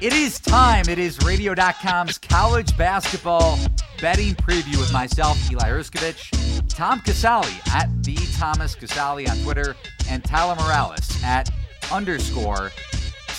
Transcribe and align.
It 0.00 0.12
is 0.12 0.38
time. 0.38 0.88
It 0.88 0.98
is 0.98 1.18
radio.com's 1.24 2.18
college 2.18 2.76
basketball 2.76 3.58
betting 4.00 4.34
preview 4.36 4.78
with 4.78 4.92
myself, 4.92 5.36
Eli 5.50 5.68
Hershkovich, 5.68 6.68
Tom 6.68 7.00
Casale 7.00 7.50
at 7.72 7.88
the 8.04 8.14
Thomas 8.38 8.76
Casale 8.76 9.28
on 9.28 9.36
Twitter, 9.38 9.74
and 10.08 10.22
Tyler 10.22 10.54
Morales 10.54 11.20
at 11.24 11.50
underscore 11.90 12.70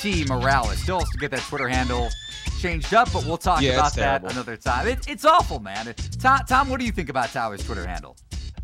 T 0.02 0.26
Morales. 0.26 0.80
Still 0.82 1.00
has 1.00 1.09
to 1.12 1.18
get 1.18 1.32
that 1.32 1.41
Twitter 1.41 1.70
handle 1.70 2.09
changed 2.60 2.94
up, 2.94 3.12
but 3.14 3.26
we'll 3.26 3.38
talk 3.38 3.62
Yeah, 3.62 3.76
about 3.76 3.94
that 3.94 4.30
another 4.30 4.57
time. 4.57 4.86
It, 4.86 5.07
it's 5.07 5.23
awful, 5.23 5.60
man. 5.62 5.88
It- 5.88 6.10
Tom, 6.20 6.41
Tom, 6.46 6.70
what 6.70 6.82
do 6.82 6.86
you 6.86 6.91
think 6.91 7.07
about 7.07 7.30
Tyler's 7.32 7.64
Twitter 7.64 7.88
handle? 7.88 8.18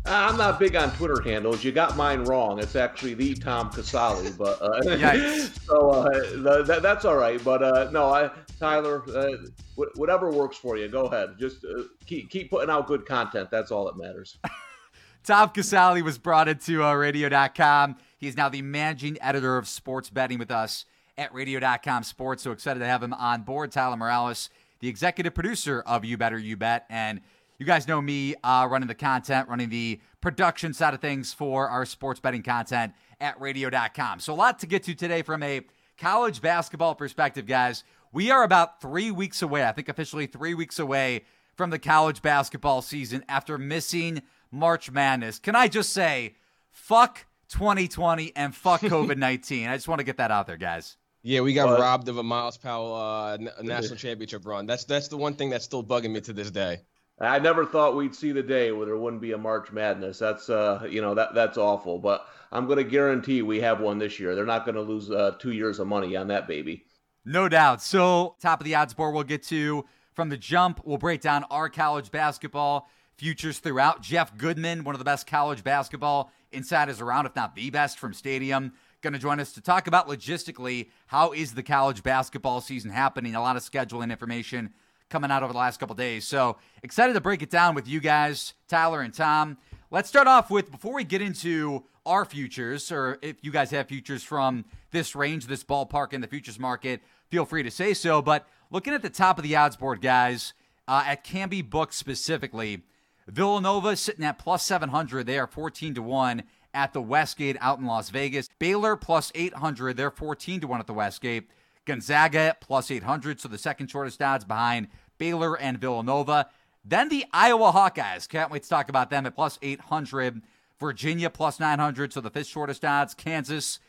Uh, 0.06 0.28
I'm 0.30 0.36
not 0.36 0.60
big 0.60 0.76
on 0.76 0.92
Twitter 0.92 1.20
handles. 1.20 1.64
You 1.64 1.72
got 1.72 1.96
mine 1.96 2.22
wrong. 2.24 2.60
It's 2.60 2.76
actually 2.76 3.14
the 3.14 3.34
Tom 3.34 3.70
Casale, 3.70 4.30
but 4.38 4.62
uh, 4.62 4.80
so 5.66 5.90
uh, 5.90 6.10
th- 6.10 6.66
that, 6.66 6.80
that's 6.80 7.04
all 7.04 7.16
right. 7.16 7.42
But 7.42 7.64
uh, 7.64 7.90
no, 7.90 8.06
I, 8.06 8.30
Tyler, 8.60 9.02
uh, 9.16 9.36
wh- 9.74 9.98
whatever 9.98 10.30
works 10.30 10.56
for 10.56 10.76
you, 10.76 10.86
go 10.86 11.06
ahead. 11.06 11.30
Just 11.40 11.64
uh, 11.64 11.82
keep 12.06 12.30
keep 12.30 12.50
putting 12.50 12.70
out 12.70 12.86
good 12.86 13.04
content. 13.04 13.50
That's 13.50 13.72
all 13.72 13.84
that 13.86 13.96
matters. 13.96 14.38
Tom 15.24 15.48
Casale 15.48 16.02
was 16.02 16.18
brought 16.18 16.46
into 16.46 16.84
uh, 16.84 16.94
radio.com. 16.94 17.96
He 18.18 18.28
is 18.28 18.36
now 18.36 18.48
the 18.48 18.62
managing 18.62 19.18
editor 19.20 19.56
of 19.56 19.66
sports 19.66 20.08
betting 20.08 20.38
with 20.38 20.52
us 20.52 20.84
at 21.18 21.34
radio.com 21.34 22.04
sports. 22.04 22.44
So 22.44 22.52
excited 22.52 22.78
to 22.78 22.86
have 22.86 23.02
him 23.02 23.12
on 23.12 23.42
board. 23.42 23.72
Tyler 23.72 23.96
Morales, 23.96 24.50
the 24.78 24.88
executive 24.88 25.34
producer 25.34 25.82
of 25.84 26.04
You 26.04 26.16
Better 26.16 26.38
You 26.38 26.56
Bet. 26.56 26.86
And 26.88 27.22
you 27.58 27.66
guys 27.66 27.88
know 27.88 28.00
me 28.00 28.34
uh, 28.44 28.66
running 28.70 28.88
the 28.88 28.94
content, 28.94 29.48
running 29.48 29.68
the 29.70 30.00
production 30.20 30.72
side 30.74 30.94
of 30.94 31.00
things 31.00 31.32
for 31.32 31.68
our 31.68 31.84
sports 31.86 32.20
betting 32.20 32.42
content 32.42 32.92
at 33.20 33.40
radio.com. 33.40 34.20
So 34.20 34.32
a 34.32 34.36
lot 34.36 34.58
to 34.60 34.66
get 34.66 34.82
to 34.84 34.94
today 34.94 35.22
from 35.22 35.42
a 35.42 35.62
college 35.98 36.40
basketball 36.42 36.94
perspective, 36.94 37.46
guys. 37.46 37.84
We 38.12 38.30
are 38.30 38.42
about 38.42 38.80
three 38.80 39.10
weeks 39.10 39.42
away, 39.42 39.64
I 39.66 39.72
think 39.72 39.88
officially 39.88 40.26
three 40.26 40.54
weeks 40.54 40.78
away 40.78 41.24
from 41.54 41.70
the 41.70 41.78
college 41.78 42.22
basketball 42.22 42.82
season 42.82 43.24
after 43.28 43.56
missing 43.58 44.22
March 44.50 44.90
Madness. 44.90 45.38
Can 45.38 45.54
I 45.56 45.68
just 45.68 45.92
say, 45.92 46.34
fuck 46.70 47.26
2020 47.48 48.32
and 48.36 48.54
fuck 48.54 48.80
COVID 48.82 49.16
19? 49.16 49.68
I 49.68 49.76
just 49.76 49.88
want 49.88 49.98
to 50.00 50.04
get 50.04 50.18
that 50.18 50.30
out 50.30 50.46
there, 50.46 50.56
guys. 50.56 50.96
Yeah, 51.22 51.40
we 51.40 51.54
got 51.54 51.66
But- 51.66 51.80
robbed 51.80 52.08
of 52.08 52.18
a 52.18 52.22
Myles 52.22 52.56
Powell 52.56 52.94
uh, 52.94 53.36
national 53.62 53.96
championship 53.96 54.46
run. 54.46 54.66
That's 54.66 54.84
that's 54.84 55.08
the 55.08 55.16
one 55.16 55.34
thing 55.34 55.50
that's 55.50 55.64
still 55.64 55.82
bugging 55.82 56.10
me 56.12 56.20
to 56.22 56.32
this 56.32 56.50
day. 56.50 56.82
I 57.18 57.38
never 57.38 57.64
thought 57.64 57.96
we'd 57.96 58.14
see 58.14 58.32
the 58.32 58.42
day 58.42 58.72
where 58.72 58.86
there 58.86 58.98
wouldn't 58.98 59.22
be 59.22 59.32
a 59.32 59.38
March 59.38 59.72
Madness. 59.72 60.18
That's 60.18 60.50
uh, 60.50 60.86
you 60.88 61.00
know 61.00 61.14
that 61.14 61.34
that's 61.34 61.56
awful. 61.56 61.98
But 61.98 62.26
I'm 62.52 62.66
going 62.66 62.78
to 62.78 62.84
guarantee 62.84 63.42
we 63.42 63.60
have 63.60 63.80
one 63.80 63.98
this 63.98 64.20
year. 64.20 64.34
They're 64.34 64.44
not 64.44 64.64
going 64.64 64.74
to 64.74 64.82
lose 64.82 65.10
uh, 65.10 65.36
two 65.38 65.52
years 65.52 65.78
of 65.78 65.86
money 65.86 66.14
on 66.16 66.28
that 66.28 66.46
baby. 66.46 66.84
No 67.24 67.48
doubt. 67.48 67.82
So, 67.82 68.36
top 68.40 68.60
of 68.60 68.64
the 68.64 68.74
odds 68.74 68.94
board, 68.94 69.14
we'll 69.14 69.24
get 69.24 69.42
to 69.44 69.84
from 70.12 70.28
the 70.28 70.36
jump. 70.36 70.80
We'll 70.84 70.98
break 70.98 71.22
down 71.22 71.44
our 71.50 71.68
college 71.68 72.10
basketball 72.10 72.88
futures 73.16 73.58
throughout. 73.58 74.02
Jeff 74.02 74.36
Goodman, 74.36 74.84
one 74.84 74.94
of 74.94 74.98
the 74.98 75.04
best 75.04 75.26
college 75.26 75.64
basketball 75.64 76.30
insiders 76.52 77.00
around, 77.00 77.26
if 77.26 77.34
not 77.34 77.54
the 77.54 77.70
best 77.70 77.98
from 77.98 78.12
Stadium, 78.12 78.74
going 79.00 79.12
to 79.12 79.18
join 79.18 79.40
us 79.40 79.52
to 79.52 79.60
talk 79.60 79.86
about 79.86 80.08
logistically 80.08 80.90
how 81.06 81.32
is 81.32 81.54
the 81.54 81.62
college 81.62 82.02
basketball 82.02 82.60
season 82.60 82.90
happening. 82.90 83.34
A 83.34 83.40
lot 83.40 83.56
of 83.56 83.62
scheduling 83.62 84.10
information 84.10 84.72
coming 85.08 85.30
out 85.30 85.42
over 85.42 85.52
the 85.52 85.58
last 85.58 85.78
couple 85.78 85.94
days. 85.94 86.26
So, 86.26 86.56
excited 86.82 87.14
to 87.14 87.20
break 87.20 87.42
it 87.42 87.50
down 87.50 87.74
with 87.74 87.86
you 87.88 88.00
guys, 88.00 88.54
Tyler 88.68 89.00
and 89.00 89.14
Tom. 89.14 89.58
Let's 89.90 90.08
start 90.08 90.26
off 90.26 90.50
with 90.50 90.70
before 90.70 90.94
we 90.94 91.04
get 91.04 91.22
into 91.22 91.84
our 92.04 92.24
futures, 92.24 92.90
or 92.90 93.18
if 93.22 93.36
you 93.42 93.50
guys 93.50 93.70
have 93.70 93.88
futures 93.88 94.22
from 94.22 94.64
this 94.90 95.14
range, 95.14 95.46
this 95.46 95.64
ballpark 95.64 96.12
in 96.12 96.20
the 96.20 96.26
futures 96.26 96.58
market, 96.58 97.02
feel 97.30 97.44
free 97.44 97.62
to 97.62 97.70
say 97.70 97.94
so. 97.94 98.22
But 98.22 98.46
looking 98.70 98.94
at 98.94 99.02
the 99.02 99.10
top 99.10 99.38
of 99.38 99.44
the 99.44 99.56
odds 99.56 99.76
board, 99.76 100.00
guys, 100.00 100.54
uh, 100.88 101.04
at 101.06 101.24
Canby 101.24 101.62
Book 101.62 101.92
specifically, 101.92 102.82
Villanova 103.28 103.96
sitting 103.96 104.24
at 104.24 104.38
plus 104.38 104.64
700. 104.64 105.26
They 105.26 105.38
are 105.38 105.46
14 105.46 105.94
to 105.94 106.02
1 106.02 106.42
at 106.72 106.92
the 106.92 107.02
Westgate 107.02 107.56
out 107.60 107.78
in 107.78 107.86
Las 107.86 108.10
Vegas. 108.10 108.48
Baylor 108.58 108.96
plus 108.96 109.32
800. 109.34 109.96
They're 109.96 110.10
14 110.10 110.60
to 110.60 110.66
1 110.66 110.80
at 110.80 110.86
the 110.86 110.94
Westgate. 110.94 111.48
Gonzaga 111.86 112.56
plus 112.60 112.90
800. 112.90 113.40
So 113.40 113.48
the 113.48 113.58
second 113.58 113.88
shortest 113.88 114.20
odds 114.20 114.44
behind 114.44 114.88
Baylor 115.18 115.58
and 115.58 115.78
Villanova. 115.78 116.50
Then 116.84 117.08
the 117.08 117.24
Iowa 117.32 117.72
Hawkeyes. 117.72 118.28
Can't 118.28 118.50
wait 118.50 118.64
to 118.64 118.68
talk 118.68 118.88
about 118.88 119.10
them 119.10 119.26
at 119.26 119.34
plus 119.34 119.58
800. 119.62 120.42
Virginia 120.78 121.30
plus 121.30 121.58
900. 121.58 122.12
So 122.12 122.20
the 122.20 122.30
fifth 122.30 122.48
shortest 122.48 122.84
odds. 122.84 123.14
Kansas 123.14 123.80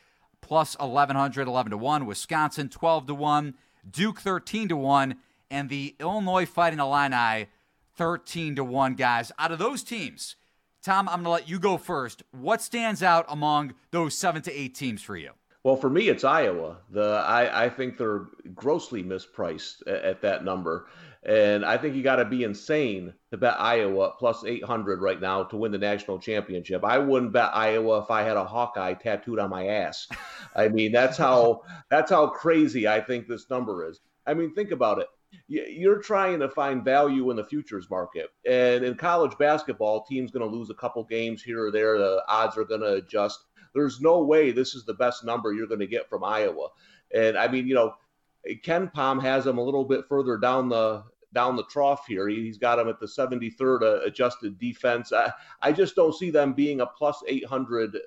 plus 0.42 0.78
1100, 0.80 1.48
11 1.48 1.72
to 1.72 1.78
1. 1.78 2.06
Wisconsin 2.06 2.70
12 2.70 3.08
to 3.08 3.14
1. 3.16 3.54
Duke 3.90 4.22
13 4.22 4.70
to 4.70 4.78
1. 4.78 5.16
And 5.50 5.70
the 5.70 5.96
Illinois 6.00 6.46
Fighting 6.46 6.80
Illini 6.80 7.48
13 7.96 8.56
to 8.56 8.64
1, 8.64 8.96
guys. 8.96 9.32
Out 9.40 9.52
of 9.52 9.60
those 9.60 9.84
teams, 9.84 10.36
Tom, 10.84 11.10
I'm 11.10 11.24
going 11.24 11.26
to 11.26 11.30
let 11.32 11.50
you 11.50 11.60
go 11.60 11.78
first. 11.78 12.24
What 12.32 12.62
stands 12.62 13.02
out 13.02 13.26
among 13.28 13.74
those 13.92 14.16
seven 14.16 14.42
to 14.44 14.52
eight 14.58 14.76
teams 14.76 15.02
for 15.02 15.18
you? 15.18 15.32
Well, 15.68 15.76
for 15.76 15.90
me, 15.90 16.08
it's 16.08 16.24
Iowa. 16.24 16.78
The 16.92 17.22
I, 17.28 17.66
I 17.66 17.70
think 17.70 17.98
they're 17.98 18.28
grossly 18.56 19.04
mispriced 19.04 19.82
at, 19.86 20.02
at 20.02 20.22
that 20.22 20.46
number, 20.46 20.88
and 21.24 21.66
I 21.66 21.78
think 21.78 21.94
you 21.94 22.04
got 22.04 22.16
to 22.16 22.24
be 22.24 22.46
insane 22.46 23.14
to 23.32 23.38
bet 23.38 23.60
Iowa 23.60 24.14
plus 24.18 24.46
800 24.46 25.02
right 25.02 25.20
now 25.20 25.44
to 25.44 25.58
win 25.58 25.74
the 25.74 25.78
national 25.78 26.20
championship. 26.20 26.86
I 26.86 26.98
wouldn't 27.00 27.34
bet 27.34 27.54
Iowa 27.54 28.00
if 28.00 28.10
I 28.10 28.22
had 28.22 28.38
a 28.38 28.46
Hawkeye 28.46 28.94
tattooed 28.94 29.40
on 29.40 29.50
my 29.50 29.68
ass. 29.68 30.08
I 30.56 30.70
mean, 30.70 30.94
that's 30.94 31.18
how 31.18 31.64
that's 31.90 32.12
how 32.12 32.28
crazy 32.28 32.88
I 32.88 33.02
think 33.02 33.28
this 33.28 33.50
number 33.50 33.90
is. 33.90 34.00
I 34.26 34.36
mean, 34.36 34.56
think 34.56 34.72
about 34.72 35.00
it. 35.00 35.08
You're 35.50 36.00
trying 36.00 36.40
to 36.40 36.48
find 36.48 36.86
value 36.86 37.30
in 37.30 37.36
the 37.36 37.46
futures 37.46 37.90
market, 37.90 38.30
and 38.50 38.86
in 38.86 38.96
college 38.96 39.38
basketball, 39.38 40.06
teams 40.06 40.32
going 40.32 40.50
to 40.50 40.58
lose 40.58 40.70
a 40.70 40.76
couple 40.76 41.04
games 41.04 41.44
here 41.44 41.66
or 41.66 41.72
there. 41.72 41.98
The 41.98 42.24
odds 42.30 42.58
are 42.58 42.64
going 42.64 42.80
to 42.80 42.94
adjust 42.94 43.47
there's 43.78 44.02
no 44.02 44.24
way 44.24 44.52
this 44.52 44.76
is 44.76 44.84
the 44.86 44.94
best 44.96 45.24
number 45.24 45.54
you're 45.54 45.68
going 45.68 45.80
to 45.80 45.88
get 45.88 46.10
from 46.10 46.24
Iowa. 46.24 46.70
And 47.14 47.38
I 47.38 47.48
mean, 47.48 47.68
you 47.68 47.76
know, 47.76 47.94
KenPom 48.48 49.22
has 49.22 49.44
them 49.46 49.58
a 49.58 49.64
little 49.64 49.86
bit 49.86 50.06
further 50.08 50.38
down 50.38 50.70
the 50.70 51.04
down 51.34 51.56
the 51.56 51.64
trough 51.66 52.06
here. 52.08 52.28
He- 52.28 52.44
He's 52.44 52.58
got 52.58 52.78
them 52.78 52.88
at 52.88 53.00
the 53.00 53.06
73rd 53.06 53.82
uh, 53.84 54.02
adjusted 54.06 54.58
defense. 54.58 55.12
I, 55.14 55.32
I 55.62 55.72
just 55.72 55.96
don't 55.96 56.16
see 56.16 56.30
them 56.32 56.54
being 56.54 56.82
a 56.82 56.86
plus 56.86 57.22
800 57.28 57.98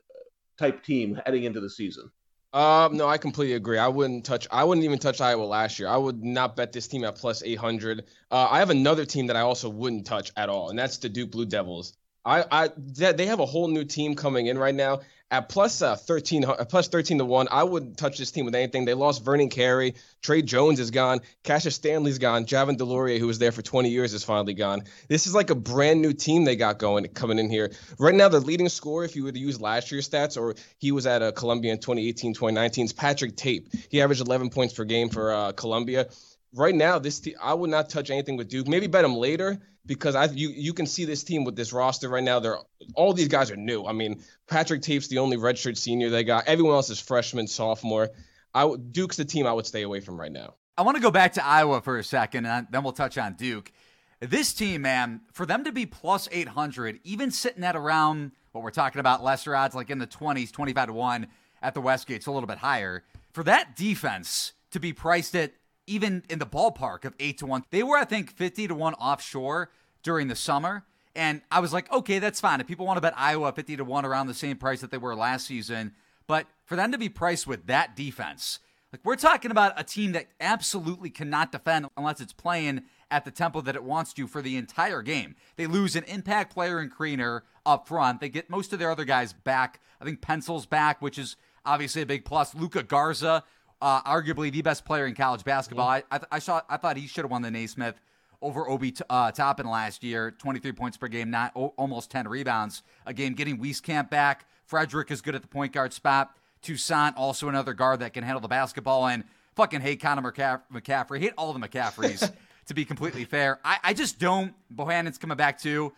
type 0.58 0.82
team 0.82 1.20
heading 1.26 1.44
into 1.44 1.60
the 1.60 1.70
season. 1.70 2.10
Um, 2.52 2.96
no, 2.96 3.06
I 3.06 3.16
completely 3.18 3.54
agree. 3.54 3.78
I 3.78 3.86
wouldn't 3.86 4.24
touch. 4.24 4.48
I 4.50 4.64
wouldn't 4.64 4.84
even 4.84 4.98
touch 4.98 5.20
Iowa 5.20 5.44
last 5.44 5.78
year. 5.78 5.88
I 5.88 5.96
would 5.96 6.24
not 6.24 6.56
bet 6.56 6.72
this 6.72 6.88
team 6.88 7.04
at 7.04 7.14
plus 7.14 7.44
800. 7.44 8.06
Uh, 8.30 8.48
I 8.50 8.58
have 8.58 8.70
another 8.70 9.04
team 9.04 9.28
that 9.28 9.36
I 9.36 9.42
also 9.42 9.68
wouldn't 9.68 10.04
touch 10.06 10.32
at 10.36 10.48
all, 10.48 10.70
and 10.70 10.78
that's 10.78 10.98
the 10.98 11.08
Duke 11.08 11.30
Blue 11.30 11.46
Devils. 11.46 11.96
I, 12.24 12.44
I, 12.50 12.70
they 12.76 13.26
have 13.26 13.40
a 13.40 13.46
whole 13.46 13.68
new 13.68 13.84
team 13.84 14.14
coming 14.14 14.46
in 14.46 14.58
right 14.58 14.74
now 14.74 15.00
at 15.30 15.48
plus 15.48 15.80
uh, 15.80 15.94
13, 15.94 16.44
uh, 16.44 16.64
plus 16.68 16.88
13 16.88 17.18
to 17.18 17.24
one. 17.24 17.48
I 17.50 17.62
wouldn't 17.62 17.96
touch 17.96 18.18
this 18.18 18.30
team 18.30 18.44
with 18.44 18.54
anything. 18.54 18.84
They 18.84 18.94
lost 18.94 19.24
Vernon 19.24 19.48
Carey, 19.48 19.94
Tre 20.22 20.42
Jones 20.42 20.80
is 20.80 20.90
gone, 20.90 21.20
Cassius 21.44 21.76
Stanley's 21.76 22.18
gone, 22.18 22.46
Javin 22.46 22.76
DeLaurier, 22.76 23.18
who 23.18 23.26
was 23.26 23.38
there 23.38 23.52
for 23.52 23.62
20 23.62 23.90
years, 23.90 24.12
is 24.12 24.24
finally 24.24 24.54
gone. 24.54 24.82
This 25.08 25.26
is 25.26 25.34
like 25.34 25.50
a 25.50 25.54
brand 25.54 26.02
new 26.02 26.12
team 26.12 26.44
they 26.44 26.56
got 26.56 26.78
going 26.78 27.06
coming 27.08 27.38
in 27.38 27.48
here 27.48 27.72
right 27.98 28.14
now. 28.14 28.28
The 28.28 28.40
leading 28.40 28.68
scorer, 28.68 29.04
if 29.04 29.14
you 29.14 29.24
were 29.24 29.32
to 29.32 29.38
use 29.38 29.60
last 29.60 29.92
year's 29.92 30.08
stats, 30.08 30.36
or 30.36 30.56
he 30.78 30.92
was 30.92 31.06
at 31.06 31.22
uh, 31.22 31.32
Columbia 31.32 31.72
in 31.72 31.78
2018, 31.78 32.34
2019, 32.34 32.86
is 32.86 32.92
Patrick 32.92 33.36
Tape. 33.36 33.68
He 33.88 34.02
averaged 34.02 34.20
11 34.20 34.50
points 34.50 34.74
per 34.74 34.84
game 34.84 35.08
for 35.08 35.32
uh, 35.32 35.52
Columbia. 35.52 36.08
Right 36.52 36.74
now, 36.74 36.98
this 36.98 37.20
te- 37.20 37.36
I 37.36 37.54
would 37.54 37.70
not 37.70 37.88
touch 37.88 38.10
anything 38.10 38.36
with 38.36 38.48
Duke. 38.48 38.66
Maybe 38.66 38.88
bet 38.88 39.02
them 39.02 39.14
later 39.14 39.60
because 39.86 40.14
I 40.14 40.26
you 40.26 40.50
you 40.50 40.72
can 40.72 40.86
see 40.86 41.04
this 41.04 41.24
team 41.24 41.44
with 41.44 41.56
this 41.56 41.72
roster 41.72 42.08
right 42.08 42.22
now. 42.22 42.40
They're 42.40 42.58
all 42.94 43.12
these 43.12 43.28
guys 43.28 43.50
are 43.50 43.56
new. 43.56 43.84
I 43.86 43.92
mean, 43.92 44.22
Patrick 44.48 44.82
Tape's 44.82 45.08
the 45.08 45.18
only 45.18 45.36
redshirt 45.36 45.76
senior 45.76 46.10
they 46.10 46.24
got. 46.24 46.46
Everyone 46.46 46.74
else 46.74 46.90
is 46.90 47.00
freshman, 47.00 47.46
sophomore. 47.46 48.10
I 48.54 48.74
Duke's 48.90 49.16
the 49.16 49.24
team 49.24 49.46
I 49.46 49.52
would 49.52 49.66
stay 49.66 49.82
away 49.82 50.00
from 50.00 50.20
right 50.20 50.32
now. 50.32 50.54
I 50.76 50.82
want 50.82 50.96
to 50.96 51.02
go 51.02 51.10
back 51.10 51.34
to 51.34 51.44
Iowa 51.44 51.80
for 51.80 51.98
a 51.98 52.04
second, 52.04 52.46
and 52.46 52.66
then 52.70 52.82
we'll 52.82 52.92
touch 52.92 53.18
on 53.18 53.34
Duke. 53.34 53.72
This 54.20 54.52
team, 54.52 54.82
man, 54.82 55.22
for 55.32 55.46
them 55.46 55.64
to 55.64 55.72
be 55.72 55.86
plus 55.86 56.28
800, 56.30 57.00
even 57.04 57.30
sitting 57.30 57.64
at 57.64 57.74
around 57.74 58.32
what 58.52 58.62
we're 58.62 58.70
talking 58.70 59.00
about, 59.00 59.24
lesser 59.24 59.54
odds, 59.54 59.74
like 59.74 59.90
in 59.90 59.98
the 59.98 60.06
20s, 60.06 60.52
25 60.52 60.88
to 60.88 60.92
1 60.92 61.26
at 61.62 61.74
the 61.74 61.80
Westgate, 61.80 62.16
it's 62.16 62.26
a 62.26 62.30
little 62.30 62.46
bit 62.46 62.58
higher. 62.58 63.04
For 63.32 63.42
that 63.44 63.76
defense 63.76 64.52
to 64.72 64.80
be 64.80 64.92
priced 64.92 65.34
at 65.36 65.52
even 65.90 66.22
in 66.30 66.38
the 66.38 66.46
ballpark 66.46 67.04
of 67.04 67.14
8 67.18 67.38
to 67.38 67.46
1, 67.46 67.64
they 67.70 67.82
were, 67.82 67.96
I 67.96 68.04
think, 68.04 68.30
50 68.30 68.68
to 68.68 68.74
1 68.74 68.94
offshore 68.94 69.70
during 70.02 70.28
the 70.28 70.36
summer. 70.36 70.84
And 71.16 71.42
I 71.50 71.58
was 71.58 71.72
like, 71.72 71.92
okay, 71.92 72.20
that's 72.20 72.40
fine. 72.40 72.60
If 72.60 72.68
people 72.68 72.86
want 72.86 72.96
to 72.96 73.00
bet 73.00 73.14
Iowa 73.16 73.52
50 73.52 73.76
to 73.76 73.84
1 73.84 74.04
around 74.04 74.28
the 74.28 74.34
same 74.34 74.56
price 74.56 74.80
that 74.80 74.92
they 74.92 74.98
were 74.98 75.16
last 75.16 75.46
season, 75.46 75.92
but 76.28 76.46
for 76.64 76.76
them 76.76 76.92
to 76.92 76.98
be 76.98 77.08
priced 77.08 77.48
with 77.48 77.66
that 77.66 77.96
defense, 77.96 78.60
like 78.92 79.00
we're 79.04 79.16
talking 79.16 79.50
about 79.50 79.72
a 79.76 79.82
team 79.82 80.12
that 80.12 80.28
absolutely 80.40 81.10
cannot 81.10 81.50
defend 81.50 81.86
unless 81.96 82.20
it's 82.20 82.32
playing 82.32 82.82
at 83.10 83.24
the 83.24 83.32
tempo 83.32 83.60
that 83.60 83.74
it 83.74 83.82
wants 83.82 84.12
to 84.14 84.28
for 84.28 84.40
the 84.40 84.56
entire 84.56 85.02
game. 85.02 85.34
They 85.56 85.66
lose 85.66 85.96
an 85.96 86.04
impact 86.04 86.54
player 86.54 86.80
in 86.80 86.90
Kriener 86.90 87.42
up 87.66 87.88
front. 87.88 88.20
They 88.20 88.28
get 88.28 88.48
most 88.48 88.72
of 88.72 88.78
their 88.78 88.90
other 88.92 89.04
guys 89.04 89.32
back. 89.32 89.80
I 90.00 90.04
think 90.04 90.20
Pencil's 90.20 90.66
back, 90.66 91.02
which 91.02 91.18
is 91.18 91.34
obviously 91.64 92.02
a 92.02 92.06
big 92.06 92.24
plus. 92.24 92.54
Luka 92.54 92.84
Garza, 92.84 93.42
uh, 93.80 94.02
arguably 94.02 94.52
the 94.52 94.62
best 94.62 94.84
player 94.84 95.06
in 95.06 95.14
college 95.14 95.44
basketball. 95.44 95.88
I, 95.88 96.02
I, 96.10 96.20
I, 96.32 96.38
saw 96.38 96.60
I 96.68 96.76
thought 96.76 96.96
he 96.96 97.06
should 97.06 97.24
have 97.24 97.30
won 97.30 97.42
the 97.42 97.50
Naismith 97.50 98.00
over 98.42 98.68
Obi 98.68 98.94
uh, 99.08 99.32
Toppin 99.32 99.66
last 99.66 100.02
year. 100.02 100.30
23 100.30 100.72
points 100.72 100.96
per 100.96 101.08
game, 101.08 101.30
not 101.30 101.52
o- 101.56 101.74
almost 101.76 102.10
10 102.10 102.28
rebounds 102.28 102.82
a 103.06 103.12
game. 103.12 103.34
Getting 103.34 103.58
Wieskamp 103.58 104.10
back. 104.10 104.46
Fredrick 104.70 105.10
is 105.10 105.20
good 105.20 105.34
at 105.34 105.42
the 105.42 105.48
point 105.48 105.72
guard 105.72 105.92
spot. 105.92 106.36
Toussaint 106.62 107.16
also 107.16 107.48
another 107.48 107.72
guard 107.72 108.00
that 108.00 108.12
can 108.12 108.22
handle 108.22 108.40
the 108.40 108.48
basketball 108.48 109.06
and 109.06 109.24
fucking 109.56 109.80
hate 109.80 110.00
Connor 110.00 110.30
McCaff- 110.30 110.62
McCaffery. 110.72 111.20
Hate 111.20 111.32
all 111.36 111.52
the 111.52 111.58
McCafferys. 111.58 112.32
to 112.66 112.74
be 112.74 112.84
completely 112.84 113.24
fair, 113.24 113.58
I, 113.64 113.78
I 113.82 113.94
just 113.94 114.18
don't. 114.18 114.54
Bohannon's 114.70 115.18
coming 115.18 115.36
back 115.36 115.58
too. 115.60 115.92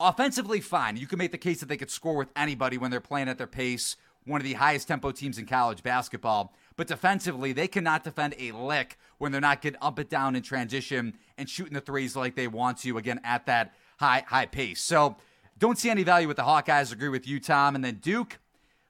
Offensively, 0.00 0.60
fine. 0.60 0.96
You 0.96 1.06
can 1.06 1.18
make 1.18 1.30
the 1.30 1.38
case 1.38 1.60
that 1.60 1.66
they 1.66 1.76
could 1.76 1.90
score 1.90 2.16
with 2.16 2.28
anybody 2.34 2.78
when 2.78 2.90
they're 2.90 3.00
playing 3.00 3.28
at 3.28 3.38
their 3.38 3.46
pace. 3.46 3.96
One 4.24 4.40
of 4.40 4.44
the 4.44 4.54
highest 4.54 4.88
tempo 4.88 5.12
teams 5.12 5.38
in 5.38 5.46
college 5.46 5.82
basketball. 5.82 6.54
But 6.76 6.88
defensively, 6.88 7.52
they 7.52 7.68
cannot 7.68 8.02
defend 8.04 8.34
a 8.38 8.52
lick 8.52 8.98
when 9.18 9.30
they're 9.30 9.40
not 9.40 9.62
getting 9.62 9.78
up 9.80 9.98
and 9.98 10.08
down 10.08 10.34
in 10.34 10.42
transition 10.42 11.14
and 11.38 11.48
shooting 11.48 11.74
the 11.74 11.80
threes 11.80 12.16
like 12.16 12.34
they 12.34 12.48
want 12.48 12.78
to, 12.78 12.98
again, 12.98 13.20
at 13.22 13.46
that 13.46 13.74
high, 13.98 14.24
high 14.26 14.46
pace. 14.46 14.82
So 14.82 15.16
don't 15.58 15.78
see 15.78 15.90
any 15.90 16.02
value 16.02 16.26
with 16.26 16.36
the 16.36 16.42
Hawkeyes. 16.42 16.92
Agree 16.92 17.08
with 17.08 17.28
you, 17.28 17.38
Tom. 17.38 17.74
And 17.74 17.84
then 17.84 17.96
Duke, 17.96 18.38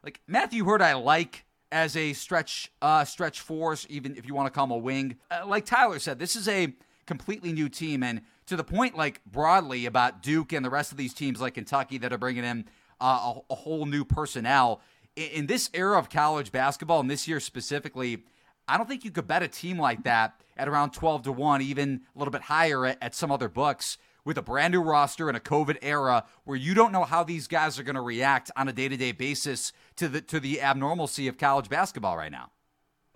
like 0.02 0.20
Matthew 0.26 0.64
Hurt, 0.64 0.80
I 0.80 0.94
like 0.94 1.44
as 1.70 1.96
a 1.96 2.12
stretch 2.12 2.72
uh, 2.80 3.04
stretch 3.04 3.40
force, 3.40 3.86
even 3.90 4.16
if 4.16 4.26
you 4.26 4.34
want 4.34 4.46
to 4.46 4.50
call 4.50 4.64
him 4.64 4.70
a 4.70 4.78
wing. 4.78 5.16
Uh, 5.30 5.46
like 5.46 5.66
Tyler 5.66 5.98
said, 5.98 6.18
this 6.18 6.36
is 6.36 6.48
a 6.48 6.72
completely 7.06 7.52
new 7.52 7.68
team. 7.68 8.02
And 8.02 8.22
to 8.46 8.56
the 8.56 8.64
point, 8.64 8.96
like 8.96 9.20
broadly 9.24 9.86
about 9.86 10.22
Duke 10.22 10.52
and 10.52 10.64
the 10.64 10.70
rest 10.70 10.92
of 10.92 10.98
these 10.98 11.12
teams 11.12 11.40
like 11.40 11.54
Kentucky 11.54 11.98
that 11.98 12.12
are 12.12 12.18
bringing 12.18 12.44
in 12.44 12.66
uh, 13.00 13.34
a, 13.34 13.52
a, 13.52 13.54
whole 13.54 13.86
new 13.86 14.04
personnel 14.04 14.80
in 15.16 15.46
this 15.46 15.70
era 15.74 15.98
of 15.98 16.10
college 16.10 16.52
basketball, 16.52 17.00
and 17.00 17.10
this 17.10 17.28
year 17.28 17.40
specifically, 17.40 18.24
I 18.66 18.76
don't 18.76 18.88
think 18.88 19.04
you 19.04 19.10
could 19.10 19.26
bet 19.26 19.42
a 19.42 19.48
team 19.48 19.78
like 19.78 20.04
that 20.04 20.40
at 20.56 20.68
around 20.68 20.92
12 20.92 21.24
to 21.24 21.32
1, 21.32 21.62
even 21.62 22.00
a 22.14 22.18
little 22.18 22.32
bit 22.32 22.42
higher 22.42 22.86
at, 22.86 22.98
at 23.02 23.14
some 23.14 23.30
other 23.30 23.48
books 23.48 23.98
with 24.24 24.38
a 24.38 24.42
brand 24.42 24.72
new 24.72 24.80
roster 24.80 25.28
in 25.28 25.36
a 25.36 25.40
COVID 25.40 25.78
era 25.82 26.24
where 26.44 26.56
you 26.56 26.74
don't 26.74 26.92
know 26.92 27.04
how 27.04 27.22
these 27.22 27.46
guys 27.46 27.78
are 27.78 27.82
going 27.82 27.94
to 27.94 28.00
react 28.00 28.50
on 28.56 28.68
a 28.68 28.72
day 28.72 28.88
to 28.88 28.96
day 28.96 29.12
basis 29.12 29.72
to 29.96 30.08
the 30.08 30.20
to 30.22 30.40
the 30.40 30.56
abnormalcy 30.56 31.28
of 31.28 31.36
college 31.36 31.68
basketball 31.68 32.16
right 32.16 32.32
now. 32.32 32.50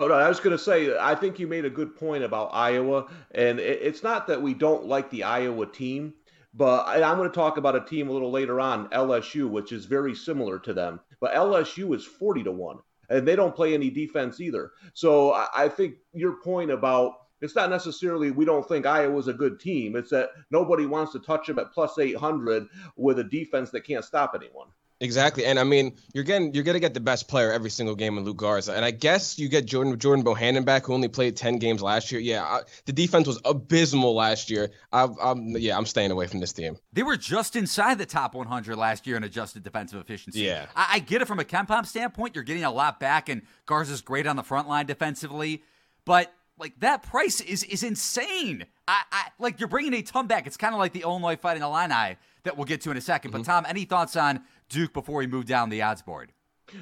Oh, 0.01 0.07
no, 0.07 0.15
I 0.15 0.29
was 0.29 0.39
going 0.39 0.57
to 0.57 0.63
say, 0.63 0.97
I 0.97 1.17
think 1.17 1.41
you 1.41 1.49
made 1.49 1.65
a 1.65 1.71
good 1.71 1.97
point 1.97 2.23
about 2.23 2.51
Iowa. 2.53 3.09
And 3.33 3.59
it's 3.59 4.05
not 4.05 4.29
that 4.29 4.41
we 4.41 4.55
don't 4.55 4.87
like 4.87 5.11
the 5.11 5.25
Iowa 5.25 5.67
team, 5.67 6.15
but 6.59 6.87
I'm 6.89 7.17
going 7.17 7.31
to 7.31 7.35
talk 7.35 7.57
about 7.57 7.77
a 7.77 7.81
team 7.81 8.09
a 8.09 8.13
little 8.13 8.33
later 8.33 8.61
on, 8.61 8.89
LSU, 8.89 9.49
which 9.49 9.71
is 9.71 9.85
very 9.85 10.15
similar 10.15 10.59
to 10.59 10.75
them. 10.75 10.99
But 11.21 11.33
LSU 11.33 11.95
is 11.95 12.05
40 12.05 12.43
to 12.43 12.53
1, 12.53 12.79
and 13.11 13.27
they 13.27 13.37
don't 13.37 13.55
play 13.55 13.75
any 13.75 13.91
defense 13.91 14.41
either. 14.41 14.73
So 14.93 15.33
I 15.55 15.69
think 15.69 15.95
your 16.13 16.41
point 16.43 16.73
about 16.73 17.13
it's 17.41 17.55
not 17.55 17.71
necessarily 17.71 18.33
we 18.33 18.45
don't 18.45 18.67
think 18.67 18.85
Iowa's 18.85 19.29
a 19.29 19.33
good 19.33 19.61
team. 19.61 19.95
It's 19.95 20.11
that 20.11 20.31
nobody 20.51 20.87
wants 20.87 21.13
to 21.13 21.21
touch 21.21 21.47
them 21.47 21.61
at 21.61 21.73
plus 21.73 21.97
800 21.97 22.67
with 22.97 23.21
a 23.21 23.25
defense 23.25 23.71
that 23.71 23.87
can't 23.87 24.05
stop 24.05 24.33
anyone. 24.35 24.67
Exactly, 25.01 25.45
and 25.45 25.61
I 25.61 25.65
mean, 25.65 25.97
you're 26.13 26.25
getting 26.25 26.53
you're 26.53 26.65
gonna 26.65 26.81
get 26.81 26.93
the 26.93 26.99
best 26.99 27.29
player 27.29 27.53
every 27.53 27.71
single 27.71 27.95
game 27.95 28.19
in 28.19 28.25
Luka 28.25 28.39
Garza, 28.39 28.73
and 28.73 28.85
I 28.85 28.91
guess 28.91 29.39
you 29.39 29.49
get 29.49 29.65
Jordan 29.65 29.97
Jordan 29.97 30.25
Bohannon 30.25 30.65
back, 30.65 30.87
who 30.87 30.93
only 30.93 31.07
played 31.07 31.37
ten 31.37 31.59
games 31.59 31.81
last 31.83 32.11
year. 32.11 32.21
Yeah, 32.21 32.43
I, 32.43 32.63
the 32.85 32.93
defense 32.93 33.29
was 33.29 33.41
abysmal 33.45 34.17
last 34.17 34.51
year. 34.51 34.71
I, 34.93 35.07
am 35.23 35.51
yeah, 35.57 35.77
I'm 35.77 35.87
staying 35.87 36.11
away 36.11 36.27
from 36.27 36.41
this 36.41 36.53
team. 36.53 36.77
They 36.93 37.05
were 37.05 37.17
just 37.17 37.55
inside 37.55 37.99
the 37.99 38.07
top 38.07 38.35
100 38.35 38.77
last 38.77 39.07
year 39.07 39.17
in 39.17 39.23
adjusted 39.23 39.63
defensive 39.63 40.01
efficiency. 40.01 40.41
Yeah, 40.41 40.67
I, 40.75 40.95
I 40.95 40.99
get 40.99 41.23
it 41.23 41.29
from 41.29 41.39
a 41.39 41.45
KenPom 41.45 41.87
standpoint. 41.87 42.35
You're 42.35 42.43
getting 42.43 42.65
a 42.65 42.73
lot 42.73 42.99
back, 42.99 43.29
and 43.29 43.43
Garza's 43.67 44.01
great 44.01 44.27
on 44.27 44.35
the 44.35 44.43
front 44.43 44.69
line 44.69 44.87
defensively, 44.87 45.63
but 46.05 46.33
like 46.59 46.79
that 46.81 47.05
price 47.05 47.41
is 47.41 47.63
is 47.63 47.85
insane. 47.85 48.67
I, 48.89 49.03
I 49.13 49.29
like 49.39 49.61
you're 49.61 49.69
bringing 49.69 49.95
a 49.95 50.03
ton 50.03 50.27
back. 50.27 50.49
It's 50.49 50.57
kind 50.57 50.75
of 50.75 50.81
like 50.81 50.93
the 50.93 51.03
Illinois 51.03 51.37
Fighting 51.37 51.63
Illini 51.63 52.17
that 52.45 52.57
we'll 52.57 52.65
get 52.65 52.81
to 52.83 52.91
in 52.91 52.97
a 52.97 53.01
2nd 53.01 53.21
mm-hmm. 53.21 53.31
But 53.31 53.45
Tom, 53.45 53.67
any 53.69 53.85
thoughts 53.85 54.17
on 54.17 54.41
Duke 54.69 54.93
before 54.93 55.19
we 55.19 55.27
move 55.27 55.47
down 55.47 55.71
the 55.71 55.83
odds 55.83 56.03
board. 56.03 56.33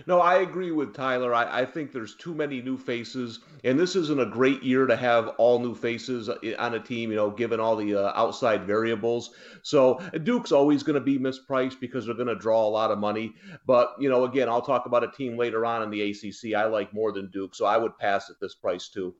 No, 0.07 0.21
I 0.21 0.39
agree 0.39 0.73
with 0.73 0.95
Tyler. 0.95 1.33
I, 1.33 1.61
I, 1.61 1.65
think 1.65 1.93
there's 1.93 2.17
too 2.17 2.35
many 2.35 2.61
new 2.61 2.77
faces, 2.77 3.41
and 3.63 3.79
this 3.79 3.95
isn't 3.95 4.21
a 4.21 4.27
great 4.27 4.63
year 4.63 4.87
to 4.87 4.97
have 4.97 5.29
all 5.39 5.61
new 5.61 5.75
faces 5.75 6.29
on 6.29 6.75
a 6.75 6.81
team, 6.81 7.11
you 7.11 7.17
know, 7.17 7.31
given 7.31 7.61
all 7.61 7.77
the 7.77 7.95
uh, 7.95 8.13
outside 8.17 8.67
variables. 8.67 9.31
So 9.63 10.01
Duke's 10.25 10.53
always 10.53 10.83
going 10.83 10.95
to 10.95 11.01
be 11.01 11.19
mispriced 11.19 11.79
because 11.79 12.07
they're 12.07 12.15
going 12.15 12.27
to 12.27 12.35
draw 12.35 12.67
a 12.67 12.69
lot 12.69 12.91
of 12.91 12.99
money. 12.99 13.35
But, 13.67 13.95
you 14.01 14.09
know, 14.09 14.25
again, 14.25 14.49
I'll 14.49 14.63
talk 14.63 14.87
about 14.87 15.05
a 15.05 15.11
team 15.11 15.37
later 15.37 15.65
on 15.65 15.83
in 15.83 15.91
the 15.91 16.11
ACC 16.11 16.55
I 16.55 16.67
like 16.67 16.93
more 16.93 17.13
than 17.13 17.31
Duke, 17.31 17.55
so 17.55 17.65
I 17.65 17.77
would 17.77 17.97
pass 17.99 18.29
at 18.29 18.37
this 18.41 18.55
price 18.55 18.89
too. 18.89 19.15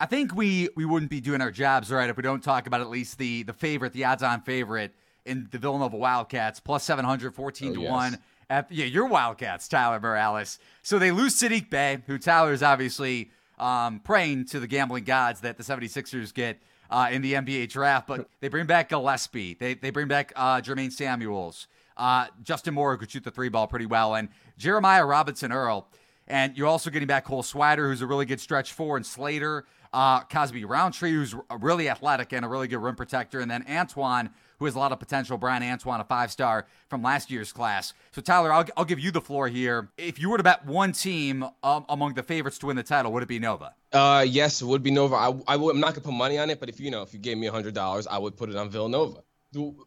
I 0.00 0.06
think 0.06 0.34
we 0.34 0.68
we 0.74 0.84
wouldn't 0.84 1.12
be 1.12 1.20
doing 1.20 1.40
our 1.40 1.52
jobs 1.52 1.92
right 1.92 2.10
if 2.10 2.16
we 2.16 2.24
don't 2.24 2.42
talk 2.42 2.66
about 2.66 2.80
at 2.80 2.90
least 2.90 3.18
the 3.18 3.44
the 3.44 3.52
favorite, 3.52 3.92
the 3.92 4.04
odds-on 4.04 4.40
favorite 4.40 4.96
in 5.24 5.48
the 5.50 5.58
Villanova 5.58 5.96
Wildcats, 5.96 6.60
plus 6.60 6.84
700, 6.84 7.34
14 7.34 7.70
oh, 7.70 7.74
to 7.74 7.80
yes. 7.80 7.90
1. 7.90 8.18
At, 8.50 8.70
yeah, 8.70 8.84
your 8.84 9.06
Wildcats, 9.06 9.66
Tyler 9.68 9.98
Morales. 9.98 10.58
So 10.82 10.98
they 10.98 11.10
lose 11.10 11.34
Saddiq 11.34 11.70
Bey, 11.70 12.02
who 12.06 12.18
Tyler 12.18 12.52
is 12.52 12.62
obviously 12.62 13.30
um, 13.58 14.00
praying 14.00 14.46
to 14.46 14.60
the 14.60 14.66
gambling 14.66 15.04
gods 15.04 15.40
that 15.40 15.56
the 15.56 15.62
76ers 15.62 16.34
get 16.34 16.60
uh, 16.90 17.08
in 17.10 17.22
the 17.22 17.32
NBA 17.32 17.70
draft, 17.70 18.06
but 18.06 18.28
they 18.40 18.48
bring 18.48 18.66
back 18.66 18.90
Gillespie. 18.90 19.54
They, 19.54 19.74
they 19.74 19.90
bring 19.90 20.08
back 20.08 20.32
uh, 20.36 20.60
Jermaine 20.60 20.92
Samuels. 20.92 21.66
Uh, 21.96 22.26
Justin 22.42 22.74
Moore 22.74 22.96
could 22.98 23.10
shoot 23.10 23.24
the 23.24 23.30
three 23.30 23.48
ball 23.48 23.66
pretty 23.66 23.86
well, 23.86 24.14
and 24.14 24.28
Jeremiah 24.58 25.04
Robinson 25.04 25.52
Earl. 25.52 25.88
And 26.28 26.56
you're 26.56 26.68
also 26.68 26.90
getting 26.90 27.08
back 27.08 27.24
Cole 27.24 27.42
Swider, 27.42 27.88
who's 27.88 28.02
a 28.02 28.06
really 28.06 28.26
good 28.26 28.40
stretch 28.40 28.72
four, 28.72 28.96
and 28.96 29.04
Slater, 29.04 29.64
uh, 29.92 30.20
Cosby 30.24 30.64
Roundtree, 30.64 31.12
who's 31.12 31.34
really 31.58 31.88
athletic 31.88 32.32
and 32.32 32.44
a 32.44 32.48
really 32.48 32.68
good 32.68 32.78
rim 32.78 32.94
protector, 32.94 33.40
and 33.40 33.50
then 33.50 33.64
Antoine, 33.68 34.30
who 34.62 34.66
has 34.66 34.76
a 34.76 34.78
lot 34.78 34.92
of 34.92 35.00
potential. 35.00 35.36
Bryan 35.36 35.64
Antoine, 35.64 36.00
a 36.00 36.04
five 36.04 36.30
star 36.30 36.66
from 36.88 37.02
last 37.02 37.32
year's 37.32 37.52
class. 37.52 37.94
So, 38.12 38.22
Tyler, 38.22 38.52
I'll, 38.52 38.64
I'll 38.76 38.84
give 38.84 39.00
you 39.00 39.10
the 39.10 39.20
floor 39.20 39.48
here. 39.48 39.90
If 39.98 40.20
you 40.20 40.30
were 40.30 40.36
to 40.36 40.44
bet 40.44 40.64
one 40.64 40.92
team 40.92 41.44
um, 41.64 41.84
among 41.88 42.14
the 42.14 42.22
favorites 42.22 42.58
to 42.58 42.66
win 42.66 42.76
the 42.76 42.84
title, 42.84 43.12
would 43.12 43.24
it 43.24 43.28
be 43.28 43.40
Nova? 43.40 43.74
Uh, 43.92 44.24
yes, 44.26 44.62
it 44.62 44.66
would 44.66 44.84
be 44.84 44.92
Nova. 44.92 45.16
I, 45.16 45.30
I 45.48 45.54
I'm 45.56 45.80
not 45.80 45.94
gonna 45.94 46.02
put 46.02 46.12
money 46.12 46.38
on 46.38 46.48
it, 46.48 46.60
but 46.60 46.68
if 46.68 46.78
you 46.78 46.92
know, 46.92 47.02
if 47.02 47.12
you 47.12 47.18
gave 47.18 47.36
me 47.36 47.48
hundred 47.48 47.74
dollars, 47.74 48.06
I 48.06 48.18
would 48.18 48.36
put 48.36 48.50
it 48.50 48.56
on 48.56 48.70
Villanova. 48.70 49.24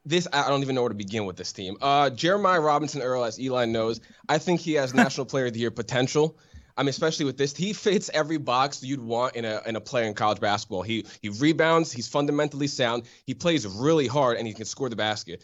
This 0.06 0.28
I 0.34 0.50
don't 0.50 0.62
even 0.62 0.76
know 0.76 0.82
where 0.82 0.90
to 0.90 0.96
begin 0.96 1.26
with 1.26 1.38
this 1.38 1.54
team. 1.54 1.78
Uh, 1.82 2.10
Jeremiah 2.10 2.60
Robinson 2.60 3.02
Earl, 3.02 3.24
as 3.24 3.40
Eli 3.40 3.66
knows, 3.66 4.02
I 4.28 4.38
think 4.38 4.60
he 4.60 4.74
has 4.74 4.94
National 4.94 5.26
Player 5.26 5.46
of 5.46 5.54
the 5.54 5.60
Year 5.60 5.72
potential. 5.72 6.38
I 6.78 6.84
mean, 6.84 6.90
especially 6.90 7.26
with 7.26 7.38
this, 7.38 7.56
he 7.56 7.74
fits 7.74 8.10
every 8.14 8.38
box 8.38 8.84
you'd 8.84 9.02
want 9.02 9.36
in 9.36 9.46
a 9.46 9.62
in 9.66 9.76
a 9.76 9.82
player 9.82 10.06
in 10.06 10.14
college 10.14 10.40
basketball. 10.40 10.82
He 10.82 11.06
he 11.22 11.30
rebounds, 11.30 11.92
he's 11.92 12.08
fundamentally 12.08 12.68
sound, 12.68 13.04
he 13.26 13.34
plays 13.34 13.66
really 13.66 14.08
hard, 14.08 14.38
and 14.38 14.46
he 14.46 14.54
can 14.54 14.66
score 14.66 14.90
the 14.90 14.96
basket. 14.96 15.44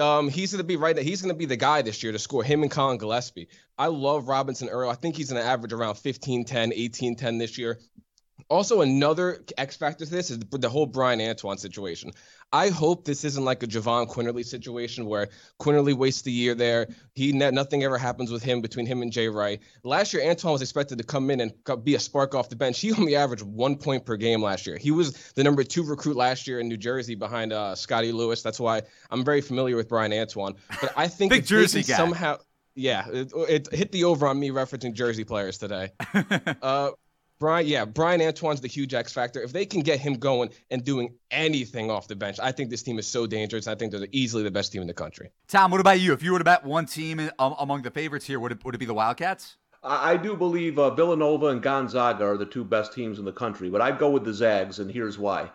Um, 0.00 0.28
he's 0.28 0.52
gonna 0.52 0.64
be 0.64 0.76
right. 0.76 0.96
He's 0.98 1.22
gonna 1.22 1.34
be 1.34 1.44
the 1.44 1.56
guy 1.56 1.82
this 1.82 2.02
year 2.02 2.12
to 2.12 2.18
score 2.18 2.42
him 2.42 2.62
and 2.62 2.70
Collin 2.70 2.98
Gillespie. 2.98 3.48
I 3.78 3.88
love 3.88 4.26
Robinson 4.26 4.68
Earl. 4.68 4.90
I 4.90 4.94
think 4.94 5.16
he's 5.16 5.30
gonna 5.30 5.44
average 5.44 5.72
around 5.72 5.96
15, 5.96 6.44
10, 6.44 6.72
18, 6.72 7.16
10 7.16 7.38
this 7.38 7.58
year. 7.58 7.78
Also, 8.48 8.82
another 8.82 9.42
X 9.56 9.76
factor 9.76 10.04
to 10.04 10.10
this 10.10 10.30
is 10.30 10.38
the 10.38 10.68
whole 10.68 10.86
Bryan 10.86 11.20
Antoine 11.20 11.58
situation. 11.58 12.10
I 12.52 12.68
hope 12.68 13.04
this 13.04 13.24
isn't 13.24 13.44
like 13.44 13.62
a 13.62 13.66
Jahvon 13.66 14.10
Quinerly 14.10 14.44
situation 14.44 15.06
where 15.06 15.28
Quinerly 15.58 15.94
wastes 15.94 16.22
the 16.22 16.32
year 16.32 16.54
there. 16.54 16.88
He 17.14 17.32
nothing 17.32 17.82
ever 17.82 17.96
happens 17.96 18.30
with 18.30 18.42
him 18.42 18.60
between 18.60 18.84
him 18.84 19.00
and 19.00 19.10
Jay 19.10 19.28
Wright. 19.28 19.60
Last 19.84 20.12
year, 20.12 20.22
Antoine 20.28 20.52
was 20.52 20.60
expected 20.60 20.98
to 20.98 21.04
come 21.04 21.30
in 21.30 21.40
and 21.40 21.52
be 21.82 21.94
a 21.94 21.98
spark 21.98 22.34
off 22.34 22.50
the 22.50 22.56
bench. 22.56 22.78
He 22.78 22.92
only 22.92 23.16
averaged 23.16 23.42
one 23.42 23.76
point 23.76 24.04
per 24.04 24.16
game 24.16 24.42
last 24.42 24.66
year. 24.66 24.76
He 24.76 24.90
was 24.90 25.32
the 25.32 25.42
number 25.42 25.64
two 25.64 25.82
recruit 25.82 26.16
last 26.16 26.46
year 26.46 26.60
in 26.60 26.68
New 26.68 26.76
Jersey 26.76 27.14
behind 27.14 27.52
uh, 27.54 27.74
Scottie 27.74 28.12
Lewis. 28.12 28.42
That's 28.42 28.60
why 28.60 28.82
I'm 29.10 29.24
very 29.24 29.40
familiar 29.40 29.76
with 29.76 29.88
Bryan 29.88 30.12
Antoine. 30.12 30.54
But 30.80 30.92
I 30.96 31.08
think 31.08 31.32
big 31.32 31.46
Jersey 31.46 31.82
guy. 31.82 31.96
somehow. 31.96 32.36
Yeah, 32.74 33.06
it, 33.08 33.32
it, 33.34 33.74
hit 33.74 33.92
the 33.92 34.04
over 34.04 34.26
on 34.26 34.38
me 34.38 34.50
referencing 34.50 34.94
Jersey 34.94 35.24
players 35.24 35.58
today. 35.58 35.90
uh, 36.62 36.90
Bryan, 37.42 37.66
yeah, 37.66 37.84
Bryan 37.84 38.20
Antoine's 38.20 38.60
the 38.60 38.68
huge 38.68 38.94
X 38.94 39.12
factor. 39.12 39.42
If 39.42 39.52
they 39.52 39.66
can 39.66 39.80
get 39.80 39.98
him 39.98 40.14
going 40.14 40.50
and 40.70 40.84
doing 40.84 41.16
anything 41.32 41.90
off 41.90 42.06
the 42.06 42.14
bench, 42.14 42.38
I 42.40 42.52
think 42.52 42.70
this 42.70 42.84
team 42.84 43.00
is 43.00 43.06
so 43.08 43.26
dangerous. 43.26 43.66
I 43.66 43.74
think 43.74 43.90
they're 43.90 44.06
easily 44.12 44.44
the 44.44 44.52
best 44.52 44.70
team 44.70 44.80
in 44.80 44.86
the 44.86 44.94
country. 44.94 45.32
Tom, 45.48 45.72
what 45.72 45.80
about 45.80 45.98
you? 45.98 46.12
If 46.12 46.22
you 46.22 46.30
were 46.30 46.38
to 46.38 46.44
bet 46.44 46.64
one 46.64 46.86
team 46.86 47.18
um, 47.40 47.56
among 47.58 47.82
the 47.82 47.90
favorites 47.90 48.26
here, 48.26 48.38
would 48.38 48.52
it, 48.52 48.64
would 48.64 48.76
it 48.76 48.78
be 48.78 48.86
the 48.86 48.94
Wildcats? 48.94 49.56
I 49.82 50.16
do 50.16 50.36
believe 50.36 50.78
uh, 50.78 50.94
Villanova 50.94 51.46
and 51.48 51.60
Gonzaga 51.60 52.24
are 52.24 52.36
the 52.36 52.46
two 52.46 52.62
best 52.62 52.92
teams 52.92 53.18
in 53.18 53.24
the 53.24 53.32
country, 53.32 53.68
but 53.68 53.80
I'd 53.80 53.98
go 53.98 54.10
with 54.10 54.24
the 54.24 54.32
Zags, 54.32 54.78
and 54.78 54.88
here's 54.88 55.18
why. 55.18 55.50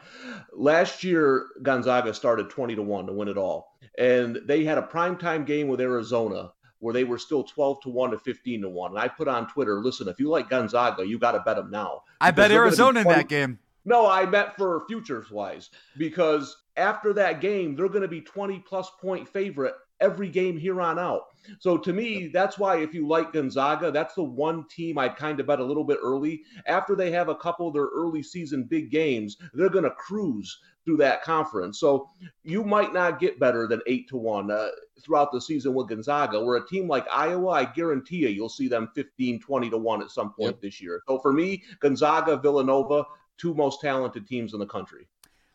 Last 0.51 1.05
year, 1.05 1.47
Gonzaga 1.63 2.13
started 2.13 2.49
20 2.49 2.75
to 2.75 2.81
1 2.81 3.05
to 3.05 3.13
win 3.13 3.29
it 3.29 3.37
all, 3.37 3.77
and 3.97 4.37
they 4.43 4.65
had 4.65 4.77
a 4.77 4.81
primetime 4.81 5.45
game 5.45 5.69
with 5.69 5.79
Arizona 5.79 6.51
where 6.79 6.93
they 6.93 7.03
were 7.03 7.17
still 7.17 7.43
12 7.43 7.81
to 7.81 7.89
1 7.89 8.11
to 8.11 8.19
15 8.19 8.61
to 8.61 8.69
1. 8.69 8.91
And 8.91 8.99
I 8.99 9.07
put 9.07 9.27
on 9.27 9.47
Twitter, 9.47 9.81
listen, 9.83 10.07
if 10.07 10.19
you 10.19 10.29
like 10.29 10.49
Gonzaga, 10.49 11.05
you 11.05 11.17
got 11.17 11.31
to 11.31 11.39
bet 11.39 11.57
them 11.57 11.71
now. 11.71 12.03
I 12.21 12.31
bet 12.31 12.51
Arizona 12.51 13.01
20- 13.01 13.03
in 13.03 13.07
that 13.09 13.27
game. 13.27 13.59
No, 13.85 14.05
I 14.05 14.25
bet 14.25 14.57
for 14.57 14.83
futures 14.87 15.31
wise 15.31 15.69
because 15.97 16.57
after 16.75 17.13
that 17.13 17.39
game, 17.39 17.75
they're 17.75 17.87
going 17.87 18.01
to 18.01 18.07
be 18.09 18.19
20 18.19 18.59
plus 18.59 18.91
point 18.99 19.29
favorite 19.29 19.75
every 19.99 20.29
game 20.29 20.57
here 20.57 20.81
on 20.81 20.99
out. 20.99 21.23
So 21.59 21.77
to 21.77 21.93
me, 21.93 22.27
that's 22.27 22.57
why 22.57 22.77
if 22.77 22.93
you 22.93 23.07
like 23.07 23.33
Gonzaga, 23.33 23.91
that's 23.91 24.15
the 24.15 24.23
one 24.23 24.65
team 24.67 24.97
I'd 24.97 25.15
kind 25.15 25.39
of 25.39 25.47
bet 25.47 25.59
a 25.59 25.63
little 25.63 25.83
bit 25.83 25.99
early. 26.01 26.43
After 26.65 26.95
they 26.95 27.11
have 27.11 27.29
a 27.29 27.35
couple 27.35 27.67
of 27.67 27.73
their 27.73 27.85
early 27.85 28.21
season 28.21 28.63
big 28.63 28.91
games, 28.91 29.37
they're 29.53 29.69
going 29.69 29.85
to 29.85 29.91
cruise 29.91 30.59
through 30.87 30.97
that 30.97 31.21
conference. 31.21 31.79
So 31.79 32.09
you 32.43 32.63
might 32.63 32.93
not 32.93 33.19
get 33.19 33.39
better 33.39 33.67
than 33.67 33.81
eight 33.87 34.07
to 34.09 34.17
one 34.17 34.49
uh, 34.49 34.69
throughout 35.01 35.31
the 35.31 35.41
season 35.41 35.73
with 35.73 35.89
Gonzaga. 35.89 36.41
Where 36.41 36.57
a 36.57 36.65
team 36.65 36.87
like 36.87 37.05
Iowa, 37.11 37.49
I 37.49 37.65
guarantee 37.65 38.17
you, 38.17 38.29
you'll 38.29 38.49
see 38.49 38.67
them 38.67 38.89
15, 38.95 39.39
20 39.39 39.69
to 39.69 39.77
one 39.77 40.01
at 40.01 40.11
some 40.11 40.33
point 40.33 40.55
yep. 40.55 40.61
this 40.61 40.81
year. 40.81 41.01
So 41.07 41.19
for 41.19 41.33
me, 41.33 41.63
Gonzaga, 41.81 42.37
Villanova, 42.37 43.05
two 43.37 43.53
most 43.53 43.81
talented 43.81 44.27
teams 44.27 44.53
in 44.53 44.59
the 44.59 44.65
country. 44.65 45.07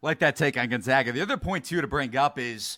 Like 0.02 0.18
that 0.18 0.36
take 0.36 0.58
on 0.58 0.68
Gonzaga. 0.68 1.12
The 1.12 1.22
other 1.22 1.36
point 1.36 1.64
too 1.64 1.80
to 1.80 1.86
bring 1.86 2.16
up 2.16 2.38
is 2.38 2.76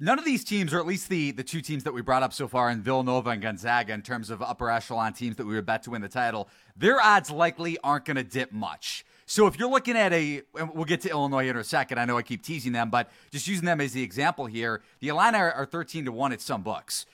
None 0.00 0.18
of 0.18 0.24
these 0.24 0.42
teams, 0.42 0.74
or 0.74 0.80
at 0.80 0.86
least 0.86 1.08
the 1.08 1.30
the 1.30 1.44
two 1.44 1.60
teams 1.60 1.84
that 1.84 1.94
we 1.94 2.02
brought 2.02 2.24
up 2.24 2.32
so 2.32 2.48
far 2.48 2.68
in 2.68 2.82
Villanova 2.82 3.30
and 3.30 3.40
Gonzaga, 3.40 3.92
in 3.92 4.02
terms 4.02 4.28
of 4.28 4.42
upper 4.42 4.68
echelon 4.68 5.12
teams 5.12 5.36
that 5.36 5.46
we 5.46 5.54
would 5.54 5.66
bet 5.66 5.84
to 5.84 5.90
win 5.90 6.02
the 6.02 6.08
title, 6.08 6.48
their 6.76 7.00
odds 7.00 7.30
likely 7.30 7.78
aren't 7.84 8.04
going 8.04 8.16
to 8.16 8.24
dip 8.24 8.50
much. 8.50 9.04
So 9.26 9.46
if 9.46 9.58
you're 9.58 9.70
looking 9.70 9.96
at 9.96 10.12
a, 10.12 10.42
we'll 10.74 10.84
get 10.84 11.00
to 11.02 11.10
Illinois 11.10 11.48
in 11.48 11.56
a 11.56 11.64
second. 11.64 11.98
I 11.98 12.04
know 12.04 12.18
I 12.18 12.22
keep 12.22 12.42
teasing 12.42 12.72
them, 12.72 12.90
but 12.90 13.08
just 13.30 13.46
using 13.46 13.64
them 13.64 13.80
as 13.80 13.92
the 13.92 14.02
example 14.02 14.46
here, 14.46 14.82
the 14.98 15.08
Illini 15.08 15.38
are 15.38 15.64
13 15.64 16.06
to 16.06 16.12
one 16.12 16.32
at 16.32 16.40
some 16.40 16.62
books 16.62 17.06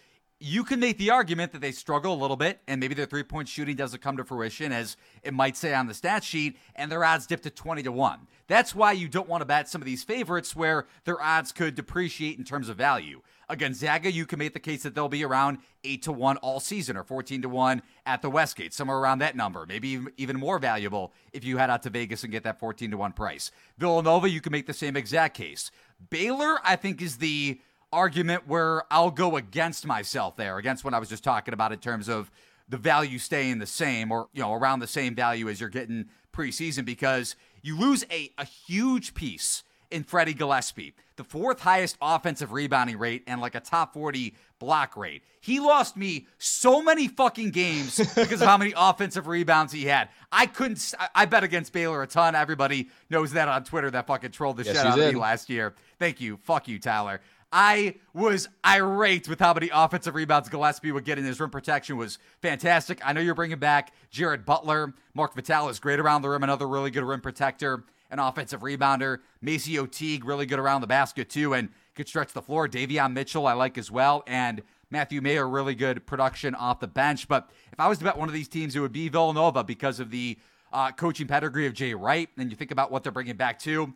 you 0.43 0.65
can 0.65 0.81
make 0.81 0.97
the 0.97 1.11
argument 1.11 1.53
that 1.53 1.61
they 1.61 1.71
struggle 1.71 2.15
a 2.15 2.17
little 2.17 2.37
bit 2.37 2.61
and 2.67 2.81
maybe 2.81 2.95
their 2.95 3.05
three 3.05 3.23
point 3.23 3.47
shooting 3.47 3.77
doesn't 3.77 4.01
come 4.01 4.17
to 4.17 4.25
fruition 4.25 4.73
as 4.73 4.97
it 5.23 5.35
might 5.35 5.55
say 5.55 5.75
on 5.75 5.87
the 5.87 5.93
stat 5.93 6.25
sheet 6.25 6.57
and 6.75 6.91
their 6.91 7.05
odds 7.05 7.27
dip 7.27 7.43
to 7.43 7.51
20 7.51 7.83
to 7.83 7.93
1. 7.93 8.27
That's 8.47 8.75
why 8.75 8.93
you 8.93 9.07
don't 9.07 9.29
want 9.29 9.43
to 9.43 9.45
bet 9.45 9.69
some 9.69 9.83
of 9.83 9.87
these 9.87 10.03
favorites 10.03 10.57
where 10.57 10.87
their 11.05 11.21
odds 11.21 11.53
could 11.53 11.75
depreciate 11.75 12.39
in 12.39 12.45
terms 12.45 12.71
of 12.71 12.79
value. 12.79 13.21
Against 13.51 13.81
Zaga, 13.81 14.11
you 14.11 14.27
can 14.27 14.39
make 14.39 14.55
the 14.55 14.61
case 14.61 14.85
that 14.85 14.95
they'll 14.95 15.09
be 15.09 15.25
around 15.25 15.59
8 15.85 16.03
to 16.03 16.13
1 16.13 16.37
all 16.39 16.61
season 16.61 16.97
or 16.97 17.05
14 17.05 17.43
to 17.43 17.49
1 17.49 17.83
at 18.07 18.23
the 18.23 18.31
Westgate, 18.31 18.73
somewhere 18.73 18.97
around 18.97 19.19
that 19.19 19.37
number, 19.37 19.67
maybe 19.67 20.01
even 20.17 20.39
more 20.39 20.59
valuable 20.59 21.13
if 21.33 21.45
you 21.45 21.59
head 21.59 21.69
out 21.69 21.83
to 21.83 21.91
Vegas 21.91 22.23
and 22.23 22.33
get 22.33 22.45
that 22.45 22.61
14 22.61 22.93
to 22.93 22.97
1 22.97 23.13
price. 23.13 23.51
Villanova, 23.77 24.31
you 24.31 24.41
can 24.41 24.53
make 24.53 24.67
the 24.67 24.73
same 24.73 24.97
exact 24.97 25.37
case. 25.37 25.71
Baylor, 26.11 26.59
I 26.65 26.77
think, 26.77 27.03
is 27.03 27.19
the 27.19 27.61
argument 27.93 28.47
where 28.47 28.85
I'll 28.93 29.11
go 29.11 29.37
against 29.37 29.87
myself 29.87 30.37
there, 30.37 30.59
against 30.59 30.85
what 30.85 30.95
I 30.95 30.99
was 30.99 31.09
just 31.09 31.25
talking 31.25 31.55
about 31.55 31.73
in 31.73 31.79
terms 31.79 32.09
of 32.09 32.31
the 32.69 32.77
value 32.77 33.19
staying 33.19 33.59
the 33.59 33.67
same 33.67 34.13
or, 34.13 34.29
you 34.33 34.43
know, 34.43 34.55
around 34.55 34.81
the 34.81 34.87
same 34.87 35.15
value 35.15 35.49
as 35.49 35.61
you're 35.61 35.69
getting 35.69 36.07
preseason 36.33 36.85
because 36.85 37.35
you 37.63 37.79
lose 37.79 38.05
a, 38.11 38.33
a 38.39 38.45
huge 38.45 39.15
piece 39.15 39.65
in 39.91 40.05
Freddie 40.05 40.35
Gillespie, 40.35 40.95
the 41.17 41.25
fourth 41.25 41.61
highest 41.61 41.97
offensive 42.01 42.53
rebounding 42.53 42.97
rate 42.97 43.25
and 43.27 43.41
like 43.41 43.55
a 43.57 43.61
top 43.61 43.93
40 43.93 44.35
block 44.61 44.97
rate. 44.97 45.23
He 45.41 45.59
lost 45.59 45.97
me 45.97 46.27
so 46.39 46.83
many 46.83 47.09
fucking 47.09 47.51
games 47.51 47.97
because 48.15 48.41
of 48.41 48.47
how 48.47 48.57
many 48.57 48.73
offensive 48.77 49.27
rebounds 49.27 49.73
he 49.73 49.85
had. 49.85 50.11
I 50.31 50.47
couldn't, 50.47 50.95
I 51.15 51.25
bet 51.25 51.43
against 51.43 51.73
Baylor 51.73 52.03
a 52.03 52.07
ton. 52.07 52.35
Everybody 52.35 52.89
knows 53.09 53.33
that 53.33 53.49
on 53.49 53.65
Twitter 53.65 53.91
that 53.91 54.07
fucking 54.07 54.31
trolled 54.31 54.59
the 54.59 54.65
yes, 54.65 54.77
shit 54.77 54.87
out 54.87 54.99
of 54.99 55.13
me 55.13 55.19
last 55.19 55.51
year. 55.51 55.75
Thank 55.99 56.21
you. 56.21 56.37
Fuck 56.37 56.69
you, 56.69 56.79
Tyler. 56.79 57.21
I 57.53 57.97
was 58.15 58.49
irate 58.65 59.29
with 59.29 59.41
how 59.41 59.53
many 59.53 59.71
offensive 59.73 60.15
rebounds 60.15 60.49
Gillespie 60.49 60.93
would 60.93 61.05
get 61.05 61.19
in 61.19 61.25
his 61.25 61.41
rim 61.41 61.51
protection 61.51 61.97
was 61.97 62.19
fantastic. 62.41 63.01
I 63.05 63.13
know 63.13 63.21
you're 63.21 63.35
bringing 63.35 63.59
back 63.59 63.93
Jared 64.11 64.47
Butler. 64.47 64.95
Mark 65.15 65.35
Vital 65.35 65.69
is 65.69 65.81
great 65.81 65.99
around 65.99 66.23
the 66.23 66.29
rim, 66.29 66.45
another 66.45 66.69
really 66.69 66.93
good 66.93 67.03
rim 67.03 67.21
protector, 67.21 67.83
an 68.11 68.21
offensive 68.21 68.61
rebounder. 68.61 69.19
MaCio 69.45 69.91
Teague, 69.91 70.25
really 70.25 70.47
good 70.47 70.61
around 70.61 70.81
the 70.81 70.87
basket 70.87 71.29
too, 71.29 71.55
and 71.55 71.71
could 71.97 72.07
stretch 72.07 72.33
the 72.33 72.43
floor. 72.43 72.69
Davion 72.69 73.13
Mitchell, 73.13 73.49
I 73.49 73.55
like 73.55 73.77
as 73.79 73.91
well, 73.91 74.23
and 74.29 74.63
Matthew 74.89 75.21
Mayer, 75.21 75.49
really 75.49 75.75
good 75.75 76.07
production 76.07 76.55
off 76.55 76.79
the 76.79 76.87
bench. 76.87 77.27
But 77.27 77.51
if 77.73 77.81
I 77.81 77.89
was 77.89 77.99
to 77.99 78.05
bet 78.05 78.17
one 78.17 78.29
of 78.29 78.35
these 78.35 78.49
teams, 78.49 78.77
it 78.77 78.81
would 78.81 78.93
be 78.93 79.09
Villanova 79.09 79.65
because 79.65 79.99
of 79.99 80.13
the 80.13 80.39
uh, 80.73 80.93
coaching 80.93 81.27
pedigree 81.27 81.67
of 81.67 81.75
Jay 81.75 81.95
Wright. 81.95 82.29
And 82.39 82.49
you 82.49 82.57
think 82.57 82.71
about 82.71 82.93
what 82.93 83.03
they're 83.03 83.11
bringing 83.11 83.37
back 83.37 83.59
too 83.59 83.93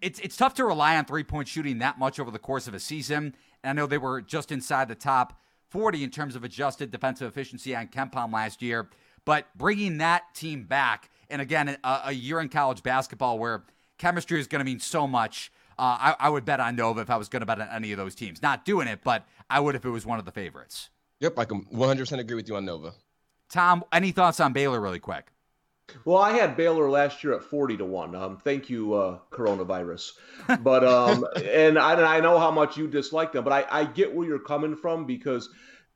it's 0.00 0.18
it's 0.20 0.36
tough 0.36 0.54
to 0.54 0.64
rely 0.64 0.96
on 0.96 1.04
three 1.04 1.24
point 1.24 1.48
shooting 1.48 1.78
that 1.78 1.98
much 1.98 2.18
over 2.18 2.30
the 2.30 2.38
course 2.38 2.66
of 2.66 2.74
a 2.74 2.80
season. 2.80 3.34
And 3.62 3.70
I 3.70 3.72
know 3.72 3.86
they 3.86 3.98
were 3.98 4.20
just 4.20 4.52
inside 4.52 4.88
the 4.88 4.94
top 4.94 5.40
40 5.70 6.04
in 6.04 6.10
terms 6.10 6.36
of 6.36 6.44
adjusted 6.44 6.90
defensive 6.90 7.28
efficiency 7.28 7.74
on 7.74 7.88
KenPom 7.88 8.32
last 8.32 8.62
year, 8.62 8.88
but 9.24 9.46
bringing 9.56 9.98
that 9.98 10.22
team 10.34 10.64
back, 10.64 11.10
and 11.28 11.42
again, 11.42 11.76
a, 11.82 12.00
a 12.06 12.12
year 12.12 12.40
in 12.40 12.48
college 12.48 12.82
basketball 12.82 13.38
where 13.38 13.64
chemistry 13.98 14.38
is 14.38 14.46
going 14.46 14.60
to 14.60 14.64
mean 14.64 14.80
so 14.80 15.06
much. 15.06 15.50
Uh, 15.76 15.82
I, 15.98 16.16
I, 16.20 16.28
would 16.28 16.44
bet 16.44 16.60
on 16.60 16.76
Nova 16.76 17.00
if 17.00 17.10
I 17.10 17.16
was 17.16 17.28
going 17.28 17.40
to 17.40 17.46
bet 17.46 17.60
on 17.60 17.68
any 17.72 17.90
of 17.90 17.98
those 17.98 18.14
teams. 18.14 18.40
Not 18.40 18.64
doing 18.64 18.86
it, 18.86 19.00
but 19.02 19.26
I 19.50 19.58
would 19.58 19.74
if 19.74 19.84
it 19.84 19.90
was 19.90 20.06
one 20.06 20.20
of 20.20 20.24
the 20.24 20.30
favorites. 20.30 20.90
Yep, 21.18 21.36
I 21.36 21.44
can 21.44 21.64
100% 21.64 22.20
agree 22.20 22.36
with 22.36 22.48
you 22.48 22.54
on 22.54 22.64
Nova. 22.64 22.92
Tom, 23.48 23.82
any 23.92 24.12
thoughts 24.12 24.38
on 24.38 24.52
Baylor 24.52 24.80
really 24.80 25.00
quick? 25.00 25.32
Well, 26.04 26.18
I 26.18 26.32
had 26.32 26.56
Baylor 26.56 26.88
last 26.90 27.22
year 27.22 27.34
at 27.34 27.44
forty 27.44 27.76
to 27.76 27.84
one. 27.84 28.14
Um, 28.14 28.38
thank 28.38 28.70
you, 28.70 28.94
uh, 28.94 29.18
coronavirus. 29.30 30.12
But 30.60 30.84
um, 30.84 31.26
and 31.44 31.78
I, 31.78 32.16
I 32.16 32.20
know 32.20 32.38
how 32.38 32.50
much 32.50 32.76
you 32.76 32.86
dislike 32.86 33.32
them, 33.32 33.44
but 33.44 33.52
I, 33.52 33.66
I 33.70 33.84
get 33.84 34.14
where 34.14 34.26
you're 34.26 34.38
coming 34.38 34.76
from 34.76 35.06
because 35.06 35.48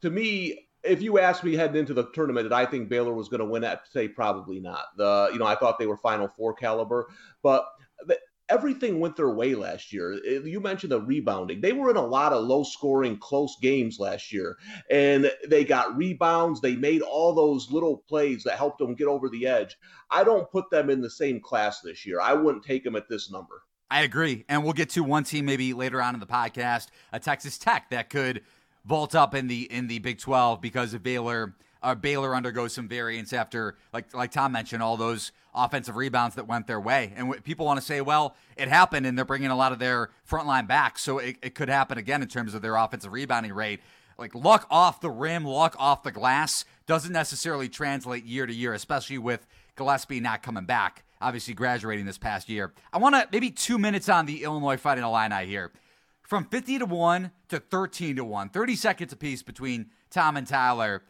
to 0.03 0.11
me, 0.11 0.67
if 0.83 1.03
you 1.03 1.19
asked 1.19 1.45
me 1.45 1.55
heading 1.55 1.77
into 1.77 1.95
the 1.95 2.11
tournament, 2.13 2.45
did 2.45 2.53
I 2.53 2.67
think 2.67 2.89
Baylor 2.89 3.15
was 3.15 3.29
going 3.29 3.41
to 3.41 3.47
win? 3.47 3.65
I'd 3.65 3.81
say 3.91 4.09
probably 4.09 4.61
not. 4.61 4.85
The 4.97 5.31
you 5.33 5.39
know 5.39 5.47
I 5.47 5.57
thought 5.57 5.79
they 5.79 5.87
were 5.87 5.97
Final 5.97 6.29
Four 6.29 6.55
caliber, 6.55 7.09
but 7.43 7.67
everything 8.49 9.01
went 9.01 9.17
their 9.17 9.31
way 9.31 9.55
last 9.55 9.93
year. 9.93 10.15
You 10.15 10.61
mentioned 10.61 10.93
the 10.93 11.01
rebounding. 11.01 11.61
They 11.61 11.73
were 11.73 11.91
in 11.91 11.97
a 11.97 12.07
lot 12.07 12.33
of 12.33 12.45
low 12.45 12.65
scoring, 12.65 13.19
close 13.19 13.57
games 13.61 13.99
last 13.99 14.33
year, 14.33 14.57
and 14.91 15.31
they 15.47 15.65
got 15.65 15.97
rebounds. 15.97 16.61
They 16.61 16.77
made 16.77 17.03
all 17.03 17.35
those 17.35 17.71
little 17.71 17.99
plays 18.09 18.45
that 18.45 18.57
helped 18.57 18.79
them 18.79 18.95
get 18.95 19.07
over 19.07 19.29
the 19.29 19.47
edge. 19.47 19.77
I 20.11 20.25
don't 20.25 20.51
put 20.51 20.71
them 20.71 20.91
in 20.91 21.01
the 21.01 21.11
same 21.11 21.41
class 21.41 21.81
this 21.81 22.07
year. 22.07 22.21
I 22.21 22.33
wouldn't 22.33 22.65
take 22.65 22.85
them 22.85 22.97
at 22.97 23.09
this 23.09 23.31
number. 23.31 23.63
I 23.91 24.03
agree. 24.03 24.45
And 24.49 24.65
we'll 24.65 24.75
get 24.75 24.91
to 24.91 25.03
one 25.03 25.25
team 25.25 25.47
maybe 25.47 25.73
later 25.73 26.03
on 26.03 26.15
in 26.15 26.21
the 26.21 26.27
podcast, 26.27 26.89
a 27.13 27.19
Texas 27.19 27.59
Tech 27.59 27.91
that 27.91 28.11
could 28.11 28.43
vault 28.85 29.15
up 29.15 29.35
in 29.35 29.49
the 29.49 29.71
in 29.73 29.87
the 29.87 29.99
Big 29.99 30.19
12 30.19 30.61
because 30.61 30.95
of 30.95 31.03
Baylor 31.03 31.55
uh, 31.83 31.95
Baylor 31.95 32.35
undergoes 32.35 32.73
some 32.73 32.89
variance 32.89 33.33
after, 33.33 33.77
like 33.93 34.15
like 34.15 34.33
Tom 34.33 34.53
mentioned, 34.53 34.83
all 34.83 34.97
those 34.97 35.33
offensive 35.55 35.97
rebounds 35.97 36.37
that 36.37 36.47
went 36.47 36.67
their 36.67 36.81
way. 36.81 37.13
And 37.17 37.27
w- 37.27 37.41
people 37.41 37.67
want 37.67 37.81
to 37.81 37.87
say, 37.87 38.01
well, 38.01 38.37
it 38.57 38.69
happened, 38.69 39.07
and 39.07 39.17
they're 39.17 39.25
bringing 39.25 39.51
a 39.51 39.57
lot 39.57 39.73
of 39.73 39.79
their 39.79 40.11
front 40.25 40.47
line 40.47 40.67
back, 40.67 40.99
so 40.99 41.19
it, 41.19 41.37
it 41.43 41.55
could 41.55 41.69
happen 41.69 41.99
again 41.99 42.23
in 42.23 42.29
terms 42.29 42.55
of 42.55 42.63
their 42.63 42.77
offensive 42.77 43.13
rebounding 43.13 43.53
rate. 43.53 43.81
Like 44.19 44.35
luck 44.35 44.67
off 44.71 45.01
the 45.01 45.11
rim, 45.11 45.45
luck 45.45 45.77
off 45.79 46.03
the 46.03 46.11
glass 46.11 46.65
doesn't 46.89 47.13
necessarily 47.13 47.69
translate 47.69 48.25
year 48.25 48.47
to 48.47 48.53
year, 48.53 48.73
especially 48.73 49.19
with 49.19 49.47
Gillespie 49.77 50.21
not 50.21 50.43
coming 50.43 50.65
back. 50.65 51.05
Obviously, 51.21 51.53
graduating 51.53 52.07
this 52.07 52.19
past 52.19 52.49
year. 52.49 52.73
I 52.93 52.99
want 52.99 53.15
to 53.15 53.29
maybe 53.31 53.51
two 53.51 53.79
minutes 53.79 54.09
on 54.09 54.27
the 54.27 54.43
Illinois 54.43 54.77
Fighting 54.77 55.05
Illini 55.05 55.47
here. 55.47 55.71
From 56.23 56.45
50 56.45 56.81
to 56.81 56.87
1 56.87 57.31
to 57.49 57.61
13 57.61 58.17
to 58.17 58.25
1, 58.25 58.49
30 58.51 58.77
seconds 58.77 59.13
apiece 59.13 59.43
between 59.43 59.91
Tom 60.11 60.37
and 60.37 60.47
Tyler. 60.47 61.03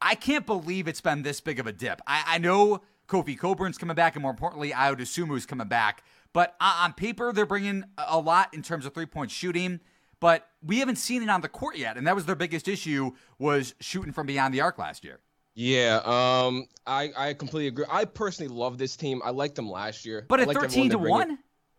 I 0.00 0.14
can't 0.14 0.46
believe 0.46 0.88
it's 0.88 1.00
been 1.00 1.22
this 1.22 1.40
big 1.40 1.58
of 1.58 1.66
a 1.66 1.72
dip. 1.72 2.00
I, 2.06 2.24
I 2.26 2.38
know 2.38 2.82
Kofi 3.08 3.38
Cockburn's 3.38 3.78
coming 3.78 3.96
back, 3.96 4.14
and 4.16 4.22
more 4.22 4.30
importantly, 4.30 4.70
Ayo 4.70 4.96
Dosunmu's 4.96 5.46
coming 5.46 5.68
back. 5.68 6.04
But 6.32 6.54
on 6.60 6.92
paper, 6.92 7.32
they're 7.32 7.46
bringing 7.46 7.84
a 7.96 8.18
lot 8.18 8.52
in 8.52 8.62
terms 8.62 8.84
of 8.84 8.94
three 8.94 9.06
point 9.06 9.30
shooting. 9.30 9.80
But 10.20 10.48
we 10.62 10.78
haven't 10.78 10.96
seen 10.96 11.22
it 11.22 11.28
on 11.28 11.40
the 11.40 11.48
court 11.48 11.76
yet, 11.76 11.96
and 11.96 12.06
that 12.06 12.14
was 12.14 12.26
their 12.26 12.34
biggest 12.34 12.68
issue 12.68 13.12
was 13.38 13.74
shooting 13.80 14.12
from 14.12 14.26
beyond 14.26 14.54
the 14.54 14.62
arc 14.62 14.78
last 14.78 15.04
year. 15.04 15.20
Yeah, 15.54 16.00
um, 16.04 16.66
I 16.86 17.10
I 17.16 17.34
completely 17.34 17.68
agree. 17.68 17.86
I 17.90 18.04
personally 18.04 18.54
love 18.54 18.76
this 18.76 18.96
team. 18.96 19.22
I 19.24 19.30
liked 19.30 19.56
them 19.56 19.70
last 19.70 20.04
year. 20.04 20.26
But 20.28 20.40
at 20.40 20.52
thirteen 20.52 20.90
to 20.90 20.98
one. 20.98 21.38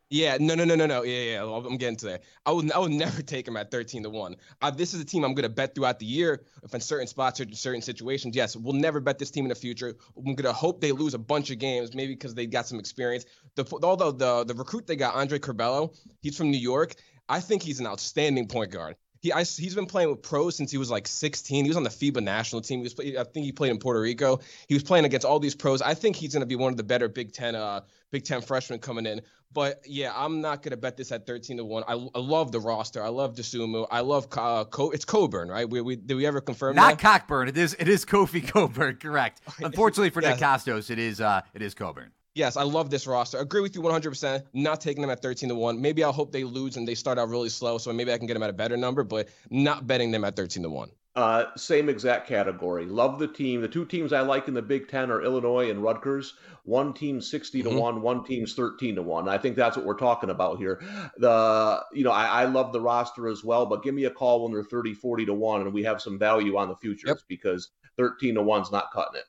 Yeah, 0.10 0.38
no, 0.40 0.56
no, 0.56 0.64
no, 0.64 0.76
no, 0.76 0.86
no. 0.86 1.04
Yeah, 1.04 1.34
yeah. 1.34 1.44
I'm 1.44 1.76
getting 1.78 1.98
to 1.98 2.06
that. 2.06 2.24
I 2.46 2.52
would, 2.52 2.72
I 2.72 2.80
would 2.80 2.92
never 2.92 3.22
take 3.24 3.48
him 3.48 3.58
at 3.58 3.72
13 3.72 4.04
to 4.04 4.10
one. 4.10 4.38
Uh, 4.62 4.72
this 4.72 4.94
is 4.94 5.02
a 5.02 5.06
team 5.06 5.26
I'm 5.26 5.34
going 5.34 5.44
to 5.44 5.50
bet 5.50 5.76
throughout 5.76 6.00
the 6.00 6.06
year. 6.06 6.44
If 6.64 6.74
in 6.74 6.80
certain 6.80 7.08
spots 7.08 7.42
or 7.42 7.46
certain 7.52 7.82
situations, 7.82 8.36
yes, 8.36 8.56
we'll 8.56 8.74
never 8.74 9.02
bet 9.02 9.20
this 9.20 9.32
team 9.32 9.46
in 9.46 9.50
the 9.50 9.56
future. 9.56 9.96
I'm 10.16 10.24
going 10.24 10.38
to 10.38 10.54
hope 10.54 10.80
they 10.80 10.94
lose 10.94 11.14
a 11.14 11.20
bunch 11.20 11.52
of 11.52 11.60
games, 11.60 11.94
maybe 11.94 12.14
because 12.14 12.36
they 12.36 12.46
got 12.46 12.68
some 12.68 12.80
experience. 12.80 13.26
The 13.56 13.66
although 13.84 14.12
the 14.12 14.46
the 14.46 14.54
recruit 14.54 14.88
they 14.88 14.96
got, 14.96 15.16
Andre 15.16 15.40
Curbelo, 15.40 15.94
he's 16.22 16.38
from 16.38 16.52
New 16.52 16.60
York. 16.60 16.96
I 17.28 17.42
think 17.42 17.62
he's 17.62 17.82
an 17.82 17.88
outstanding 17.88 18.48
point 18.48 18.72
guard. 18.72 18.96
He 19.20 19.34
I, 19.34 19.40
he's 19.40 19.76
been 19.76 19.88
playing 19.88 20.10
with 20.10 20.22
pros 20.22 20.56
since 20.56 20.72
he 20.72 20.78
was 20.78 20.90
like 20.90 21.08
16. 21.08 21.66
He 21.66 21.70
was 21.70 21.78
on 21.78 21.84
the 21.84 21.90
FIBA 21.90 22.24
national 22.24 22.62
team. 22.62 22.80
He 22.80 22.84
was 22.84 23.18
I 23.18 23.24
think 23.24 23.46
he 23.46 23.52
played 23.52 23.72
in 23.72 23.80
Puerto 23.80 24.00
Rico. 24.00 24.40
He 24.68 24.76
was 24.76 24.84
playing 24.84 25.06
against 25.06 25.26
all 25.26 25.40
these 25.40 25.56
pros. 25.56 25.82
I 25.82 25.96
think 25.96 26.16
he's 26.16 26.34
going 26.34 26.42
to 26.42 26.48
be 26.48 26.56
one 26.56 26.72
of 26.72 26.78
the 26.78 26.84
better 26.84 27.10
Big 27.10 27.34
Ten 27.34 27.56
uh 27.56 27.82
Big 28.12 28.24
Ten 28.24 28.42
freshmen 28.42 28.80
coming 28.80 29.06
in. 29.06 29.22
But 29.54 29.82
yeah, 29.86 30.12
I'm 30.16 30.42
not 30.42 30.62
going 30.62 30.72
to 30.72 30.77
bet 30.77 30.98
this 30.98 31.12
at 31.12 31.25
13 31.25 31.58
to 31.58 31.66
one. 31.66 31.84
I, 31.88 31.94
I 31.94 32.20
love 32.20 32.51
the 32.51 32.60
roster. 32.60 33.01
I 33.01 33.10
love 33.10 33.36
Dosunmu. 33.36 33.88
I 33.89 34.01
love 34.01 34.27
uh, 34.38 34.66
Co- 34.66 34.92
it's 34.92 35.06
Coburn, 35.06 35.50
right? 35.50 35.70
We, 35.70 35.82
we 35.82 35.96
did 35.96 36.16
we 36.16 36.25
ever 36.25 36.42
confirm 36.42 36.75
not 36.75 36.98
that? 36.98 37.00
Cockburn. 37.00 37.48
It 37.48 37.58
is 37.58 37.75
it 37.80 37.88
is 37.88 38.06
Kofi 38.06 38.46
Coburn. 38.54 38.98
Correct. 38.98 39.42
Unfortunately 39.60 40.10
for 40.10 40.22
yes. 40.22 40.39
Nick 40.39 40.48
Kostos, 40.48 40.89
it 40.89 41.00
is 41.00 41.22
uh 41.22 41.42
it 41.54 41.62
is 41.62 41.74
Coburn. 41.74 42.12
Yes, 42.36 42.56
I 42.56 42.62
love 42.62 42.92
this 42.92 43.08
roster. 43.08 43.39
Agree 43.39 43.62
with 43.62 43.74
you 43.74 43.82
100%. 43.82 44.44
Not 44.54 44.80
taking 44.80 45.01
them 45.01 45.10
at 45.10 45.24
13 45.24 45.50
to 45.50 45.56
1. 45.56 45.82
Maybe 45.82 46.04
I'll 46.04 46.12
hope 46.12 46.32
they 46.32 46.44
lose 46.44 46.77
and 46.77 46.88
they 46.88 46.94
start 46.94 47.18
out 47.18 47.30
really 47.30 47.50
slow, 47.50 47.80
so 47.80 47.92
maybe 47.92 48.13
I 48.13 48.18
can 48.20 48.27
get 48.27 48.36
them 48.36 48.44
at 48.44 48.51
a 48.51 48.54
better 48.54 48.77
number, 48.77 49.04
but 49.04 49.30
not 49.50 49.88
betting 49.88 50.12
them 50.12 50.24
at 50.24 50.36
13 50.36 50.62
to 50.62 50.70
1. 50.70 50.92
Uh, 51.18 51.48
same 51.56 51.90
exact 51.90 52.28
category. 52.28 52.86
Love 52.86 53.18
the 53.18 53.28
team. 53.28 53.60
The 53.60 53.68
two 53.68 53.86
teams 53.86 54.14
I 54.14 54.22
like 54.22 54.48
in 54.48 54.54
the 54.54 54.62
Big 54.62 54.88
Ten 54.88 55.10
are 55.10 55.24
Illinois 55.24 55.72
and 55.72 55.82
Rutgers. 55.82 56.36
One 56.64 56.94
team 56.94 57.22
60 57.22 57.64
to 57.64 57.70
mm-hmm. 57.70 57.78
one, 57.80 58.02
one 58.04 58.24
team's 58.24 58.54
13 58.54 58.94
to 58.94 59.02
one. 59.02 59.28
I 59.28 59.40
think 59.40 59.56
that's 59.56 59.76
what 59.76 59.84
we're 59.84 59.98
talking 59.98 60.30
about 60.30 60.60
here. 60.60 60.80
The 61.18 61.84
you 61.92 62.04
know 62.04 62.12
I, 62.12 62.44
I, 62.44 62.46
love 62.46 62.72
the 62.72 62.82
roster 62.82 63.30
as 63.30 63.44
well, 63.44 63.66
but 63.66 63.82
give 63.82 63.96
me 63.96 64.04
a 64.04 64.12
call 64.12 64.44
when 64.44 64.52
they're 64.52 64.64
30, 64.64 64.94
40 64.94 65.26
to 65.26 65.34
one, 65.34 65.62
and 65.62 65.74
we 65.74 65.84
have 65.86 66.04
some 66.04 66.20
value 66.20 66.56
on 66.56 66.70
the 66.70 66.76
futures 66.76 67.08
yep. 67.08 67.18
because 67.28 67.72
13 67.98 68.36
to 68.36 68.44
one's 68.44 68.72
not 68.72 68.92
cutting 68.94 69.20
it. 69.20 69.26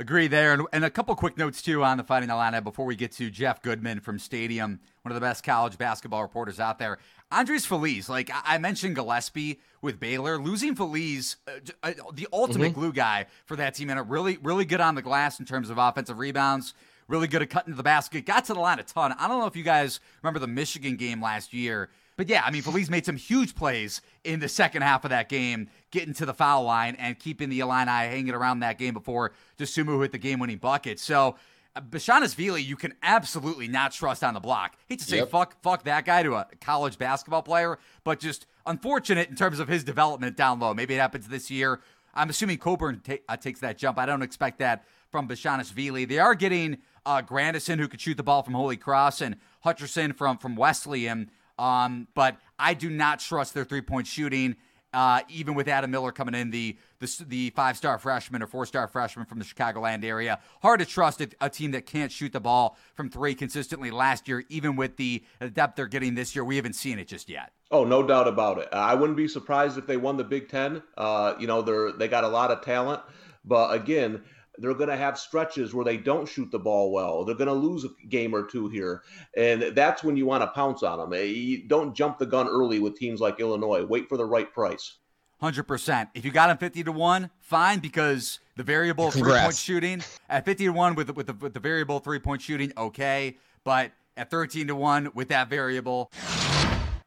Agree 0.00 0.28
there. 0.28 0.54
And, 0.54 0.66
and, 0.72 0.82
a 0.82 0.88
couple 0.88 1.14
quick 1.14 1.36
notes, 1.36 1.60
too, 1.60 1.84
on 1.84 1.98
the 1.98 2.02
Fighting 2.02 2.30
Illini 2.30 2.62
before 2.62 2.86
we 2.86 2.96
get 2.96 3.12
to 3.12 3.28
Jeff 3.28 3.60
Goodman 3.60 4.00
from 4.00 4.18
Stadium, 4.18 4.80
one 5.02 5.12
of 5.12 5.14
the 5.14 5.20
best 5.20 5.44
college 5.44 5.76
basketball 5.76 6.22
reporters 6.22 6.58
out 6.58 6.78
there. 6.78 6.96
Andres 7.30 7.66
Feliz, 7.66 8.08
like 8.08 8.30
I 8.32 8.56
mentioned 8.56 8.96
Gillespie 8.96 9.60
with 9.82 10.00
Baylor, 10.00 10.38
losing 10.38 10.74
Feliz, 10.74 11.36
uh, 11.46 11.50
uh, 11.82 11.92
the 12.14 12.26
ultimate 12.32 12.70
mm-hmm. 12.70 12.80
glue 12.80 12.92
guy 12.94 13.26
for 13.44 13.56
that 13.56 13.74
team, 13.74 13.90
and 13.90 13.98
a 13.98 14.02
really, 14.02 14.38
really 14.42 14.64
good 14.64 14.80
on 14.80 14.94
the 14.94 15.02
glass 15.02 15.38
in 15.38 15.44
terms 15.44 15.68
of 15.68 15.76
offensive 15.76 16.18
rebounds, 16.18 16.72
really 17.06 17.28
good 17.28 17.42
at 17.42 17.50
cutting 17.50 17.74
to 17.74 17.76
the 17.76 17.82
basket, 17.82 18.24
got 18.24 18.46
to 18.46 18.54
the 18.54 18.60
line 18.60 18.78
a 18.78 18.82
ton. 18.82 19.14
I 19.18 19.28
don't 19.28 19.38
know 19.38 19.46
if 19.48 19.54
you 19.54 19.64
guys 19.64 20.00
remember 20.22 20.38
the 20.38 20.46
Michigan 20.46 20.96
game 20.96 21.20
last 21.20 21.52
year 21.52 21.90
but 22.20 22.28
yeah, 22.28 22.42
I 22.44 22.50
mean, 22.50 22.60
Feliz 22.60 22.90
made 22.90 23.06
some 23.06 23.16
huge 23.16 23.54
plays 23.54 24.02
in 24.24 24.40
the 24.40 24.48
second 24.48 24.82
half 24.82 25.04
of 25.04 25.08
that 25.08 25.30
game, 25.30 25.70
getting 25.90 26.12
to 26.12 26.26
the 26.26 26.34
foul 26.34 26.64
line 26.64 26.94
and 26.96 27.18
keeping 27.18 27.48
the 27.48 27.60
Illini 27.60 27.86
hanging 27.86 28.34
around 28.34 28.60
that 28.60 28.76
game 28.76 28.92
before 28.92 29.32
Dosunmu 29.56 30.02
hit 30.02 30.12
the 30.12 30.18
game-winning 30.18 30.58
bucket. 30.58 31.00
So, 31.00 31.36
uh, 31.74 31.80
Bezhanishvili, 31.80 32.62
you 32.62 32.76
can 32.76 32.92
absolutely 33.02 33.68
not 33.68 33.92
trust 33.92 34.22
on 34.22 34.34
the 34.34 34.40
block. 34.40 34.76
Hate 34.86 34.98
to 34.98 35.04
say 35.06 35.16
yep. 35.16 35.30
fuck 35.30 35.62
fuck 35.62 35.84
that 35.84 36.04
guy 36.04 36.22
to 36.22 36.34
a 36.34 36.46
college 36.60 36.98
basketball 36.98 37.40
player, 37.40 37.78
but 38.04 38.20
just 38.20 38.44
unfortunate 38.66 39.30
in 39.30 39.34
terms 39.34 39.58
of 39.58 39.68
his 39.68 39.82
development 39.82 40.36
down 40.36 40.60
low. 40.60 40.74
Maybe 40.74 40.96
it 40.96 40.98
happens 40.98 41.26
this 41.26 41.50
year. 41.50 41.80
I'm 42.14 42.28
assuming 42.28 42.58
Coburn 42.58 43.00
ta- 43.02 43.14
uh, 43.30 43.38
takes 43.38 43.60
that 43.60 43.78
jump. 43.78 43.96
I 43.96 44.04
don't 44.04 44.20
expect 44.20 44.58
that 44.58 44.84
from 45.10 45.26
Bezhanishvili. 45.26 46.06
They 46.06 46.18
are 46.18 46.34
getting 46.34 46.82
uh, 47.06 47.22
Grandison, 47.22 47.78
who 47.78 47.88
could 47.88 48.02
shoot 48.02 48.18
the 48.18 48.22
ball 48.22 48.42
from 48.42 48.52
Holy 48.52 48.76
Cross, 48.76 49.22
and 49.22 49.36
Hutcherson 49.64 50.14
from 50.14 50.36
from 50.36 50.54
Wesleyan. 50.54 51.30
Um, 51.60 52.08
but 52.14 52.38
I 52.58 52.74
do 52.74 52.88
not 52.88 53.20
trust 53.20 53.52
their 53.54 53.64
three 53.64 53.82
point 53.82 54.06
shooting. 54.06 54.56
Uh, 54.92 55.20
even 55.28 55.54
with 55.54 55.68
Adam 55.68 55.88
Miller 55.88 56.10
coming 56.10 56.34
in, 56.34 56.50
the 56.50 56.76
the, 56.98 57.24
the 57.28 57.50
five 57.50 57.76
star 57.76 57.96
freshman 57.96 58.42
or 58.42 58.48
four 58.48 58.66
star 58.66 58.88
freshman 58.88 59.24
from 59.24 59.38
the 59.38 59.44
Chicagoland 59.44 60.04
area, 60.04 60.40
hard 60.62 60.80
to 60.80 60.86
trust 60.86 61.20
a, 61.20 61.28
a, 61.40 61.48
team 61.48 61.70
that 61.72 61.86
can't 61.86 62.10
shoot 62.10 62.32
the 62.32 62.40
ball 62.40 62.76
from 62.94 63.08
three 63.08 63.34
consistently 63.36 63.92
last 63.92 64.26
year. 64.26 64.42
Even 64.48 64.74
with 64.74 64.96
the 64.96 65.22
depth 65.52 65.76
they're 65.76 65.86
getting 65.86 66.16
this 66.16 66.34
year, 66.34 66.44
we 66.44 66.56
haven't 66.56 66.72
seen 66.72 66.98
it 66.98 67.06
just 67.06 67.28
yet. 67.28 67.52
Oh, 67.70 67.84
no 67.84 68.02
doubt 68.02 68.26
about 68.26 68.58
it. 68.58 68.68
I 68.72 68.94
wouldn't 68.94 69.16
be 69.16 69.28
surprised 69.28 69.78
if 69.78 69.86
they 69.86 69.96
won 69.96 70.16
the 70.16 70.24
Big 70.24 70.48
Ten. 70.48 70.82
Uh, 70.98 71.34
you 71.38 71.46
know, 71.46 71.62
they're 71.62 71.92
they 71.92 72.08
got 72.08 72.24
a 72.24 72.28
lot 72.28 72.50
of 72.50 72.62
talent, 72.62 73.00
but 73.44 73.72
again, 73.72 74.22
they're 74.58 74.74
going 74.74 74.88
to 74.88 74.96
have 74.96 75.18
stretches 75.18 75.74
where 75.74 75.84
they 75.84 75.96
don't 75.96 76.28
shoot 76.28 76.50
the 76.50 76.58
ball 76.58 76.92
well. 76.92 77.24
They're 77.24 77.34
going 77.34 77.48
to 77.48 77.54
lose 77.54 77.84
a 77.84 78.06
game 78.08 78.34
or 78.34 78.44
two 78.44 78.68
here. 78.68 79.02
And 79.36 79.62
that's 79.74 80.04
when 80.04 80.16
you 80.16 80.26
want 80.26 80.42
to 80.42 80.48
pounce 80.48 80.82
on 80.82 80.98
them. 80.98 81.12
Eh, 81.12 81.24
you 81.24 81.68
don't 81.68 81.94
jump 81.94 82.18
the 82.18 82.26
gun 82.26 82.48
early 82.48 82.78
with 82.78 82.96
teams 82.96 83.20
like 83.20 83.40
Illinois. 83.40 83.84
Wait 83.84 84.08
for 84.08 84.16
the 84.16 84.24
right 84.24 84.52
price. 84.52 84.96
100%. 85.42 86.08
If 86.14 86.24
you 86.24 86.30
got 86.30 86.48
them 86.48 86.58
50 86.58 86.84
to 86.84 86.92
1, 86.92 87.30
fine, 87.40 87.78
because 87.78 88.40
the 88.56 88.62
variable 88.62 89.10
three 89.10 89.32
point 89.32 89.56
shooting 89.56 90.02
at 90.28 90.44
50 90.44 90.66
to 90.66 90.70
1 90.70 90.94
with 90.94 91.10
with 91.16 91.28
the, 91.28 91.32
with 91.32 91.54
the 91.54 91.60
variable 91.60 91.98
three 91.98 92.18
point 92.18 92.42
shooting, 92.42 92.72
okay. 92.76 93.38
But 93.64 93.92
at 94.16 94.30
13 94.30 94.66
to 94.66 94.76
1 94.76 95.12
with 95.14 95.28
that 95.28 95.48
variable, 95.48 96.10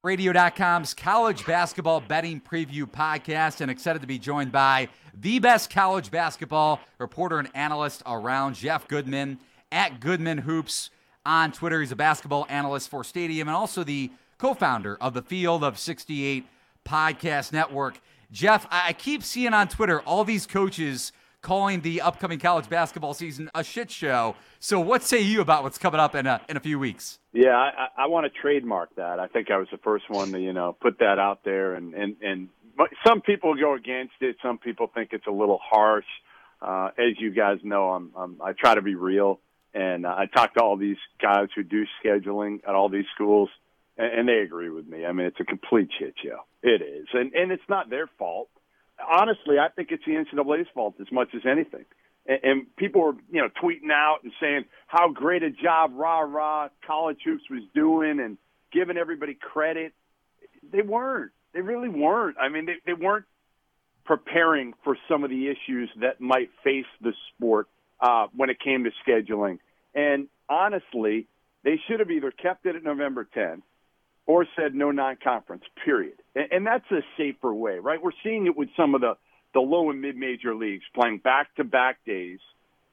Radio.com's 0.03 0.93
college 0.93 1.45
basketball 1.45 2.01
betting 2.01 2.41
preview 2.41 2.83
podcast, 2.83 3.61
and 3.61 3.71
excited 3.71 4.01
to 4.01 4.07
be 4.07 4.19
joined 4.19 4.51
by 4.51 4.89
the 5.17 5.39
best 5.39 5.69
college 5.69 6.11
basketball 6.11 6.81
reporter 6.97 7.39
and 7.39 7.47
analyst 7.55 8.03
around, 8.05 8.55
Jeff 8.55 8.85
Goodman 8.89 9.39
at 9.71 10.01
Goodman 10.01 10.39
Hoops 10.39 10.89
on 11.25 11.53
Twitter. 11.53 11.79
He's 11.79 11.93
a 11.93 11.95
basketball 11.95 12.45
analyst 12.49 12.89
for 12.89 13.05
Stadium 13.05 13.47
and 13.47 13.55
also 13.55 13.85
the 13.85 14.11
co 14.37 14.53
founder 14.53 14.97
of 14.99 15.13
the 15.13 15.21
Field 15.21 15.63
of 15.63 15.79
68 15.79 16.47
podcast 16.83 17.53
network. 17.53 18.01
Jeff, 18.29 18.67
I 18.69 18.91
keep 18.91 19.23
seeing 19.23 19.53
on 19.53 19.69
Twitter 19.69 20.01
all 20.01 20.25
these 20.25 20.45
coaches 20.45 21.13
calling 21.43 21.81
the 21.81 22.01
upcoming 22.01 22.39
college 22.39 22.67
basketball 22.67 23.13
season 23.13 23.51
a 23.53 23.63
shit 23.63 23.91
show. 23.91 24.35
So, 24.59 24.79
what 24.79 25.03
say 25.03 25.19
you 25.19 25.41
about 25.41 25.61
what's 25.61 25.77
coming 25.77 25.99
up 25.99 26.15
in 26.15 26.25
a, 26.25 26.41
in 26.49 26.57
a 26.57 26.59
few 26.59 26.79
weeks? 26.79 27.19
Yeah, 27.33 27.55
I, 27.55 27.87
I 28.03 28.07
want 28.07 28.25
to 28.25 28.41
trademark 28.41 28.95
that. 28.95 29.19
I 29.19 29.27
think 29.27 29.51
I 29.51 29.57
was 29.57 29.67
the 29.71 29.77
first 29.77 30.09
one 30.09 30.31
to 30.31 30.39
you 30.39 30.53
know 30.53 30.75
put 30.81 30.99
that 30.99 31.19
out 31.19 31.43
there, 31.43 31.75
and 31.75 31.93
and 31.93 32.15
and 32.21 32.49
some 33.05 33.21
people 33.21 33.53
go 33.55 33.75
against 33.75 34.13
it. 34.21 34.37
Some 34.41 34.57
people 34.57 34.89
think 34.91 35.09
it's 35.11 35.27
a 35.27 35.31
little 35.31 35.59
harsh. 35.61 36.05
Uh, 36.61 36.91
as 36.97 37.19
you 37.19 37.31
guys 37.31 37.57
know, 37.61 37.89
I'm, 37.89 38.11
I'm 38.17 38.41
I 38.41 38.53
try 38.53 38.73
to 38.73 38.81
be 38.81 38.95
real, 38.95 39.39
and 39.73 40.05
uh, 40.05 40.09
I 40.09 40.25
talk 40.25 40.53
to 40.55 40.63
all 40.63 40.77
these 40.77 40.97
guys 41.21 41.49
who 41.55 41.63
do 41.63 41.85
scheduling 42.03 42.61
at 42.67 42.73
all 42.73 42.87
these 42.87 43.05
schools, 43.13 43.49
and, 43.97 44.19
and 44.19 44.29
they 44.29 44.37
agree 44.37 44.69
with 44.69 44.87
me. 44.87 45.05
I 45.05 45.11
mean, 45.11 45.27
it's 45.27 45.39
a 45.41 45.45
complete 45.45 45.89
shit 45.99 46.15
show. 46.23 46.37
It 46.61 46.81
is, 46.81 47.07
and 47.13 47.33
and 47.33 47.51
it's 47.51 47.67
not 47.67 47.89
their 47.89 48.07
fault 48.17 48.47
honestly, 49.09 49.59
I 49.59 49.69
think 49.69 49.89
it's 49.91 50.03
the 50.05 50.13
NCAA's 50.13 50.67
fault 50.73 50.95
as 50.99 51.11
much 51.11 51.29
as 51.35 51.41
anything. 51.49 51.85
And, 52.25 52.39
and 52.43 52.75
people 52.75 53.01
were, 53.01 53.13
you 53.31 53.41
know, 53.41 53.49
tweeting 53.61 53.91
out 53.91 54.19
and 54.23 54.31
saying 54.39 54.65
how 54.87 55.09
great 55.09 55.43
a 55.43 55.49
job 55.49 55.91
rah 55.93 56.19
rah 56.19 56.69
college 56.85 57.19
hoops 57.23 57.43
was 57.49 57.63
doing 57.73 58.19
and 58.19 58.37
giving 58.71 58.97
everybody 58.97 59.33
credit. 59.33 59.93
They 60.71 60.81
weren't. 60.81 61.31
They 61.53 61.61
really 61.61 61.89
weren't. 61.89 62.37
I 62.39 62.49
mean, 62.49 62.65
they, 62.65 62.75
they 62.85 62.93
weren't 62.93 63.25
preparing 64.05 64.73
for 64.83 64.97
some 65.07 65.23
of 65.23 65.29
the 65.29 65.47
issues 65.47 65.89
that 66.01 66.19
might 66.19 66.49
face 66.63 66.85
the 67.01 67.13
sport 67.29 67.67
uh, 67.99 68.27
when 68.35 68.49
it 68.49 68.59
came 68.59 68.83
to 68.83 68.91
scheduling. 69.07 69.59
And 69.93 70.27
honestly, 70.49 71.27
they 71.63 71.79
should 71.87 71.99
have 71.99 72.11
either 72.11 72.31
kept 72.31 72.65
it 72.65 72.75
at 72.75 72.83
November 72.83 73.27
10th 73.35 73.61
or 74.25 74.45
said 74.55 74.73
no 74.73 74.91
non-conference. 74.91 75.63
Period. 75.83 76.15
And, 76.35 76.47
and 76.51 76.67
that's 76.67 76.89
a 76.91 77.01
safer 77.17 77.53
way, 77.53 77.79
right? 77.79 78.01
We're 78.01 78.11
seeing 78.23 78.45
it 78.45 78.57
with 78.57 78.69
some 78.77 78.95
of 78.95 79.01
the 79.01 79.15
the 79.53 79.59
low 79.59 79.91
and 79.91 80.01
mid-major 80.01 80.55
leagues 80.55 80.83
playing 80.95 81.19
back-to-back 81.19 81.99
days, 82.07 82.39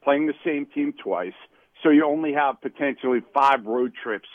playing 0.03 0.27
the 0.27 0.35
same 0.45 0.67
team 0.67 0.93
twice. 1.03 1.33
So 1.81 1.89
you 1.89 2.05
only 2.05 2.33
have 2.33 2.61
potentially 2.61 3.21
five 3.33 3.65
road 3.65 3.93
trips 4.03 4.27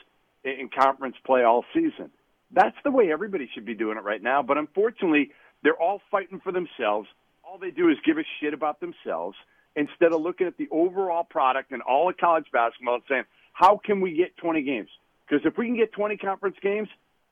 in, 0.43 0.53
in 0.53 0.69
conference 0.69 1.15
play 1.25 1.45
all 1.45 1.65
season. 1.73 2.11
That's 2.51 2.77
the 2.85 2.91
way 2.91 3.13
everybody 3.13 3.49
should 3.55 3.65
be 3.65 3.75
doing 3.75 3.97
it 3.97 4.03
right 4.03 4.23
now. 4.23 4.43
But 4.43 4.59
unfortunately, 4.59 5.31
they're 5.63 5.81
all 5.81 6.01
fighting 6.11 6.41
for 6.41 6.53
themselves. 6.53 7.09
All 7.45 7.59
they 7.59 7.71
do 7.71 7.89
is 7.89 7.97
give 8.05 8.19
a 8.19 8.25
shit 8.41 8.55
about 8.55 8.81
themselves 8.81 9.37
instead 9.77 10.13
of 10.13 10.21
looking 10.21 10.47
at 10.47 10.57
the 10.57 10.69
overall 10.71 11.25
product 11.25 11.71
and 11.71 11.83
all 11.83 12.09
of 12.09 12.17
college 12.17 12.47
basketball 12.53 12.95
and 12.97 13.05
saying, 13.09 13.25
how 13.53 13.81
can 13.83 14.01
we 14.01 14.15
get 14.15 14.37
20 14.37 14.63
games? 14.63 14.89
Because 15.29 15.45
if 15.45 15.57
we 15.59 15.67
can 15.67 15.77
get 15.77 15.93
20 15.93 16.17
conference 16.19 16.57
games, 16.63 16.89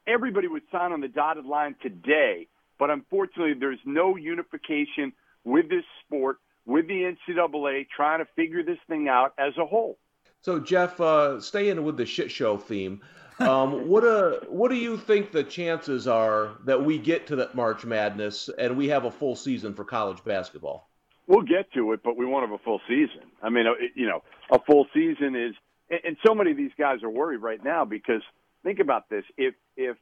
everybody 0.07 0.48
would 0.48 0.62
sign 0.72 0.92
on 0.92 1.00
the 1.00 1.09
dotted 1.09 1.46
line 1.46 1.76
today. 1.83 2.48
But 2.78 2.90
unfortunately, 2.90 3.54
there's 3.59 3.78
no 3.85 4.16
unification 4.16 5.12
with 5.44 5.68
this 5.68 5.85
sport, 6.04 6.38
with 6.66 6.88
the 6.88 7.14
NCAA 7.28 7.87
trying 7.94 8.18
to 8.18 8.26
figure 8.35 8.62
this 8.62 8.78
thing 8.88 9.09
out 9.09 9.35
as 9.38 9.52
a 9.59 9.66
whole. 9.66 9.98
So, 10.40 10.59
Jeff, 10.59 11.00
uh, 11.00 11.40
staying 11.40 11.83
with 11.85 11.96
the 11.96 12.04
shit 12.04 12.30
show 12.30 12.57
theme, 12.57 13.00
um, 13.38 13.88
what 13.88 14.04
uh, 14.04 14.40
what 14.48 14.70
do 14.70 14.76
you 14.76 14.96
think 14.96 15.30
the 15.30 15.44
chances 15.44 16.07
are 16.07 16.52
that 16.64 16.85
we 16.85 16.98
get 16.98 17.26
to 17.28 17.37
that 17.37 17.54
March 17.54 17.85
Madness 17.85 18.50
and 18.59 18.76
we 18.76 18.88
have 18.88 19.04
a 19.04 19.11
full 19.11 19.37
season 19.37 19.74
for 19.74 19.85
college 19.85 20.22
basketball? 20.24 20.90
We'll 21.26 21.42
get 21.42 21.72
to 21.72 21.92
it, 21.92 22.00
but 22.04 22.18
we 22.18 22.26
won't 22.26 22.46
have 22.46 22.59
a 22.59 22.62
full 22.62 22.80
season. 22.87 23.30
I 23.42 23.48
mean, 23.48 23.66
uh, 23.66 23.72
you 23.94 24.07
know, 24.07 24.22
a 24.50 24.59
full 24.59 24.87
season 24.92 25.35
is 25.35 25.54
and 25.90 26.16
so 26.27 26.35
many 26.35 26.51
of 26.51 26.57
these 26.57 26.73
guys 26.79 27.03
are 27.03 27.11
worried 27.11 27.38
right 27.38 27.62
now 27.62 27.85
because 27.85 28.23
think 28.62 28.81
about 28.81 29.09
this: 29.09 29.25
if 29.37 29.55
if 29.77 29.97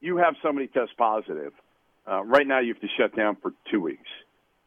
you 0.00 0.18
have 0.18 0.34
somebody 0.42 0.66
test 0.68 0.96
positive, 0.96 1.52
uh, 2.10 2.22
right 2.24 2.46
now 2.46 2.60
you 2.60 2.72
have 2.72 2.80
to 2.80 2.88
shut 2.98 3.14
down 3.16 3.36
for 3.36 3.52
two 3.70 3.80
weeks 3.80 4.08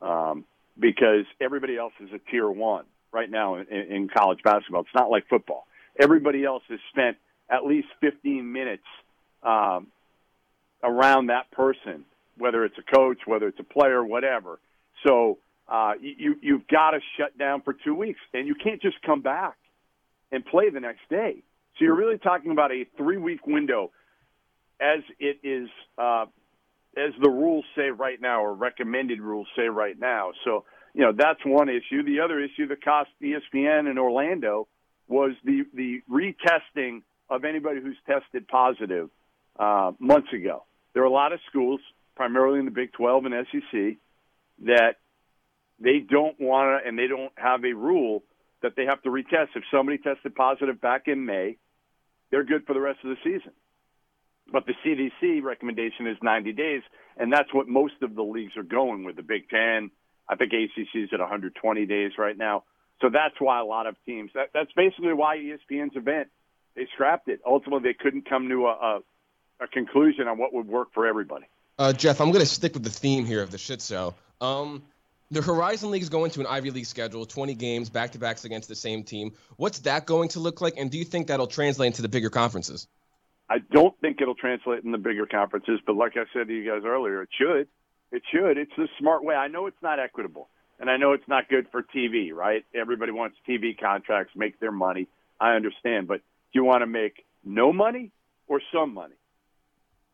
um, 0.02 0.46
because 0.80 1.26
everybody 1.42 1.78
else 1.78 1.94
is 2.00 2.10
a 2.14 2.20
tier 2.32 2.50
one 2.50 2.86
right 3.12 3.30
now 3.30 3.56
in, 3.56 3.68
in 3.68 4.10
college 4.10 4.40
basketball. 4.44 4.82
It's 4.82 4.90
not 4.96 5.10
like 5.10 5.28
football. 5.30 5.66
Everybody 6.00 6.44
else 6.44 6.64
has 6.70 6.80
spent 6.92 7.18
at 7.50 7.66
least 7.66 7.88
15 8.02 8.52
minutes 8.52 8.84
um, 9.44 9.88
around 10.84 11.28
that 11.28 11.52
person, 11.52 12.06
whether 12.38 12.66
it's 12.66 12.78
a 12.78 12.96
coach, 12.96 13.20
whether 13.26 13.48
it's 13.48 13.60
a 13.60 13.64
player, 13.64 14.04
whatever. 14.04 14.60
So 15.06 15.38
uh, 15.68 15.94
you 16.02 16.36
you've 16.42 16.68
got 16.68 16.92
to 16.92 17.00
shut 17.18 17.38
down 17.38 17.62
for 17.62 17.74
two 17.74 17.96
weeks, 17.96 18.20
and 18.34 18.48
you 18.48 18.56
can't 18.56 18.82
just 18.82 19.02
come 19.04 19.22
back 19.22 19.56
and 20.34 20.44
play 20.44 20.70
the 20.70 20.80
next 20.80 21.08
day. 21.10 21.44
So 21.78 21.86
you're 21.86 21.96
really 21.96 22.18
talking 22.18 22.52
about 22.52 22.72
a 22.72 22.86
three 22.98 23.18
week 23.18 23.46
window 23.48 23.92
as 24.82 25.00
it 25.20 25.38
is, 25.44 25.70
uh, 25.98 26.26
as 26.98 27.14
the 27.22 27.30
rules 27.30 27.64
say 27.76 27.90
right 27.90 28.20
now, 28.20 28.44
or 28.44 28.54
recommended 28.54 29.22
rules 29.22 29.48
say 29.56 29.64
right 29.64 29.98
now. 29.98 30.32
So, 30.44 30.66
you 30.94 31.02
know, 31.02 31.14
that's 31.16 31.40
one 31.46 31.70
issue. 31.70 32.04
The 32.04 32.20
other 32.20 32.40
issue 32.40 32.68
that 32.68 32.84
cost 32.84 33.10
ESPN 33.22 33.90
in 33.90 33.98
Orlando 33.98 34.68
was 35.08 35.32
the 35.44 35.64
the 35.74 36.02
retesting 36.12 37.04
of 37.30 37.46
anybody 37.46 37.80
who's 37.82 37.98
tested 38.06 38.48
positive 38.48 39.10
uh, 39.58 39.92
months 40.00 40.34
ago. 40.34 40.64
There 40.94 41.04
are 41.04 41.08
a 41.08 41.12
lot 41.12 41.32
of 41.34 41.40
schools, 41.50 41.80
primarily 42.16 42.60
in 42.60 42.66
the 42.66 42.72
Big 42.72 42.92
12 42.94 43.26
and 43.26 43.48
SEC, 43.52 43.98
that 44.66 44.96
they 45.80 46.00
don't 46.00 46.40
want 46.40 46.84
to, 46.84 46.88
and 46.88 46.98
they 46.98 47.08
don't 47.08 47.32
have 47.36 47.64
a 47.66 47.74
rule 47.74 48.24
that 48.64 48.76
they 48.76 48.86
have 48.86 49.02
to 49.04 49.10
retest. 49.10 49.50
If 49.56 49.64
somebody 49.72 50.00
tested 50.00 50.34
positive 50.34 50.82
back 50.82 51.04
in 51.08 51.26
May, 51.26 51.58
they're 52.32 52.44
good 52.44 52.66
for 52.66 52.74
the 52.74 52.82
rest 52.82 53.00
of 53.04 53.10
the 53.10 53.18
season. 53.24 53.52
But 54.52 54.66
the 54.66 54.74
CDC 54.84 55.44
recommendation 55.44 56.08
is 56.08 56.18
90 56.22 56.54
days, 56.54 56.82
and 57.16 57.32
that's 57.32 57.54
what 57.54 57.68
most 57.68 57.94
of 58.02 58.16
the 58.16 58.24
leagues 58.24 58.58
are 58.58 58.64
going 58.64 59.04
with. 59.04 59.16
The 59.16 59.22
Big 59.22 59.50
Ten, 59.50 59.92
I 60.28 60.36
think 60.36 60.52
ACC 60.52 60.96
is 60.96 61.10
at 61.14 61.20
120 61.20 61.86
days 61.86 62.14
right 62.18 62.38
now. 62.38 62.64
So 63.02 63.10
that's 63.10 63.36
why 63.40 63.60
a 63.60 63.66
lot 63.66 63.86
of 63.86 63.96
teams. 64.06 64.32
That, 64.34 64.50
that's 64.54 64.72
basically 64.74 65.14
why 65.14 65.38
ESPN's 65.38 65.96
event 65.96 66.30
they 66.76 66.88
scrapped 66.94 67.28
it. 67.28 67.40
Ultimately, 67.46 67.90
they 67.90 67.94
couldn't 67.94 68.28
come 68.28 68.50
to 68.50 68.66
a, 68.68 68.72
a, 68.72 69.00
a 69.62 69.68
conclusion 69.68 70.28
on 70.28 70.38
what 70.38 70.54
would 70.54 70.68
work 70.68 70.90
for 70.94 71.06
everybody. 71.06 71.46
Uh, 71.78 71.94
Jeff, 71.94 72.22
I'm 72.22 72.32
going 72.32 72.42
to 72.42 72.52
stick 72.52 72.74
with 72.74 72.84
the 72.84 72.90
theme 72.90 73.26
here 73.26 73.42
of 73.42 73.52
the 73.52 73.58
shit 73.58 73.82
show. 73.82 74.16
Um, 74.42 74.84
the 75.34 75.42
Horizon 75.42 75.90
League 75.90 76.04
is 76.04 76.10
going 76.10 76.30
to 76.32 76.42
an 76.42 76.48
Ivy 76.48 76.70
League 76.70 76.86
schedule, 76.86 77.26
20 77.26 77.56
games, 77.56 77.90
back 77.90 78.12
to 78.12 78.20
backs 78.20 78.46
against 78.46 78.70
the 78.70 78.76
same 78.76 79.04
team. 79.04 79.32
What's 79.58 79.80
that 79.80 80.06
going 80.06 80.30
to 80.30 80.40
look 80.40 80.62
like? 80.62 80.76
And 80.78 80.92
do 80.92 80.98
you 81.00 81.06
think 81.06 81.28
that'll 81.28 81.48
translate 81.48 81.88
into 81.88 82.04
the 82.04 82.10
bigger 82.10 82.30
conferences? 82.30 82.88
I 83.50 83.58
don't 83.72 84.00
think 84.00 84.22
it'll 84.22 84.36
translate 84.36 84.84
in 84.84 84.92
the 84.92 84.98
bigger 85.00 85.26
conferences, 85.26 85.80
but 85.86 85.96
like 85.96 86.14
I 86.18 86.26
said 86.34 86.48
to 86.48 86.54
you 86.54 86.70
guys 86.70 86.84
earlier, 86.86 87.24
it 87.24 87.30
should. 87.38 87.68
It 88.12 88.22
should. 88.32 88.58
It's 88.58 88.78
a 88.78 88.86
smart 89.00 89.24
way. 89.24 89.34
I 89.34 89.48
know 89.48 89.66
it's 89.66 89.82
not 89.82 90.00
equitable, 90.00 90.50
and 90.80 90.90
I 90.90 90.98
know 90.98 91.14
it's 91.14 91.28
not 91.28 91.50
good 91.50 91.68
for 91.72 91.82
TV, 91.82 92.32
right? 92.32 92.64
Everybody 92.76 93.12
wants 93.12 93.36
TV 93.50 93.78
contracts, 93.78 94.34
make 94.36 94.60
their 94.60 94.72
money. 94.72 95.08
I 95.42 95.56
understand, 95.56 96.08
but 96.08 96.18
do 96.18 96.60
you 96.60 96.64
want 96.64 96.82
to 96.82 96.88
make 96.88 97.26
no 97.44 97.74
money 97.74 98.12
or 98.48 98.62
some 98.72 98.94
money? 98.94 99.16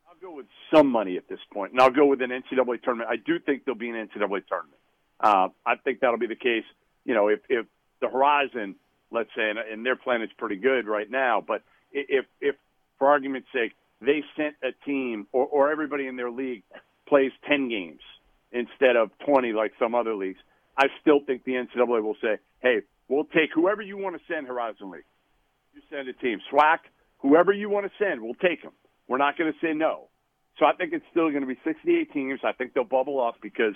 I'll 0.09 0.15
go 0.21 0.35
with 0.35 0.47
some 0.73 0.87
money 0.87 1.17
at 1.17 1.27
this 1.27 1.39
point, 1.53 1.73
and 1.73 1.81
I'll 1.81 1.91
go 1.91 2.05
with 2.05 2.21
an 2.21 2.29
NCAA 2.29 2.81
tournament. 2.81 3.09
I 3.11 3.17
do 3.17 3.37
think 3.37 3.65
there'll 3.65 3.77
be 3.77 3.89
an 3.89 3.95
NCAA 3.95 4.47
tournament. 4.47 4.78
Uh, 5.19 5.49
I 5.65 5.75
think 5.83 5.99
that'll 5.99 6.17
be 6.17 6.27
the 6.27 6.35
case. 6.35 6.63
You 7.05 7.13
know, 7.13 7.27
if 7.27 7.39
if 7.49 7.65
the 8.01 8.09
Horizon, 8.09 8.75
let's 9.11 9.29
say, 9.35 9.49
and, 9.49 9.59
and 9.59 9.85
their 9.85 9.95
plan 9.95 10.21
is 10.21 10.29
pretty 10.37 10.55
good 10.55 10.87
right 10.87 11.09
now, 11.09 11.43
but 11.45 11.63
if 11.91 12.25
if 12.41 12.55
for 12.97 13.09
argument's 13.09 13.47
sake 13.53 13.73
they 14.01 14.23
sent 14.37 14.55
a 14.63 14.71
team 14.85 15.27
or, 15.33 15.45
or 15.45 15.71
everybody 15.71 16.07
in 16.07 16.15
their 16.15 16.31
league 16.31 16.63
plays 17.07 17.31
ten 17.47 17.69
games 17.69 18.01
instead 18.51 18.95
of 18.95 19.11
twenty 19.25 19.51
like 19.51 19.73
some 19.79 19.93
other 19.95 20.15
leagues, 20.15 20.39
I 20.77 20.87
still 21.01 21.19
think 21.25 21.43
the 21.43 21.53
NCAA 21.53 22.01
will 22.01 22.15
say, 22.21 22.37
hey, 22.61 22.81
we'll 23.09 23.25
take 23.25 23.49
whoever 23.53 23.81
you 23.81 23.97
want 23.97 24.15
to 24.15 24.21
send 24.33 24.47
Horizon 24.47 24.91
League. 24.91 25.03
You 25.73 25.81
send 25.89 26.07
a 26.07 26.13
team, 26.13 26.39
SWAC, 26.51 26.79
whoever 27.19 27.51
you 27.51 27.69
want 27.69 27.85
to 27.85 27.91
send, 27.99 28.21
we'll 28.21 28.33
take 28.35 28.61
them. 28.63 28.71
We're 29.07 29.17
not 29.17 29.37
going 29.37 29.51
to 29.51 29.59
say 29.59 29.73
no. 29.73 30.07
So 30.57 30.65
I 30.65 30.73
think 30.73 30.93
it's 30.93 31.05
still 31.11 31.29
going 31.29 31.41
to 31.41 31.47
be 31.47 31.57
68 31.63 32.11
teams. 32.13 32.39
I 32.43 32.51
think 32.53 32.73
they'll 32.73 32.83
bubble 32.83 33.25
up 33.25 33.35
because 33.41 33.75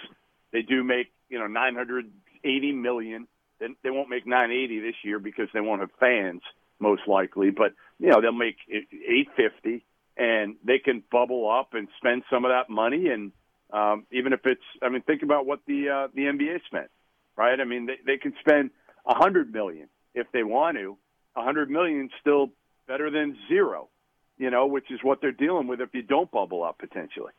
they 0.54 0.62
do 0.62 0.84
make 0.84 1.12
you 1.30 1.40
know 1.40 1.48
980 1.48 2.72
million. 2.72 3.28
Then 3.60 3.76
they 3.84 3.90
won't 3.90 4.10
make 4.10 4.26
980 4.26 4.80
this 4.80 4.96
year 5.04 5.20
because 5.20 5.50
they 5.54 5.60
won't 5.60 5.82
have 5.82 5.92
fans 6.00 6.42
most 6.80 7.02
likely. 7.08 7.50
But 7.50 7.74
you 8.00 8.10
know 8.10 8.22
they'll 8.22 8.32
make 8.32 8.56
850, 8.70 9.84
and 10.16 10.56
they 10.64 10.80
can 10.80 11.04
bubble 11.12 11.50
up 11.50 11.74
and 11.74 11.88
spend 11.98 12.24
some 12.32 12.46
of 12.46 12.52
that 12.52 12.70
money. 12.70 13.10
And 13.10 13.32
um, 13.72 14.06
even 14.12 14.32
if 14.32 14.46
it's, 14.46 14.62
I 14.82 14.90
mean, 14.90 15.02
think 15.02 15.24
about 15.24 15.46
what 15.46 15.60
the 15.68 15.90
uh, 15.90 16.08
the 16.14 16.22
NBA 16.22 16.64
spent, 16.68 16.90
right? 17.36 17.60
I 17.60 17.66
mean, 17.66 17.88
they 17.88 17.98
they 18.06 18.18
can 18.18 18.34
spend 18.40 18.70
100 19.04 19.52
million 19.52 19.90
if 20.14 20.28
they 20.32 20.44
want 20.44 20.78
to. 20.78 20.98
100 21.34 21.70
million 21.70 22.10
still 22.22 22.52
better 22.88 23.10
than 23.10 23.36
zero, 23.48 23.90
you 24.38 24.52
know, 24.52 24.68
which 24.68 24.92
is 24.92 25.00
what 25.02 25.20
they're 25.20 25.32
dealing 25.32 25.66
with 25.66 25.82
if 25.82 25.90
you 25.94 26.04
don't 26.04 26.30
bubble 26.30 26.64
up 26.64 26.78
potentially. 26.78 27.32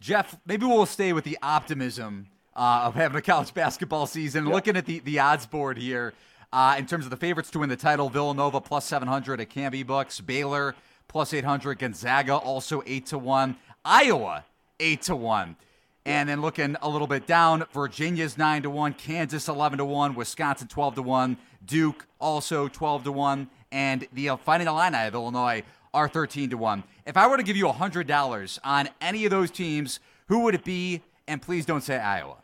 Jeff, 0.00 0.36
maybe 0.46 0.66
we'll 0.66 0.86
stay 0.86 1.12
with 1.12 1.24
the 1.24 1.38
optimism 1.42 2.26
uh, 2.54 2.82
of 2.84 2.94
having 2.94 3.16
a 3.16 3.22
college 3.22 3.52
basketball 3.54 4.06
season. 4.06 4.44
Yep. 4.44 4.54
Looking 4.54 4.76
at 4.76 4.86
the, 4.86 5.00
the 5.00 5.18
odds 5.18 5.46
board 5.46 5.78
here, 5.78 6.12
uh, 6.52 6.76
in 6.78 6.86
terms 6.86 7.04
of 7.04 7.10
the 7.10 7.16
favorites 7.16 7.50
to 7.50 7.58
win 7.58 7.68
the 7.68 7.76
title, 7.76 8.08
Villanova 8.08 8.60
plus 8.60 8.84
700 8.86 9.40
at 9.40 9.50
Canby 9.50 9.82
Books, 9.82 10.20
Baylor 10.20 10.74
plus 11.08 11.32
800, 11.32 11.78
Gonzaga 11.78 12.34
also 12.36 12.82
8 12.86 13.06
to 13.06 13.18
1, 13.18 13.56
Iowa 13.84 14.44
8 14.80 15.02
to 15.02 15.16
1. 15.16 15.56
And 16.04 16.28
then 16.28 16.40
looking 16.40 16.76
a 16.82 16.88
little 16.88 17.08
bit 17.08 17.26
down, 17.26 17.64
Virginia's 17.72 18.38
9 18.38 18.62
to 18.62 18.70
1, 18.70 18.94
Kansas 18.94 19.48
11 19.48 19.78
to 19.78 19.84
1, 19.84 20.14
Wisconsin 20.14 20.68
12 20.68 20.96
to 20.96 21.02
1, 21.02 21.36
Duke 21.64 22.06
also 22.20 22.68
12 22.68 23.04
to 23.04 23.12
1, 23.12 23.48
and 23.72 24.06
the 24.12 24.30
Fighting 24.44 24.68
Illini 24.68 25.06
of 25.06 25.14
Illinois 25.14 25.64
are 25.96 26.08
13 26.08 26.50
to 26.50 26.58
1. 26.58 26.84
If 27.06 27.16
I 27.16 27.26
were 27.26 27.38
to 27.38 27.42
give 27.42 27.56
you 27.56 27.66
$100 27.66 28.58
on 28.62 28.88
any 29.00 29.24
of 29.24 29.30
those 29.30 29.50
teams, 29.50 29.98
who 30.28 30.40
would 30.40 30.54
it 30.54 30.62
be? 30.62 31.02
And 31.26 31.40
please 31.40 31.64
don't 31.64 31.80
say 31.80 31.96
Iowa. 31.96 32.36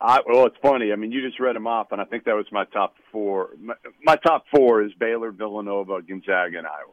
I, 0.00 0.18
well, 0.26 0.46
it's 0.46 0.56
funny. 0.60 0.92
I 0.92 0.96
mean, 0.96 1.12
you 1.12 1.22
just 1.24 1.38
read 1.38 1.54
them 1.54 1.68
off, 1.68 1.92
and 1.92 2.00
I 2.00 2.04
think 2.04 2.24
that 2.24 2.34
was 2.34 2.46
my 2.50 2.64
top 2.64 2.96
four. 3.12 3.50
My, 3.60 3.74
my 4.02 4.16
top 4.16 4.46
four 4.52 4.82
is 4.82 4.92
Baylor, 4.98 5.30
Villanova, 5.30 6.02
Gonzaga, 6.02 6.58
and 6.58 6.66
Iowa. 6.66 6.90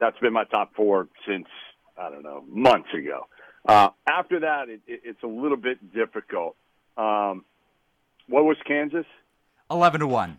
That's 0.00 0.18
been 0.18 0.32
my 0.32 0.44
top 0.44 0.74
four 0.74 1.08
since 1.26 1.46
I 1.98 2.08
don't 2.08 2.22
know 2.22 2.42
months 2.48 2.88
ago. 2.94 3.26
Uh, 3.66 3.90
after 4.08 4.40
that, 4.40 4.70
it, 4.70 4.80
it, 4.86 5.02
it's 5.04 5.22
a 5.22 5.26
little 5.26 5.58
bit 5.58 5.92
difficult. 5.92 6.56
Um, 6.96 7.44
what 8.28 8.44
was 8.44 8.56
Kansas? 8.66 9.04
Eleven 9.70 10.00
to 10.00 10.06
one. 10.06 10.38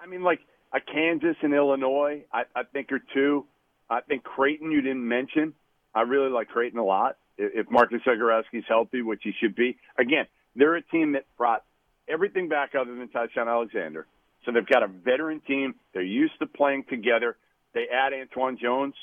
I 0.00 0.06
mean, 0.06 0.22
like 0.22 0.40
a 0.72 0.80
Kansas 0.80 1.36
and 1.42 1.54
Illinois, 1.54 2.24
I, 2.32 2.42
I 2.54 2.62
think 2.64 2.92
are 2.92 3.00
two. 3.12 3.46
I 3.90 4.00
think 4.00 4.22
Creighton 4.22 4.70
you 4.70 4.80
didn't 4.80 5.06
mention. 5.06 5.54
I 5.94 6.02
really 6.02 6.30
like 6.30 6.48
Creighton 6.48 6.78
a 6.78 6.84
lot. 6.84 7.16
If 7.38 7.70
Marcus 7.70 8.00
Zegarowski's 8.06 8.64
healthy, 8.68 9.02
which 9.02 9.20
he 9.22 9.32
should 9.40 9.54
be, 9.54 9.76
again, 9.98 10.26
they're 10.54 10.76
a 10.76 10.82
team 10.82 11.12
that 11.12 11.24
brought 11.36 11.64
everything 12.08 12.48
back 12.48 12.74
other 12.78 12.94
than 12.94 13.08
Ty-Shon 13.08 13.48
Alexander. 13.48 14.06
So 14.44 14.52
they've 14.52 14.66
got 14.66 14.82
a 14.82 14.88
veteran 14.88 15.40
team. 15.40 15.74
They're 15.94 16.02
used 16.02 16.38
to 16.40 16.46
playing 16.46 16.84
together. 16.88 17.36
They 17.74 17.86
add 17.92 18.12
Antwann 18.12 18.58
Jones, 18.58 18.94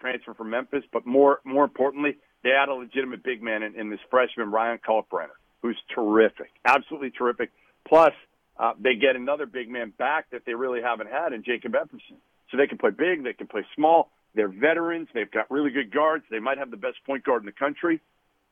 transfer 0.00 0.34
from 0.34 0.50
Memphis, 0.50 0.84
but 0.92 1.06
more 1.06 1.40
more 1.44 1.64
importantly, 1.64 2.16
they 2.42 2.50
add 2.50 2.68
a 2.68 2.74
legitimate 2.74 3.22
big 3.22 3.42
man 3.42 3.62
in, 3.62 3.74
in 3.78 3.90
this 3.90 4.00
freshman 4.10 4.50
Ryan 4.50 4.78
Kalkbrenner, 4.86 5.36
who's 5.62 5.78
terrific, 5.94 6.50
absolutely 6.64 7.10
terrific. 7.10 7.50
Plus, 7.86 8.12
uh, 8.60 8.74
they 8.78 8.94
get 8.94 9.16
another 9.16 9.46
big 9.46 9.70
man 9.70 9.90
back 9.96 10.30
that 10.30 10.42
they 10.44 10.52
really 10.54 10.82
haven't 10.82 11.08
had 11.08 11.32
in 11.32 11.42
Jacob 11.42 11.72
Epperson. 11.72 12.18
So 12.50 12.58
they 12.58 12.66
can 12.66 12.76
play 12.76 12.90
big, 12.90 13.24
they 13.24 13.32
can 13.32 13.46
play 13.46 13.64
small. 13.74 14.10
They're 14.34 14.48
veterans. 14.48 15.08
They've 15.12 15.30
got 15.30 15.50
really 15.50 15.70
good 15.70 15.90
guards. 15.90 16.24
They 16.30 16.38
might 16.38 16.58
have 16.58 16.70
the 16.70 16.76
best 16.76 16.98
point 17.04 17.24
guard 17.24 17.42
in 17.42 17.46
the 17.46 17.52
country. 17.52 18.00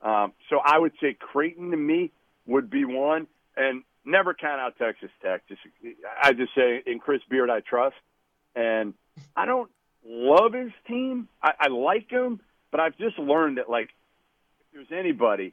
Um, 0.02 0.32
so 0.48 0.60
I 0.64 0.78
would 0.78 0.92
say 1.00 1.14
Creighton 1.18 1.70
to 1.70 1.76
me 1.76 2.10
would 2.46 2.70
be 2.70 2.84
one, 2.84 3.26
and 3.56 3.82
never 4.04 4.34
count 4.34 4.60
out 4.60 4.78
Texas 4.78 5.10
Tech. 5.22 5.46
Just 5.46 5.60
I 6.22 6.32
just 6.32 6.54
say 6.54 6.82
in 6.86 6.98
Chris 6.98 7.20
Beard 7.28 7.50
I 7.50 7.60
trust, 7.60 7.96
and 8.56 8.94
I 9.36 9.44
don't 9.46 9.70
love 10.04 10.54
his 10.54 10.72
team. 10.86 11.28
I, 11.42 11.52
I 11.60 11.68
like 11.68 12.10
him, 12.10 12.40
but 12.70 12.80
I've 12.80 12.96
just 12.96 13.18
learned 13.18 13.58
that 13.58 13.68
like 13.68 13.90
if 14.60 14.88
there's 14.88 14.98
anybody 14.98 15.52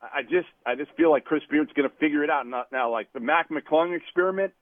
I 0.00 0.22
just 0.22 0.48
I 0.64 0.74
just 0.74 0.92
feel 0.96 1.10
like 1.10 1.24
Chris 1.24 1.42
Beard's 1.50 1.72
going 1.72 1.88
to 1.88 1.96
figure 1.96 2.22
it 2.22 2.30
out. 2.30 2.46
Not 2.46 2.70
now, 2.70 2.90
like 2.90 3.12
the 3.12 3.20
Mac 3.20 3.50
McClung 3.50 3.96
experiment, 3.96 4.52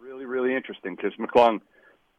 really 0.00 0.24
really 0.24 0.54
interesting 0.54 0.96
because 0.96 1.12
McClung 1.18 1.60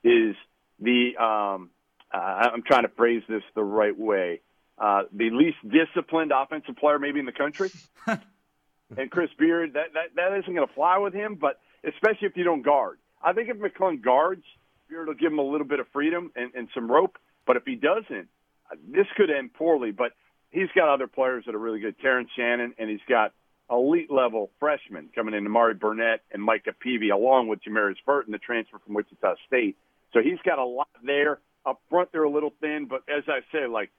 is 0.03 0.35
the 0.79 1.17
um, 1.17 1.69
uh, 2.13 2.17
I'm 2.17 2.63
trying 2.63 2.83
to 2.83 2.89
phrase 2.89 3.23
this 3.27 3.43
the 3.53 3.63
right 3.63 3.97
way, 3.97 4.41
uh, 4.77 5.03
the 5.11 5.29
least 5.29 5.57
disciplined 5.67 6.31
offensive 6.33 6.77
player 6.77 6.99
maybe 6.99 7.19
in 7.19 7.25
the 7.25 7.31
country. 7.33 7.69
and 8.07 9.11
Chris 9.11 9.29
Beard, 9.37 9.73
that 9.73 9.93
that 9.93 10.15
that 10.15 10.37
isn't 10.39 10.53
going 10.53 10.67
to 10.67 10.73
fly 10.73 10.97
with 10.99 11.13
him, 11.13 11.35
but 11.35 11.59
especially 11.83 12.27
if 12.27 12.37
you 12.37 12.43
don't 12.43 12.61
guard. 12.61 12.97
I 13.21 13.33
think 13.33 13.49
if 13.49 13.57
McClung 13.57 14.01
guards, 14.01 14.43
Beard 14.89 15.07
will 15.07 15.15
give 15.15 15.31
him 15.31 15.39
a 15.39 15.43
little 15.43 15.67
bit 15.67 15.79
of 15.79 15.87
freedom 15.89 16.31
and, 16.35 16.53
and 16.55 16.69
some 16.73 16.89
rope. 16.89 17.17
But 17.45 17.57
if 17.57 17.63
he 17.65 17.75
doesn't, 17.75 18.27
this 18.87 19.07
could 19.15 19.29
end 19.29 19.53
poorly. 19.53 19.91
But 19.91 20.13
he's 20.51 20.69
got 20.75 20.93
other 20.93 21.07
players 21.07 21.43
that 21.45 21.55
are 21.55 21.59
really 21.59 21.79
good. 21.79 21.99
Terrence 21.99 22.29
Shannon, 22.35 22.73
and 22.77 22.89
he's 22.89 22.99
got 23.07 23.33
elite 23.69 24.11
level 24.11 24.49
freshmen 24.59 25.09
coming 25.13 25.33
in, 25.33 25.49
Mari 25.49 25.73
Burnett 25.73 26.21
and 26.31 26.41
Micah 26.41 26.73
Peavy, 26.79 27.09
along 27.09 27.47
with 27.47 27.59
Jamarius 27.63 27.97
Burton, 28.05 28.31
the 28.31 28.37
transfer 28.37 28.79
from 28.79 28.93
Wichita 28.93 29.35
State. 29.45 29.77
So 30.13 30.21
he's 30.21 30.39
got 30.45 30.59
a 30.59 30.65
lot 30.65 30.87
there. 31.03 31.39
Up 31.65 31.81
front, 31.89 32.11
they're 32.13 32.23
a 32.23 32.29
little 32.29 32.53
thin, 32.61 32.87
but 32.89 33.03
as 33.09 33.23
I 33.27 33.39
say, 33.51 33.67
like 33.67 33.91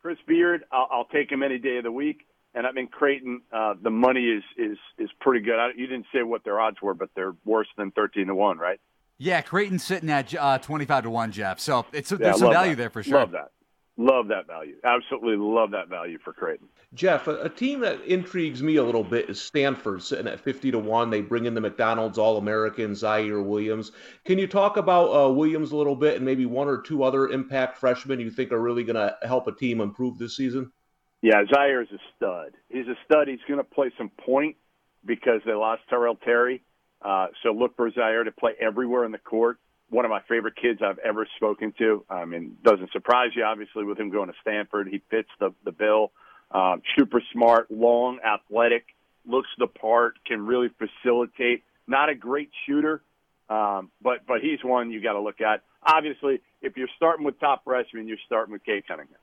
Chris 0.00 0.18
Beard, 0.26 0.64
I'll, 0.72 0.88
I'll 0.90 1.04
take 1.04 1.30
him 1.30 1.44
any 1.44 1.58
day 1.58 1.76
of 1.76 1.84
the 1.84 1.92
week. 1.92 2.26
And 2.54 2.66
I 2.66 2.72
mean 2.72 2.88
Creighton, 2.88 3.42
uh, 3.52 3.74
the 3.80 3.90
money 3.90 4.24
is 4.24 4.42
is 4.58 4.76
is 4.98 5.08
pretty 5.20 5.42
good. 5.42 5.58
I, 5.58 5.70
you 5.74 5.86
didn't 5.86 6.06
say 6.12 6.22
what 6.22 6.44
their 6.44 6.60
odds 6.60 6.82
were, 6.82 6.92
but 6.92 7.08
they're 7.14 7.34
worse 7.46 7.68
than 7.78 7.92
thirteen 7.92 8.26
to 8.26 8.34
one, 8.34 8.58
right? 8.58 8.78
Yeah, 9.16 9.40
Creighton's 9.40 9.84
sitting 9.84 10.10
at 10.10 10.34
uh, 10.34 10.58
twenty 10.58 10.84
five 10.84 11.04
to 11.04 11.10
one, 11.10 11.32
Jeff. 11.32 11.60
So 11.60 11.86
it's 11.92 12.10
yeah, 12.10 12.18
there's 12.18 12.38
some 12.40 12.52
value 12.52 12.72
that. 12.72 12.76
there 12.76 12.90
for 12.90 13.02
sure. 13.02 13.20
Love 13.20 13.30
that. 13.30 13.52
Love 13.98 14.28
that 14.28 14.46
value. 14.46 14.76
Absolutely 14.84 15.36
love 15.36 15.70
that 15.72 15.88
value 15.88 16.18
for 16.24 16.32
Creighton. 16.32 16.66
Jeff, 16.94 17.28
a, 17.28 17.42
a, 17.42 17.48
team 17.48 17.80
that 17.80 18.00
intrigues 18.02 18.62
me 18.62 18.76
a 18.76 18.82
little 18.82 19.04
bit 19.04 19.28
is 19.28 19.40
Stanford, 19.40 20.02
sitting 20.02 20.26
at 20.26 20.40
50 20.40 20.70
to 20.70 20.78
1. 20.78 21.10
They 21.10 21.20
bring 21.20 21.44
in 21.44 21.52
the 21.52 21.60
McDonald's 21.60 22.16
All 22.16 22.38
American, 22.38 22.92
Ziaire 22.92 23.44
Williams. 23.44 23.92
Can 24.24 24.38
you 24.38 24.46
talk 24.46 24.78
about 24.78 25.08
uh, 25.08 25.30
Williams 25.30 25.72
a 25.72 25.76
little 25.76 25.94
bit 25.94 26.16
and 26.16 26.24
maybe 26.24 26.46
one 26.46 26.68
or 26.68 26.80
two 26.80 27.02
other 27.02 27.28
impact 27.28 27.76
freshmen 27.76 28.18
you 28.18 28.30
think 28.30 28.50
are 28.50 28.60
really 28.60 28.82
going 28.82 28.96
to 28.96 29.14
help 29.26 29.46
a 29.46 29.52
team 29.52 29.82
improve 29.82 30.18
this 30.18 30.36
season? 30.36 30.72
Yeah, 31.20 31.42
Ziaire 31.44 31.82
is 31.82 31.92
a 31.92 32.00
stud. 32.16 32.52
He's 32.70 32.88
a 32.88 32.96
stud. 33.04 33.28
He's 33.28 33.40
going 33.46 33.60
to 33.60 33.64
play 33.64 33.92
some 33.98 34.10
point 34.24 34.56
because 35.04 35.42
they 35.44 35.52
lost 35.52 35.82
Tyrell 35.90 36.16
Terry. 36.16 36.62
Uh, 37.02 37.26
so 37.42 37.52
look 37.52 37.76
for 37.76 37.90
Ziaire 37.90 38.24
to 38.24 38.32
play 38.32 38.52
everywhere 38.58 39.04
in 39.04 39.12
the 39.12 39.18
court 39.18 39.58
one 39.92 40.06
of 40.06 40.10
my 40.10 40.22
favorite 40.26 40.56
kids 40.56 40.80
I've 40.82 40.98
ever 40.98 41.26
spoken 41.36 41.74
to. 41.78 42.04
I 42.08 42.24
mean, 42.24 42.56
doesn't 42.64 42.90
surprise 42.92 43.30
you, 43.34 43.44
obviously, 43.44 43.84
with 43.84 44.00
him 44.00 44.10
going 44.10 44.28
to 44.28 44.34
Stanford. 44.40 44.88
He 44.88 45.02
fits 45.10 45.28
the 45.38 45.52
the 45.64 45.72
bill. 45.72 46.12
Um, 46.50 46.82
super 46.98 47.22
smart, 47.32 47.70
long, 47.70 48.18
athletic, 48.20 48.84
looks 49.26 49.48
the 49.58 49.66
part, 49.66 50.16
can 50.26 50.44
really 50.44 50.70
facilitate. 50.78 51.64
Not 51.86 52.08
a 52.08 52.14
great 52.14 52.50
shooter, 52.66 53.02
um, 53.48 53.90
but 54.00 54.26
but 54.26 54.40
he's 54.40 54.64
one 54.64 54.90
you 54.90 55.02
got 55.02 55.12
to 55.12 55.20
look 55.20 55.40
at. 55.40 55.62
Obviously, 55.82 56.40
if 56.62 56.76
you're 56.76 56.88
starting 56.96 57.24
with 57.24 57.38
top 57.38 57.64
freshmen, 57.64 58.08
you're 58.08 58.18
starting 58.26 58.52
with 58.52 58.64
Cade 58.64 58.86
Cunningham. 58.86 59.16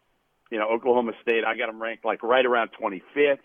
You 0.51 0.59
know, 0.59 0.69
Oklahoma 0.69 1.13
State, 1.21 1.43
I 1.45 1.57
got 1.57 1.69
him 1.69 1.81
ranked 1.81 2.05
like 2.05 2.21
right 2.23 2.45
around 2.45 2.71
25th. 2.79 3.39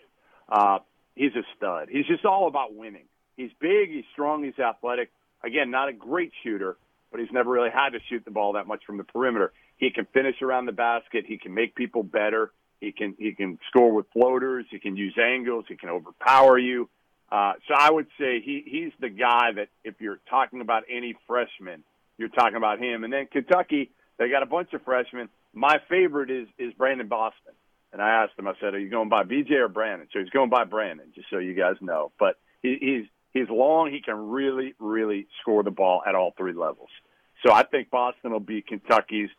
Uh, 0.49 0.79
he's 1.15 1.35
a 1.35 1.43
stud. 1.55 1.89
He's 1.91 2.05
just 2.05 2.25
all 2.25 2.47
about 2.47 2.75
winning. 2.75 3.05
He's 3.37 3.51
big, 3.59 3.89
he's 3.89 4.05
strong, 4.13 4.43
he's 4.43 4.57
athletic. 4.59 5.11
Again, 5.43 5.69
not 5.69 5.89
a 5.89 5.93
great 5.93 6.31
shooter, 6.43 6.77
but 7.15 7.21
he's 7.21 7.31
never 7.31 7.49
really 7.49 7.69
had 7.69 7.91
to 7.91 7.99
shoot 8.09 8.25
the 8.25 8.31
ball 8.31 8.51
that 8.53 8.67
much 8.67 8.83
from 8.85 8.97
the 8.97 9.05
perimeter. 9.05 9.53
He 9.77 9.89
can 9.89 10.05
finish 10.13 10.41
around 10.41 10.65
the 10.65 10.73
basket. 10.73 11.23
He 11.25 11.37
can 11.37 11.53
make 11.53 11.73
people 11.73 12.03
better. 12.03 12.51
He 12.81 12.91
can 12.91 13.15
he 13.17 13.31
can 13.31 13.57
score 13.69 13.93
with 13.93 14.05
floaters. 14.11 14.65
He 14.69 14.79
can 14.79 14.97
use 14.97 15.15
angles. 15.17 15.63
He 15.69 15.77
can 15.77 15.87
overpower 15.87 16.57
you. 16.57 16.89
Uh, 17.31 17.53
so 17.69 17.73
I 17.73 17.89
would 17.89 18.07
say 18.19 18.41
he 18.41 18.63
he's 18.65 18.91
the 18.99 19.07
guy 19.07 19.53
that 19.55 19.69
if 19.85 20.01
you're 20.01 20.19
talking 20.29 20.59
about 20.59 20.83
any 20.89 21.15
freshman, 21.25 21.85
you're 22.17 22.27
talking 22.27 22.57
about 22.57 22.79
him. 22.79 23.05
And 23.05 23.13
then 23.13 23.27
Kentucky, 23.31 23.91
they 24.17 24.27
got 24.27 24.43
a 24.43 24.45
bunch 24.45 24.73
of 24.73 24.83
freshmen. 24.83 25.29
My 25.53 25.77
favorite 25.87 26.29
is 26.29 26.49
is 26.57 26.73
Brandon 26.73 27.07
Boston. 27.07 27.53
And 27.93 28.01
I 28.01 28.23
asked 28.23 28.37
him, 28.37 28.45
I 28.45 28.55
said, 28.59 28.73
"Are 28.73 28.79
you 28.79 28.89
going 28.89 29.07
by 29.07 29.23
BJ 29.23 29.51
or 29.51 29.69
Brandon?" 29.69 30.09
So 30.11 30.19
he's 30.19 30.31
going 30.31 30.49
by 30.49 30.65
Brandon, 30.65 31.13
just 31.15 31.29
so 31.29 31.37
you 31.37 31.53
guys 31.53 31.77
know. 31.79 32.11
But 32.19 32.37
he, 32.61 32.75
he's 32.81 33.05
he's 33.35 33.49
long. 33.49 33.91
He 33.91 34.01
can 34.01 34.29
really 34.29 34.73
really 34.79 35.27
score 35.41 35.61
the 35.61 35.69
ball 35.69 36.01
at 36.07 36.15
all 36.15 36.33
three 36.35 36.53
levels. 36.53 36.89
So 37.45 37.53
I 37.53 37.63
think 37.63 37.89
Boston 37.89 38.31
will 38.31 38.39
be 38.39 38.61
Kentucky's. 38.61 39.29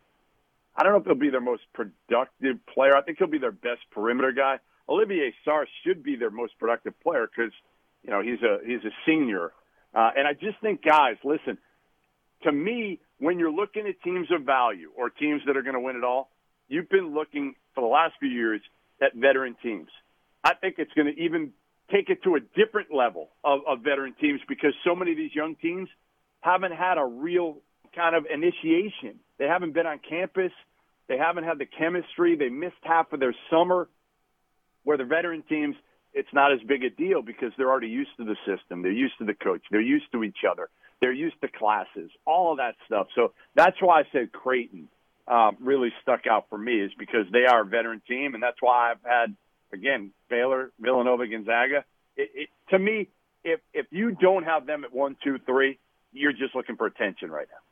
I 0.76 0.82
don't 0.82 0.92
know 0.92 0.98
if 0.98 1.06
he'll 1.06 1.14
be 1.14 1.30
their 1.30 1.40
most 1.40 1.62
productive 1.72 2.64
player. 2.72 2.94
I 2.96 3.02
think 3.02 3.18
he'll 3.18 3.26
be 3.26 3.38
their 3.38 3.50
best 3.50 3.80
perimeter 3.90 4.32
guy. 4.32 4.58
Olivier 4.88 5.34
Sarr 5.46 5.64
should 5.82 6.02
be 6.02 6.16
their 6.16 6.30
most 6.30 6.58
productive 6.58 6.98
player 7.00 7.26
because 7.26 7.52
you 8.04 8.10
know 8.10 8.22
he's 8.22 8.40
a 8.42 8.58
he's 8.64 8.84
a 8.84 8.94
senior, 9.04 9.52
uh, 9.94 10.10
and 10.16 10.28
I 10.28 10.34
just 10.34 10.60
think 10.60 10.82
guys, 10.84 11.16
listen. 11.24 11.58
To 12.42 12.52
me, 12.52 13.00
when 13.18 13.38
you're 13.38 13.50
looking 13.50 13.86
at 13.88 14.00
teams 14.02 14.28
of 14.30 14.42
value 14.42 14.90
or 14.96 15.08
teams 15.08 15.40
that 15.46 15.56
are 15.56 15.62
going 15.62 15.74
to 15.74 15.80
win 15.80 15.96
it 15.96 16.04
all, 16.04 16.30
you've 16.68 16.90
been 16.90 17.14
looking 17.14 17.54
for 17.74 17.80
the 17.80 17.88
last 17.88 18.12
few 18.20 18.28
years 18.28 18.60
at 19.02 19.14
veteran 19.14 19.56
teams. 19.62 19.88
I 20.44 20.52
think 20.54 20.74
it's 20.78 20.92
going 20.92 21.12
to 21.12 21.20
even 21.20 21.52
take 21.90 22.10
it 22.10 22.22
to 22.24 22.36
a 22.36 22.40
different 22.40 22.94
level 22.94 23.30
of, 23.42 23.60
of 23.66 23.80
veteran 23.80 24.14
teams 24.20 24.40
because 24.48 24.74
so 24.84 24.94
many 24.94 25.12
of 25.12 25.16
these 25.16 25.34
young 25.34 25.56
teams 25.56 25.88
haven't 26.40 26.72
had 26.72 26.98
a 26.98 27.04
real 27.04 27.62
kind 27.96 28.14
of 28.14 28.26
initiation. 28.32 29.18
They 29.38 29.46
haven't 29.46 29.72
been 29.72 29.86
on 29.86 29.98
campus. 30.08 30.52
They 31.08 31.16
haven't 31.16 31.44
had 31.44 31.58
the 31.58 31.66
chemistry. 31.66 32.36
They 32.36 32.48
missed 32.48 32.76
half 32.82 33.12
of 33.12 33.20
their 33.20 33.34
summer. 33.50 33.88
Where 34.84 34.96
the 34.96 35.04
veteran 35.04 35.42
teams, 35.48 35.74
it's 36.14 36.28
not 36.32 36.52
as 36.52 36.60
big 36.68 36.84
a 36.84 36.90
deal 36.90 37.22
because 37.22 37.52
they're 37.56 37.70
already 37.70 37.88
used 37.88 38.10
to 38.18 38.24
the 38.24 38.36
system. 38.46 38.82
They're 38.82 38.92
used 38.92 39.18
to 39.18 39.24
the 39.24 39.34
coach. 39.34 39.62
They're 39.70 39.80
used 39.80 40.12
to 40.12 40.22
each 40.22 40.44
other. 40.48 40.68
They're 41.00 41.12
used 41.12 41.40
to 41.40 41.48
classes, 41.48 42.10
all 42.24 42.52
of 42.52 42.58
that 42.58 42.74
stuff. 42.86 43.08
So 43.14 43.32
that's 43.54 43.76
why 43.80 44.00
I 44.00 44.02
said 44.12 44.32
Creighton 44.32 44.88
um, 45.28 45.56
really 45.60 45.90
stuck 46.02 46.26
out 46.30 46.46
for 46.48 46.56
me 46.56 46.80
is 46.80 46.90
because 46.98 47.26
they 47.32 47.44
are 47.44 47.62
a 47.62 47.66
veteran 47.66 48.00
team, 48.08 48.34
and 48.34 48.42
that's 48.42 48.56
why 48.60 48.92
I've 48.92 49.02
had 49.02 49.36
again 49.72 50.12
Baylor, 50.30 50.70
Villanova, 50.80 51.26
Gonzaga. 51.26 51.84
It, 52.16 52.30
it, 52.34 52.48
to 52.70 52.78
me, 52.78 53.08
if 53.44 53.60
if 53.74 53.86
you 53.90 54.12
don't 54.12 54.44
have 54.44 54.66
them 54.66 54.84
at 54.84 54.92
one, 54.94 55.16
two, 55.22 55.38
three, 55.44 55.78
you're 56.12 56.32
just 56.32 56.54
looking 56.54 56.76
for 56.76 56.86
attention 56.86 57.30
right 57.30 57.48
now. 57.50 57.65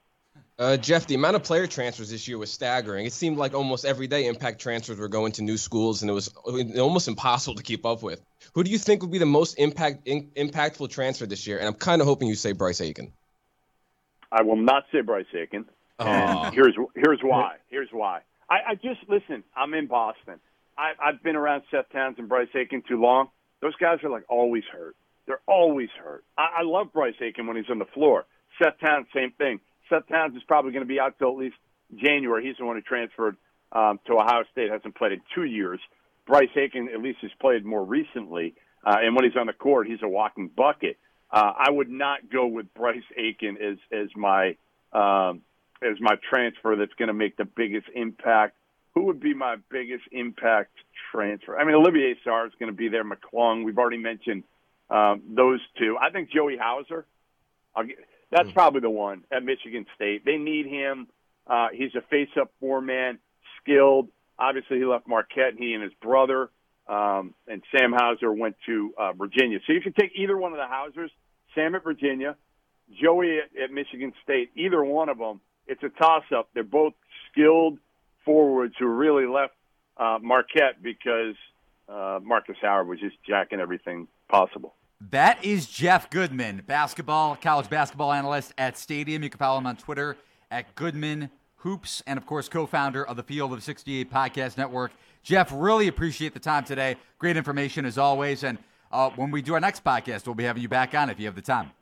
Uh, 0.56 0.76
Jeff, 0.76 1.06
the 1.08 1.16
amount 1.16 1.34
of 1.34 1.42
player 1.42 1.66
transfers 1.66 2.10
this 2.10 2.28
year 2.28 2.38
was 2.38 2.50
staggering. 2.50 3.06
It 3.06 3.12
seemed 3.12 3.38
like 3.38 3.54
almost 3.54 3.84
every 3.84 4.06
day 4.06 4.26
impact 4.26 4.60
transfers 4.60 4.98
were 4.98 5.08
going 5.08 5.32
to 5.32 5.42
new 5.42 5.56
schools, 5.56 6.02
and 6.02 6.10
it 6.10 6.14
was 6.14 6.32
almost 6.78 7.08
impossible 7.08 7.56
to 7.56 7.62
keep 7.62 7.84
up 7.84 8.02
with. 8.02 8.22
Who 8.52 8.62
do 8.62 8.70
you 8.70 8.78
think 8.78 9.02
would 9.02 9.10
be 9.10 9.18
the 9.18 9.26
most 9.26 9.54
impact 9.54 10.06
in, 10.06 10.30
impactful 10.36 10.90
transfer 10.90 11.26
this 11.26 11.46
year? 11.46 11.58
And 11.58 11.66
I'm 11.66 11.74
kind 11.74 12.00
of 12.00 12.06
hoping 12.06 12.28
you 12.28 12.36
say 12.36 12.52
Bryce 12.52 12.80
Aiken. 12.80 13.12
I 14.30 14.42
will 14.42 14.56
not 14.56 14.84
say 14.92 15.00
Bryce 15.00 15.26
Aiken. 15.34 15.64
And 15.98 16.54
here's 16.54 16.76
here's 16.94 17.20
why. 17.20 17.56
Here's 17.68 17.90
why. 17.90 18.20
I, 18.48 18.58
I 18.70 18.74
just 18.74 19.00
listen. 19.08 19.42
I'm 19.56 19.74
in 19.74 19.86
Boston. 19.86 20.40
I, 20.76 20.92
I've 21.00 21.22
been 21.22 21.36
around 21.36 21.62
Seth 21.70 21.90
Towns 21.92 22.16
and 22.18 22.28
Bryce 22.28 22.48
Aiken 22.54 22.82
too 22.86 23.00
long. 23.00 23.28
Those 23.60 23.76
guys 23.76 23.98
are 24.02 24.10
like 24.10 24.24
always 24.28 24.64
hurt. 24.70 24.96
They're 25.26 25.40
always 25.46 25.88
hurt. 26.02 26.24
I, 26.36 26.58
I 26.58 26.62
love 26.62 26.92
Bryce 26.92 27.14
Aiken 27.20 27.46
when 27.46 27.56
he's 27.56 27.70
on 27.70 27.78
the 27.78 27.86
floor. 27.86 28.26
Seth 28.60 28.78
Towns, 28.80 29.06
same 29.14 29.32
thing. 29.32 29.60
Seth 29.88 30.08
Towns 30.08 30.36
is 30.36 30.42
probably 30.46 30.72
going 30.72 30.84
to 30.84 30.88
be 30.88 31.00
out 31.00 31.18
till 31.18 31.30
at 31.30 31.36
least 31.36 31.56
January. 31.96 32.46
He's 32.46 32.56
the 32.58 32.64
one 32.64 32.76
who 32.76 32.82
transferred 32.82 33.36
um, 33.72 34.00
to 34.06 34.14
Ohio 34.14 34.44
State, 34.52 34.70
hasn't 34.70 34.94
played 34.94 35.12
in 35.12 35.20
two 35.34 35.44
years. 35.44 35.80
Bryce 36.26 36.48
Aiken 36.56 36.88
at 36.92 37.00
least 37.00 37.18
has 37.22 37.30
played 37.40 37.64
more 37.64 37.84
recently, 37.84 38.54
uh, 38.84 38.96
and 39.02 39.14
when 39.14 39.24
he's 39.24 39.36
on 39.36 39.46
the 39.46 39.52
court, 39.52 39.86
he's 39.86 40.02
a 40.02 40.08
walking 40.08 40.48
bucket. 40.48 40.96
Uh, 41.30 41.52
I 41.58 41.70
would 41.70 41.90
not 41.90 42.30
go 42.30 42.46
with 42.46 42.72
Bryce 42.74 43.02
Aiken 43.16 43.58
as 43.58 43.76
as 43.92 44.08
my 44.16 44.56
um, 44.92 45.42
as 45.82 46.00
my 46.00 46.14
transfer 46.30 46.76
that's 46.76 46.94
going 46.94 47.08
to 47.08 47.14
make 47.14 47.36
the 47.36 47.44
biggest 47.44 47.88
impact. 47.94 48.56
Who 48.94 49.06
would 49.06 49.20
be 49.20 49.34
my 49.34 49.56
biggest 49.70 50.04
impact 50.12 50.70
transfer? 51.10 51.58
I 51.58 51.64
mean, 51.64 51.74
Olivier 51.74 52.16
Sarr 52.24 52.46
is 52.46 52.52
going 52.58 52.70
to 52.70 52.76
be 52.76 52.88
there. 52.88 53.02
McClung, 53.04 53.64
we've 53.64 53.76
already 53.76 53.98
mentioned 53.98 54.44
um, 54.88 55.22
those 55.34 55.60
two. 55.78 55.96
I 56.00 56.10
think 56.10 56.30
Joey 56.30 56.56
Hauser. 56.56 57.04
I'll 57.74 57.84
get, 57.84 57.96
that's 58.30 58.48
mm 58.48 58.54
probably 58.54 58.80
the 58.80 58.90
one 58.90 59.24
at 59.30 59.44
Michigan 59.44 59.86
State. 59.94 60.24
They 60.24 60.36
need 60.36 60.66
him. 60.66 61.08
Uh, 61.46 61.68
he's 61.72 61.94
a 61.94 62.00
face-up 62.02 62.50
four-man, 62.58 63.18
skilled. 63.60 64.08
Obviously, 64.38 64.78
he 64.78 64.84
left 64.84 65.06
Marquette. 65.06 65.54
He 65.58 65.74
and 65.74 65.82
his 65.82 65.92
brother 66.02 66.50
um, 66.88 67.34
and 67.46 67.62
Sam 67.70 67.92
Hauser 67.92 68.32
went 68.32 68.56
to 68.66 68.92
uh, 68.98 69.12
Virginia. 69.12 69.58
So 69.66 69.72
you 69.72 69.80
can 69.80 69.92
take 69.92 70.12
either 70.14 70.36
one 70.36 70.52
of 70.52 70.58
the 70.58 70.66
Hausers, 70.66 71.10
Sam 71.54 71.74
at 71.74 71.84
Virginia, 71.84 72.36
Joey 73.00 73.38
at, 73.38 73.62
at 73.62 73.70
Michigan 73.70 74.12
State. 74.22 74.50
Either 74.56 74.84
one 74.84 75.08
of 75.08 75.18
them, 75.18 75.40
it's 75.66 75.82
a 75.82 75.88
toss-up. 75.88 76.50
They're 76.54 76.62
both 76.62 76.94
skilled 77.30 77.78
forwards 78.24 78.74
who 78.78 78.86
really 78.86 79.26
left 79.26 79.54
uh, 79.96 80.18
Marquette 80.20 80.82
because 80.82 81.36
uh, 81.88 82.20
Marcus 82.22 82.56
Howard 82.60 82.88
was 82.88 83.00
just 83.00 83.16
jacking 83.26 83.60
everything 83.60 84.08
possible. 84.28 84.74
That 85.10 85.44
is 85.44 85.66
Jeff 85.66 86.08
Goodman, 86.08 86.62
basketball, 86.66 87.36
college 87.36 87.68
basketball 87.68 88.12
analyst 88.12 88.54
at 88.56 88.78
Stadium. 88.78 89.22
You 89.22 89.28
can 89.28 89.38
follow 89.38 89.58
him 89.58 89.66
on 89.66 89.76
Twitter 89.76 90.16
at 90.50 90.74
Goodman 90.76 91.30
Hoops, 91.56 92.02
and 92.06 92.16
of 92.16 92.24
course, 92.24 92.48
co 92.48 92.64
founder 92.64 93.04
of 93.04 93.16
the 93.16 93.22
Field 93.22 93.52
of 93.52 93.62
68 93.62 94.10
Podcast 94.10 94.56
Network. 94.56 94.92
Jeff, 95.22 95.50
really 95.52 95.88
appreciate 95.88 96.32
the 96.32 96.40
time 96.40 96.64
today. 96.64 96.96
Great 97.18 97.36
information 97.36 97.84
as 97.84 97.98
always. 97.98 98.44
And 98.44 98.56
uh, 98.92 99.10
when 99.10 99.30
we 99.30 99.42
do 99.42 99.54
our 99.54 99.60
next 99.60 99.84
podcast, 99.84 100.26
we'll 100.26 100.36
be 100.36 100.44
having 100.44 100.62
you 100.62 100.68
back 100.68 100.94
on 100.94 101.10
if 101.10 101.18
you 101.18 101.26
have 101.26 101.34
the 101.34 101.42
time. 101.42 101.72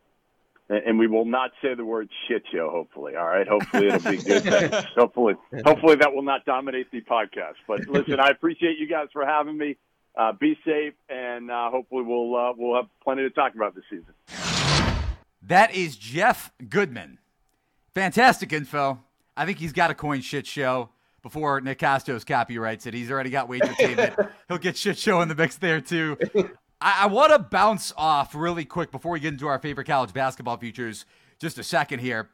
And 0.69 0.99
we 0.99 1.07
will 1.07 1.27
not 1.27 1.51
say 1.61 1.75
the 1.75 1.85
word 1.85 2.09
shit 2.27 2.43
show, 2.53 2.71
hopefully. 2.71 3.15
All 3.15 3.27
right. 3.27 3.47
Hopefully 3.47 3.89
it'll 3.89 4.11
be 4.11 4.17
good. 4.17 4.73
hopefully, 4.97 5.35
hopefully 5.65 5.97
that 5.97 6.13
will 6.15 6.23
not 6.23 6.45
dominate 6.45 6.91
the 6.91 7.03
podcast. 7.03 7.57
But 7.69 7.87
listen, 7.89 8.19
I 8.19 8.29
appreciate 8.31 8.79
you 8.79 8.89
guys 8.89 9.09
for 9.13 9.25
having 9.27 9.59
me 9.59 9.77
uh, 10.17 10.33
be 10.33 10.59
safe, 10.65 10.95
and 11.09 11.51
uh, 11.51 11.71
hopefully 11.71 12.03
we'll 12.03 12.35
uh, 12.35 12.53
we'll 12.57 12.77
have 12.77 12.87
plenty 13.03 13.23
to 13.23 13.31
talk 13.31 13.55
about 13.55 13.75
this 13.75 13.85
season. 13.91 14.15
That 15.43 15.75
is 15.75 15.97
Jeff 15.97 16.53
Goodman. 16.69 17.19
Fantastic 17.95 18.53
info. 18.53 19.01
I 19.37 19.45
think 19.47 19.59
he's 19.59 19.73
got 19.73 19.91
a 19.91 19.95
coin 19.95 20.21
shit 20.21 20.47
show 20.47 20.91
before 21.23 21.61
Nick 21.61 21.79
Kostos 21.79 22.27
copyrights 22.27 22.87
it. 22.87 22.95
He's 22.95 23.11
already 23.11 23.31
got 23.31 23.49
Wagertainment. 23.49 24.31
He'll 24.49 24.59
get 24.59 24.77
shit 24.77 24.99
show 24.99 25.21
in 25.21 25.29
the 25.29 25.35
mix 25.35 25.57
there 25.57 25.81
too. 25.81 26.17
I, 26.81 27.03
I 27.03 27.07
want 27.07 27.33
to 27.33 27.39
bounce 27.39 27.93
off 27.97 28.35
really 28.35 28.65
quick 28.65 28.91
before 28.91 29.13
we 29.13 29.21
get 29.21 29.33
into 29.33 29.47
our 29.47 29.59
favorite 29.59 29.87
college 29.87 30.13
basketball 30.13 30.57
futures. 30.59 31.07
Just 31.39 31.59
a 31.59 31.65
second 31.65 32.01
here 32.01 32.29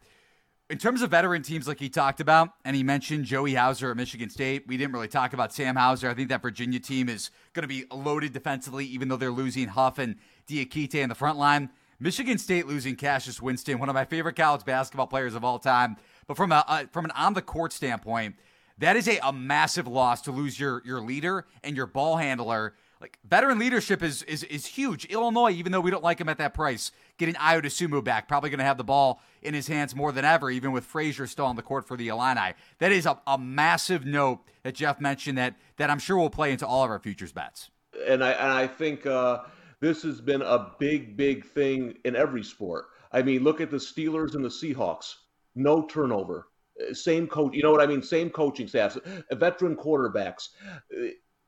in 0.71 0.77
terms 0.77 1.01
of 1.01 1.11
veteran 1.11 1.43
teams 1.43 1.67
like 1.67 1.79
he 1.79 1.89
talked 1.89 2.21
about, 2.21 2.51
and 2.65 2.77
he 2.77 2.83
mentioned 2.83 3.25
Joey 3.25 3.55
Hauser 3.55 3.91
at 3.91 3.97
Michigan 3.97 4.29
State, 4.29 4.67
we 4.67 4.77
didn't 4.77 4.93
really 4.93 5.09
talk 5.09 5.33
about 5.33 5.53
Sam 5.53 5.77
Hauser. 5.77 6.11
I 6.11 6.15
think 6.15 6.29
that 6.29 6.43
Virginia 6.43 6.79
team 6.79 7.09
is 7.09 7.31
going 7.55 7.63
to 7.63 7.69
be 7.69 7.85
loaded 7.91 8.35
defensively, 8.35 8.85
even 8.87 9.09
though 9.09 9.17
they're 9.17 9.31
losing 9.31 9.69
Huff 9.69 9.99
and 9.99 10.17
Diakite 10.47 10.97
in 10.97 11.09
the 11.09 11.15
front 11.15 11.39
line. 11.39 11.71
Michigan 12.01 12.37
State 12.37 12.67
losing 12.67 12.97
Cassius 12.97 13.41
Winston, 13.41 13.79
one 13.79 13.89
of 13.89 13.95
my 13.95 14.05
favorite 14.05 14.37
college 14.37 14.65
basketball 14.65 15.07
players 15.07 15.35
of 15.35 15.43
all 15.43 15.59
time. 15.59 15.97
But 16.27 16.37
from 16.37 16.53
a 16.53 16.63
uh, 16.69 16.85
from 16.93 17.07
an 17.07 17.11
on 17.13 17.33
the 17.33 17.43
court 17.43 17.73
standpoint, 17.73 18.37
that 18.77 18.95
is 18.95 19.09
a, 19.09 19.19
a 19.25 19.33
massive 19.33 19.89
loss 19.89 20.21
to 20.23 20.33
lose 20.33 20.61
your 20.61 20.83
your 20.85 21.01
leader 21.01 21.47
and 21.65 21.77
your 21.77 21.87
ball 21.87 22.17
handler. 22.17 22.75
Like 23.01 23.19
veteran 23.25 23.59
leadership 23.59 24.03
is 24.03 24.23
is 24.25 24.43
is 24.45 24.67
huge. 24.67 25.05
Illinois, 25.07 25.53
even 25.53 25.71
though 25.71 25.81
we 25.81 25.91
don't 25.91 26.03
like 26.03 26.21
him 26.21 26.29
at 26.29 26.39
that 26.39 26.53
price, 26.53 26.91
getting 27.17 27.37
Ayo 27.37 27.63
Dosunmu 27.63 28.03
back, 28.03 28.27
probably 28.27 28.51
going 28.51 28.59
to 28.59 28.65
have 28.65 28.77
the 28.79 28.85
ball 28.85 29.21
in 29.41 29.55
his 29.55 29.69
hands 29.69 29.95
more 29.95 30.11
than 30.11 30.25
ever, 30.25 30.51
even 30.51 30.73
with 30.73 30.85
Frazier 30.85 31.27
still 31.27 31.47
on 31.47 31.55
the 31.55 31.63
court 31.63 31.87
for 31.87 31.97
the 31.97 32.09
Illini. 32.09 32.55
That 32.79 32.91
is 32.91 33.07
a, 33.07 33.21
a 33.27 33.39
massive 33.39 34.05
note 34.05 34.41
that 34.65 34.75
Jeff 34.75 35.01
mentioned 35.01 35.39
that 35.39 35.55
that 35.77 35.91
I'm 35.91 36.01
sure 36.01 36.17
will 36.17 36.31
play 36.31 36.51
into 36.51 36.67
all 36.67 36.85
of 36.85 36.91
our 36.91 36.99
futures 36.99 37.33
bets. 37.33 37.71
And 38.07 38.25
I 38.25 38.33
and 38.33 38.53
I 38.53 38.67
think 38.67 39.07
uh, 39.07 39.43
this 39.81 40.03
has 40.03 40.21
been 40.21 40.43
a 40.43 40.73
big 40.81 41.17
big 41.17 41.45
thing 41.47 41.99
in 42.05 42.17
every 42.17 42.43
sport. 42.43 42.87
I 43.13 43.23
mean, 43.23 43.45
look 43.45 43.61
at 43.61 43.71
the 43.71 43.77
Steelers 43.77 44.35
and 44.35 44.45
the 44.45 44.49
Seahawks. 44.49 45.15
No 45.55 45.87
turnover. 45.87 46.49
Same 46.93 47.27
coach. 47.27 47.55
You 47.55 47.63
know 47.63 47.73
what 47.73 47.81
I 47.81 47.87
mean? 47.87 48.03
Same 48.03 48.31
coaching 48.31 48.69
staffs. 48.69 48.99
Veteran 49.33 49.77
quarterbacks. 49.77 50.49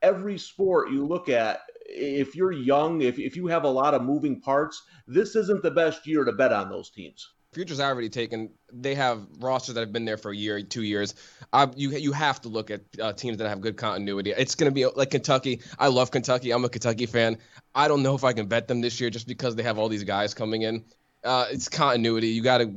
Every 0.01 0.37
sport 0.37 0.91
you 0.91 1.05
look 1.05 1.29
at, 1.29 1.61
if 1.85 2.35
you're 2.35 2.51
young, 2.51 3.01
if, 3.01 3.19
if 3.19 3.35
you 3.35 3.47
have 3.47 3.63
a 3.63 3.69
lot 3.69 3.93
of 3.93 4.01
moving 4.01 4.41
parts, 4.41 4.81
this 5.07 5.35
isn't 5.35 5.61
the 5.61 5.71
best 5.71 6.07
year 6.07 6.23
to 6.23 6.31
bet 6.31 6.53
on 6.53 6.69
those 6.69 6.89
teams. 6.89 7.33
Futures 7.53 7.81
already 7.81 8.07
taken. 8.07 8.49
They 8.71 8.95
have 8.95 9.27
rosters 9.39 9.75
that 9.75 9.81
have 9.81 9.91
been 9.91 10.05
there 10.05 10.15
for 10.15 10.31
a 10.31 10.35
year, 10.35 10.61
two 10.61 10.83
years. 10.83 11.15
I, 11.51 11.67
you 11.75 11.89
you 11.89 12.13
have 12.13 12.39
to 12.41 12.49
look 12.49 12.71
at 12.71 12.81
uh, 13.01 13.11
teams 13.11 13.39
that 13.39 13.49
have 13.49 13.59
good 13.59 13.75
continuity. 13.75 14.31
It's 14.31 14.55
going 14.55 14.71
to 14.71 14.73
be 14.73 14.85
like 14.85 15.09
Kentucky. 15.11 15.61
I 15.77 15.89
love 15.89 16.11
Kentucky. 16.11 16.51
I'm 16.51 16.63
a 16.63 16.69
Kentucky 16.69 17.07
fan. 17.07 17.39
I 17.75 17.89
don't 17.89 18.03
know 18.03 18.15
if 18.15 18.23
I 18.23 18.31
can 18.31 18.45
bet 18.45 18.69
them 18.69 18.79
this 18.79 19.01
year 19.01 19.09
just 19.09 19.27
because 19.27 19.57
they 19.57 19.63
have 19.63 19.77
all 19.77 19.89
these 19.89 20.05
guys 20.05 20.33
coming 20.33 20.61
in. 20.61 20.85
Uh, 21.25 21.47
it's 21.51 21.67
continuity. 21.67 22.29
You 22.29 22.41
got 22.41 22.59
to 22.59 22.71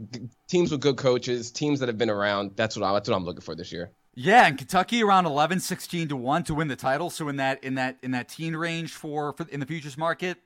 teams 0.48 0.72
with 0.72 0.80
good 0.80 0.96
coaches, 0.96 1.52
teams 1.52 1.78
that 1.78 1.88
have 1.88 1.96
been 1.96 2.10
around. 2.10 2.56
That's 2.56 2.76
what 2.76 2.84
I, 2.84 2.92
that's 2.94 3.08
what 3.08 3.14
I'm 3.14 3.24
looking 3.24 3.42
for 3.42 3.54
this 3.54 3.70
year. 3.70 3.92
Yeah, 4.16 4.46
and 4.46 4.56
Kentucky 4.56 5.02
around 5.02 5.26
11, 5.26 5.60
16 5.60 6.08
to 6.08 6.16
one 6.16 6.44
to 6.44 6.54
win 6.54 6.68
the 6.68 6.76
title. 6.76 7.10
So 7.10 7.28
in 7.28 7.36
that 7.36 7.62
in 7.64 7.74
that 7.74 7.98
in 8.02 8.12
that 8.12 8.28
teen 8.28 8.54
range 8.54 8.92
for, 8.92 9.32
for 9.32 9.46
in 9.50 9.58
the 9.58 9.66
futures 9.66 9.98
market, 9.98 10.38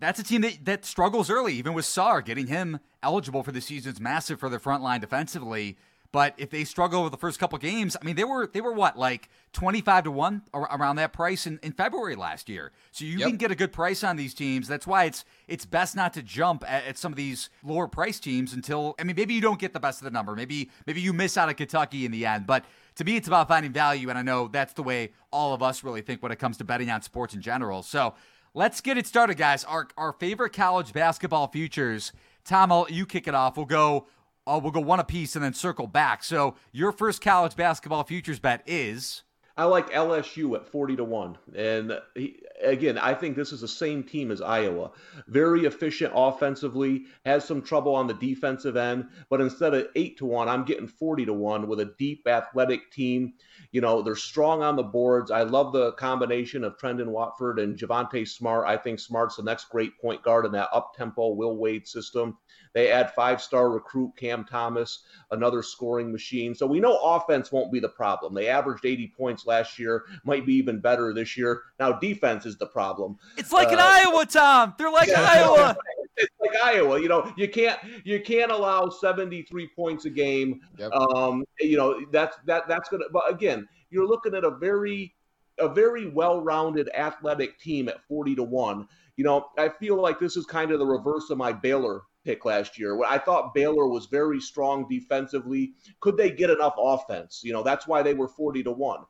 that's 0.00 0.18
a 0.18 0.24
team 0.24 0.40
that, 0.40 0.64
that 0.64 0.84
struggles 0.86 1.28
early. 1.28 1.54
Even 1.54 1.74
with 1.74 1.84
Sarr 1.84 2.24
getting 2.24 2.46
him 2.46 2.80
eligible 3.02 3.42
for 3.42 3.52
the 3.52 3.60
season's 3.60 4.00
massive 4.00 4.40
for 4.40 4.48
their 4.48 4.58
front 4.58 4.82
line 4.82 5.00
defensively. 5.00 5.76
But 6.14 6.34
if 6.36 6.48
they 6.48 6.62
struggle 6.62 7.02
with 7.02 7.10
the 7.10 7.18
first 7.18 7.40
couple 7.40 7.58
games, 7.58 7.96
I 8.00 8.04
mean, 8.04 8.14
they 8.14 8.22
were 8.22 8.46
they 8.46 8.60
were 8.60 8.72
what 8.72 8.96
like 8.96 9.28
twenty 9.52 9.80
five 9.80 10.04
to 10.04 10.12
one 10.12 10.42
around 10.54 10.94
that 10.94 11.12
price 11.12 11.44
in, 11.44 11.58
in 11.60 11.72
February 11.72 12.14
last 12.14 12.48
year. 12.48 12.70
So 12.92 13.04
you 13.04 13.18
yep. 13.18 13.26
can 13.30 13.36
get 13.36 13.50
a 13.50 13.56
good 13.56 13.72
price 13.72 14.04
on 14.04 14.14
these 14.14 14.32
teams. 14.32 14.68
That's 14.68 14.86
why 14.86 15.06
it's 15.06 15.24
it's 15.48 15.66
best 15.66 15.96
not 15.96 16.14
to 16.14 16.22
jump 16.22 16.62
at, 16.68 16.84
at, 16.84 16.98
some 16.98 17.12
of 17.12 17.16
these 17.16 17.50
lower 17.64 17.88
price 17.88 18.20
teams 18.20 18.52
until 18.52 18.94
I 19.00 19.02
mean 19.02 19.16
maybe 19.16 19.34
you 19.34 19.40
don't 19.40 19.58
get 19.58 19.72
the 19.72 19.80
best 19.80 20.02
of 20.02 20.04
the 20.04 20.12
number. 20.12 20.36
Maybe 20.36 20.70
maybe 20.86 21.00
you 21.00 21.12
miss 21.12 21.36
out 21.36 21.48
of 21.48 21.56
Kentucky 21.56 22.04
in 22.06 22.12
the 22.12 22.24
end. 22.26 22.46
But 22.46 22.64
to 22.94 23.04
me, 23.04 23.16
it's 23.16 23.26
about 23.26 23.48
finding 23.48 23.72
value, 23.72 24.08
and 24.08 24.16
I 24.16 24.22
know 24.22 24.46
that's 24.46 24.74
the 24.74 24.84
way 24.84 25.10
all 25.32 25.52
of 25.52 25.64
us 25.64 25.82
really 25.82 26.00
think 26.00 26.22
when 26.22 26.30
it 26.30 26.38
comes 26.38 26.58
to 26.58 26.64
betting 26.64 26.90
on 26.90 27.02
sports 27.02 27.34
in 27.34 27.40
general. 27.40 27.82
So 27.82 28.14
let's 28.54 28.80
get 28.80 28.96
it 28.96 29.08
started, 29.08 29.36
guys. 29.36 29.64
Our 29.64 29.88
our 29.98 30.12
favorite 30.12 30.52
college 30.52 30.92
basketball 30.92 31.48
futures. 31.48 32.12
Tom, 32.44 32.70
I'll, 32.70 32.86
you 32.88 33.04
kick 33.04 33.26
it 33.26 33.34
off. 33.34 33.56
We'll 33.56 33.66
go 33.66 34.06
uh, 34.46 34.60
we'll 34.62 34.72
go 34.72 34.80
one 34.80 35.00
apiece 35.00 35.36
and 35.36 35.44
then 35.44 35.54
circle 35.54 35.86
back. 35.86 36.24
So 36.24 36.54
your 36.72 36.92
first 36.92 37.20
college 37.20 37.56
basketball 37.56 38.04
futures 38.04 38.38
bet 38.38 38.62
is. 38.66 39.22
I 39.56 39.64
like 39.64 39.90
LSU 39.90 40.56
at 40.56 40.66
40 40.66 40.96
to 40.96 41.04
1. 41.04 41.38
And 41.54 42.00
he, 42.16 42.42
again, 42.60 42.98
I 42.98 43.14
think 43.14 43.36
this 43.36 43.52
is 43.52 43.60
the 43.60 43.68
same 43.68 44.02
team 44.02 44.32
as 44.32 44.42
Iowa. 44.42 44.90
Very 45.28 45.64
efficient 45.64 46.12
offensively, 46.14 47.04
has 47.24 47.44
some 47.44 47.62
trouble 47.62 47.94
on 47.94 48.08
the 48.08 48.14
defensive 48.14 48.76
end, 48.76 49.08
but 49.30 49.40
instead 49.40 49.74
of 49.74 49.86
8 49.94 50.18
to 50.18 50.26
1, 50.26 50.48
I'm 50.48 50.64
getting 50.64 50.88
40 50.88 51.26
to 51.26 51.32
1 51.32 51.68
with 51.68 51.78
a 51.78 51.94
deep 51.98 52.26
athletic 52.26 52.90
team. 52.90 53.34
You 53.70 53.80
know, 53.80 54.02
they're 54.02 54.16
strong 54.16 54.62
on 54.62 54.74
the 54.74 54.82
boards. 54.82 55.30
I 55.30 55.44
love 55.44 55.72
the 55.72 55.92
combination 55.92 56.64
of 56.64 56.76
Trendon 56.76 57.08
Watford 57.08 57.60
and 57.60 57.78
Javonte 57.78 58.26
Smart. 58.26 58.66
I 58.66 58.76
think 58.76 58.98
Smart's 58.98 59.36
the 59.36 59.44
next 59.44 59.68
great 59.68 60.00
point 60.00 60.22
guard 60.22 60.46
in 60.46 60.52
that 60.52 60.68
up 60.72 60.94
tempo 60.96 61.28
Will 61.28 61.56
Wade 61.56 61.86
system. 61.86 62.38
They 62.74 62.90
add 62.90 63.14
five 63.14 63.40
star 63.40 63.70
recruit 63.70 64.12
Cam 64.16 64.44
Thomas, 64.44 65.04
another 65.30 65.62
scoring 65.62 66.10
machine. 66.10 66.54
So 66.54 66.66
we 66.66 66.80
know 66.80 66.98
offense 66.98 67.52
won't 67.52 67.72
be 67.72 67.80
the 67.80 67.88
problem. 67.88 68.34
They 68.34 68.48
averaged 68.48 68.84
80 68.84 69.14
points 69.16 69.46
last 69.46 69.78
year, 69.78 70.04
might 70.24 70.44
be 70.44 70.54
even 70.54 70.80
better 70.80 71.14
this 71.14 71.36
year. 71.36 71.62
Now 71.78 71.92
defense 71.92 72.46
is 72.46 72.58
the 72.58 72.66
problem. 72.66 73.16
It's 73.36 73.52
like 73.52 73.68
uh, 73.68 73.76
Iowa, 73.78 74.26
Tom. 74.26 74.74
They're 74.76 74.90
like 74.90 75.08
yeah, 75.08 75.26
Iowa. 75.28 75.76
It's 76.16 76.30
like 76.40 76.54
Iowa. 76.62 77.00
You 77.00 77.08
know, 77.08 77.32
you 77.36 77.48
can't 77.48 77.76
you 78.04 78.20
can't 78.20 78.52
allow 78.52 78.88
73 78.88 79.68
points 79.74 80.04
a 80.04 80.10
game. 80.10 80.60
Yep. 80.78 80.92
Um, 80.92 81.44
you 81.58 81.76
know, 81.76 82.06
that's 82.12 82.36
that 82.46 82.68
that's 82.68 82.88
gonna 82.88 83.06
but 83.12 83.28
again, 83.28 83.66
you're 83.90 84.06
looking 84.06 84.32
at 84.32 84.44
a 84.44 84.50
very 84.52 85.12
a 85.58 85.68
very 85.68 86.08
well-rounded 86.08 86.88
athletic 86.94 87.58
team 87.58 87.88
at 87.88 88.04
40 88.06 88.36
to 88.36 88.42
1 88.42 88.88
you 89.16 89.24
know 89.24 89.46
i 89.56 89.68
feel 89.68 90.00
like 90.00 90.18
this 90.18 90.36
is 90.36 90.46
kind 90.46 90.72
of 90.72 90.78
the 90.78 90.86
reverse 90.86 91.30
of 91.30 91.38
my 91.38 91.52
baylor 91.52 92.02
pick 92.24 92.44
last 92.44 92.78
year. 92.78 92.98
I 93.04 93.18
thought 93.18 93.54
Baylor 93.54 93.86
was 93.86 94.06
very 94.06 94.40
strong 94.40 94.86
defensively. 94.88 95.74
Could 96.00 96.16
they 96.16 96.30
get 96.30 96.50
enough 96.50 96.74
offense? 96.78 97.42
You 97.44 97.52
know, 97.52 97.62
that's 97.62 97.86
why 97.86 98.02
they 98.02 98.14
were 98.14 98.28
40 98.28 98.62
to 98.64 98.72
1. 98.72 99.00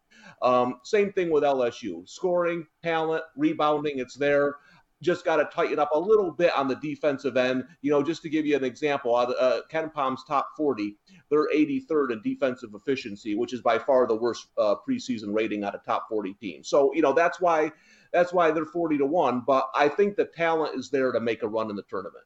Um, 0.43 0.81
same 0.83 1.13
thing 1.13 1.31
with 1.31 1.45
LSU 1.45 2.09
scoring, 2.09 2.67
talent, 2.83 3.25
rebounding, 3.37 3.99
it's 3.99 4.15
there. 4.15 4.57
Just 5.03 5.25
got 5.25 5.37
to 5.37 5.45
tighten 5.45 5.79
up 5.79 5.91
a 5.93 5.99
little 5.99 6.31
bit 6.31 6.57
on 6.57 6.67
the 6.67 6.77
defensive 6.77 7.37
end. 7.37 7.65
You 7.83 7.91
know, 7.91 8.03
just 8.03 8.23
to 8.23 8.31
give 8.31 8.47
you 8.47 8.57
an 8.57 8.65
example, 8.65 9.15
uh, 9.15 9.61
KenPom's 9.71 10.25
top 10.25 10.49
40, 10.57 10.97
they're 11.31 11.49
83rd 11.49 12.13
in 12.13 12.23
defensive 12.23 12.71
efficiency, 12.75 13.35
which 13.35 13.53
is 13.53 13.61
by 13.61 13.79
far 13.79 14.07
the 14.07 14.17
worst 14.17 14.47
uh, 14.57 14.77
preseason 14.89 15.35
rating 15.35 15.63
out 15.63 15.75
of 15.75 15.85
top 15.85 16.07
40 16.09 16.35
teams. 16.35 16.69
So, 16.69 16.91
you 16.95 17.03
know, 17.03 17.13
that's 17.13 17.41
why 17.41 17.73
that's 18.13 18.33
why 18.33 18.53
they're 18.53 18.65
40 18.65 18.99
to 18.99 19.07
1. 19.07 19.43
But 19.47 19.69
I 19.75 19.89
think 19.89 20.17
the 20.17 20.25
talent 20.25 20.79
is 20.79 20.89
there 20.89 21.13
to 21.13 21.21
make 21.21 21.43
a 21.43 21.49
run 21.49 21.69
in 21.69 21.77
the 21.77 21.83
tournament. 21.91 22.25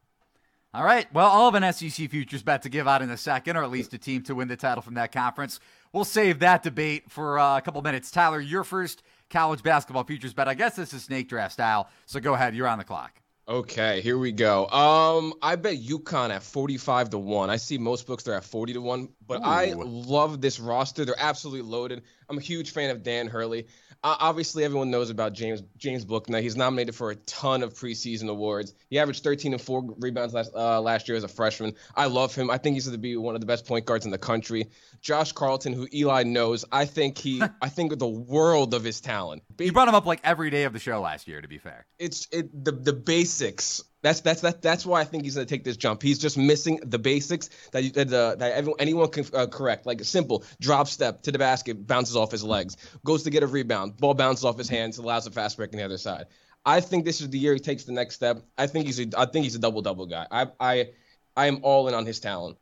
All 0.74 0.84
right. 0.84 1.12
Well, 1.14 1.30
I'll 1.30 1.50
have 1.50 1.62
an 1.62 1.72
SEC 1.72 2.10
futures 2.10 2.42
bet 2.42 2.62
to 2.62 2.68
give 2.68 2.86
out 2.86 3.00
in 3.00 3.10
a 3.10 3.16
second, 3.16 3.56
or 3.56 3.62
at 3.62 3.70
least 3.70 3.94
a 3.94 3.98
team 3.98 4.22
to 4.24 4.34
win 4.34 4.48
the 4.48 4.56
title 4.56 4.82
from 4.82 4.94
that 4.94 5.12
conference. 5.12 5.60
We'll 5.92 6.04
save 6.04 6.40
that 6.40 6.62
debate 6.62 7.10
for 7.10 7.38
uh, 7.38 7.56
a 7.56 7.62
couple 7.62 7.80
minutes. 7.80 8.10
Tyler, 8.10 8.38
your 8.38 8.64
first 8.64 9.02
college 9.30 9.62
basketball 9.62 10.04
futures 10.04 10.34
bet. 10.34 10.46
I 10.46 10.54
guess 10.54 10.76
this 10.76 10.92
is 10.92 11.04
snake 11.04 11.28
draft 11.28 11.54
style, 11.54 11.88
so 12.04 12.20
go 12.20 12.34
ahead. 12.34 12.54
You're 12.54 12.68
on 12.68 12.78
the 12.78 12.84
clock. 12.84 13.12
Okay, 13.48 14.02
here 14.02 14.18
we 14.18 14.30
go. 14.30 14.66
Um, 14.68 15.32
I 15.40 15.56
bet 15.56 15.78
UConn 15.78 16.28
at 16.28 16.42
45 16.42 17.10
to 17.10 17.18
1. 17.18 17.48
I 17.48 17.56
see 17.56 17.78
most 17.78 18.06
books 18.06 18.24
they're 18.24 18.34
at 18.34 18.44
40 18.44 18.74
to 18.74 18.82
1, 18.82 19.08
but 19.28 19.40
Ooh. 19.40 19.44
I 19.44 19.74
love 19.76 20.40
this 20.40 20.58
roster. 20.58 21.04
They're 21.04 21.14
absolutely 21.16 21.70
loaded. 21.70 22.02
I'm 22.28 22.38
a 22.38 22.40
huge 22.40 22.70
fan 22.70 22.90
of 22.90 23.02
Dan 23.02 23.28
Hurley. 23.28 23.66
Uh, 24.02 24.16
obviously, 24.20 24.64
everyone 24.64 24.90
knows 24.90 25.10
about 25.10 25.32
James 25.32 25.62
James 25.76 26.04
Bouknight. 26.04 26.42
He's 26.42 26.56
nominated 26.56 26.94
for 26.94 27.10
a 27.10 27.16
ton 27.16 27.62
of 27.62 27.74
preseason 27.74 28.28
awards. 28.28 28.72
He 28.90 28.98
averaged 28.98 29.24
13 29.24 29.52
and 29.52 29.60
four 29.60 29.84
rebounds 29.98 30.34
last 30.34 30.52
uh, 30.54 30.80
last 30.80 31.08
year 31.08 31.16
as 31.16 31.24
a 31.24 31.28
freshman. 31.28 31.74
I 31.94 32.06
love 32.06 32.34
him. 32.34 32.48
I 32.50 32.58
think 32.58 32.74
he's 32.74 32.86
going 32.86 32.94
to 32.94 32.98
be 32.98 33.16
one 33.16 33.34
of 33.34 33.40
the 33.40 33.46
best 33.46 33.66
point 33.66 33.86
guards 33.86 34.04
in 34.04 34.10
the 34.10 34.18
country. 34.18 34.68
Josh 35.00 35.32
Carlton, 35.32 35.72
who 35.72 35.88
Eli 35.92 36.22
knows, 36.22 36.64
I 36.70 36.84
think 36.84 37.18
he, 37.18 37.42
I 37.62 37.68
think 37.68 37.98
the 37.98 38.08
world 38.08 38.72
of 38.74 38.84
his 38.84 39.00
talent. 39.00 39.42
You 39.58 39.72
brought 39.72 39.88
him 39.88 39.94
up 39.94 40.06
like 40.06 40.20
every 40.24 40.50
day 40.50 40.64
of 40.64 40.72
the 40.72 40.78
show 40.78 41.00
last 41.00 41.26
year. 41.26 41.40
To 41.40 41.48
be 41.48 41.58
fair, 41.58 41.86
it's 41.98 42.28
it 42.30 42.64
the 42.64 42.72
the 42.72 42.92
basics 42.92 43.82
that's 44.02 44.20
that's 44.20 44.40
that, 44.42 44.62
that's 44.62 44.86
why 44.86 45.00
I 45.00 45.04
think 45.04 45.24
he's 45.24 45.34
going 45.34 45.46
to 45.46 45.52
take 45.52 45.64
this 45.64 45.76
jump. 45.76 46.02
He's 46.02 46.18
just 46.18 46.38
missing 46.38 46.80
the 46.84 46.98
basics 46.98 47.50
that 47.72 47.82
you, 47.82 47.90
that, 47.90 48.12
uh, 48.12 48.36
that 48.36 48.52
everyone, 48.52 48.80
anyone 48.80 49.08
can 49.08 49.24
uh, 49.34 49.46
correct. 49.46 49.86
Like 49.86 50.00
a 50.00 50.04
simple 50.04 50.44
drop 50.60 50.88
step 50.88 51.22
to 51.22 51.32
the 51.32 51.38
basket, 51.38 51.86
bounces 51.86 52.16
off 52.16 52.30
his 52.30 52.44
legs, 52.44 52.76
goes 53.04 53.24
to 53.24 53.30
get 53.30 53.42
a 53.42 53.46
rebound, 53.46 53.96
ball 53.96 54.14
bounces 54.14 54.44
off 54.44 54.56
his 54.56 54.68
hands, 54.68 54.98
allows 54.98 55.26
a 55.26 55.30
fast 55.30 55.56
break 55.56 55.72
on 55.72 55.78
the 55.78 55.84
other 55.84 55.98
side. 55.98 56.26
I 56.64 56.80
think 56.80 57.04
this 57.04 57.20
is 57.20 57.30
the 57.30 57.38
year 57.38 57.54
he 57.54 57.60
takes 57.60 57.84
the 57.84 57.92
next 57.92 58.14
step. 58.14 58.42
I 58.56 58.66
think 58.66 58.86
he's 58.86 59.00
a 59.00 59.06
I 59.16 59.26
think 59.26 59.44
he's 59.44 59.54
a 59.54 59.58
double 59.58 59.82
double 59.82 60.06
guy. 60.06 60.26
I 60.30 60.46
I 60.60 60.90
I 61.36 61.46
am 61.46 61.60
all 61.62 61.88
in 61.88 61.94
on 61.94 62.06
his 62.06 62.20
talent. 62.20 62.58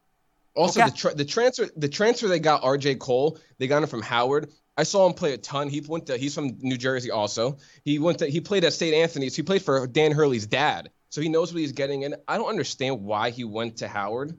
Also, 0.55 0.81
okay. 0.81 0.91
the 0.91 0.97
tra- 0.97 1.15
the 1.15 1.25
transfer 1.25 1.69
the 1.77 1.89
transfer 1.89 2.29
they 2.29 2.39
got 2.39 2.65
R.J. 2.65 2.97
Cole, 2.97 3.39
they 3.59 3.67
got 3.67 3.83
him 3.83 3.89
from 3.89 4.03
Howard. 4.03 4.51
I 4.79 4.83
saw 4.83 5.07
him 5.07 5.15
play 5.15 5.33
a 5.33 5.39
ton. 5.39 5.69
He 5.69 5.81
went 5.81 6.07
to 6.07 6.17
he's 6.17 6.35
from 6.35 6.57
New 6.61 6.77
Jersey 6.77 7.11
also. 7.11 7.59
He 7.85 7.99
went 7.99 8.19
to 8.21 8.27
he 8.27 8.41
played 8.41 8.65
at 8.65 8.73
St. 8.73 8.95
Anthony's. 8.95 9.37
He 9.37 9.43
played 9.43 9.63
for 9.63 9.87
Dan 9.87 10.13
Hurley's 10.13 10.47
dad. 10.47 10.91
So 11.17 11.23
he 11.23 11.31
knows 11.31 11.51
what 11.51 11.61
he's 11.61 11.73
getting 11.73 12.03
in. 12.03 12.15
I 12.29 12.37
don't 12.37 12.51
understand 12.51 13.01
why 13.01 13.31
he 13.31 13.43
went 13.43 13.79
to 13.79 13.89
Howard. 13.89 14.37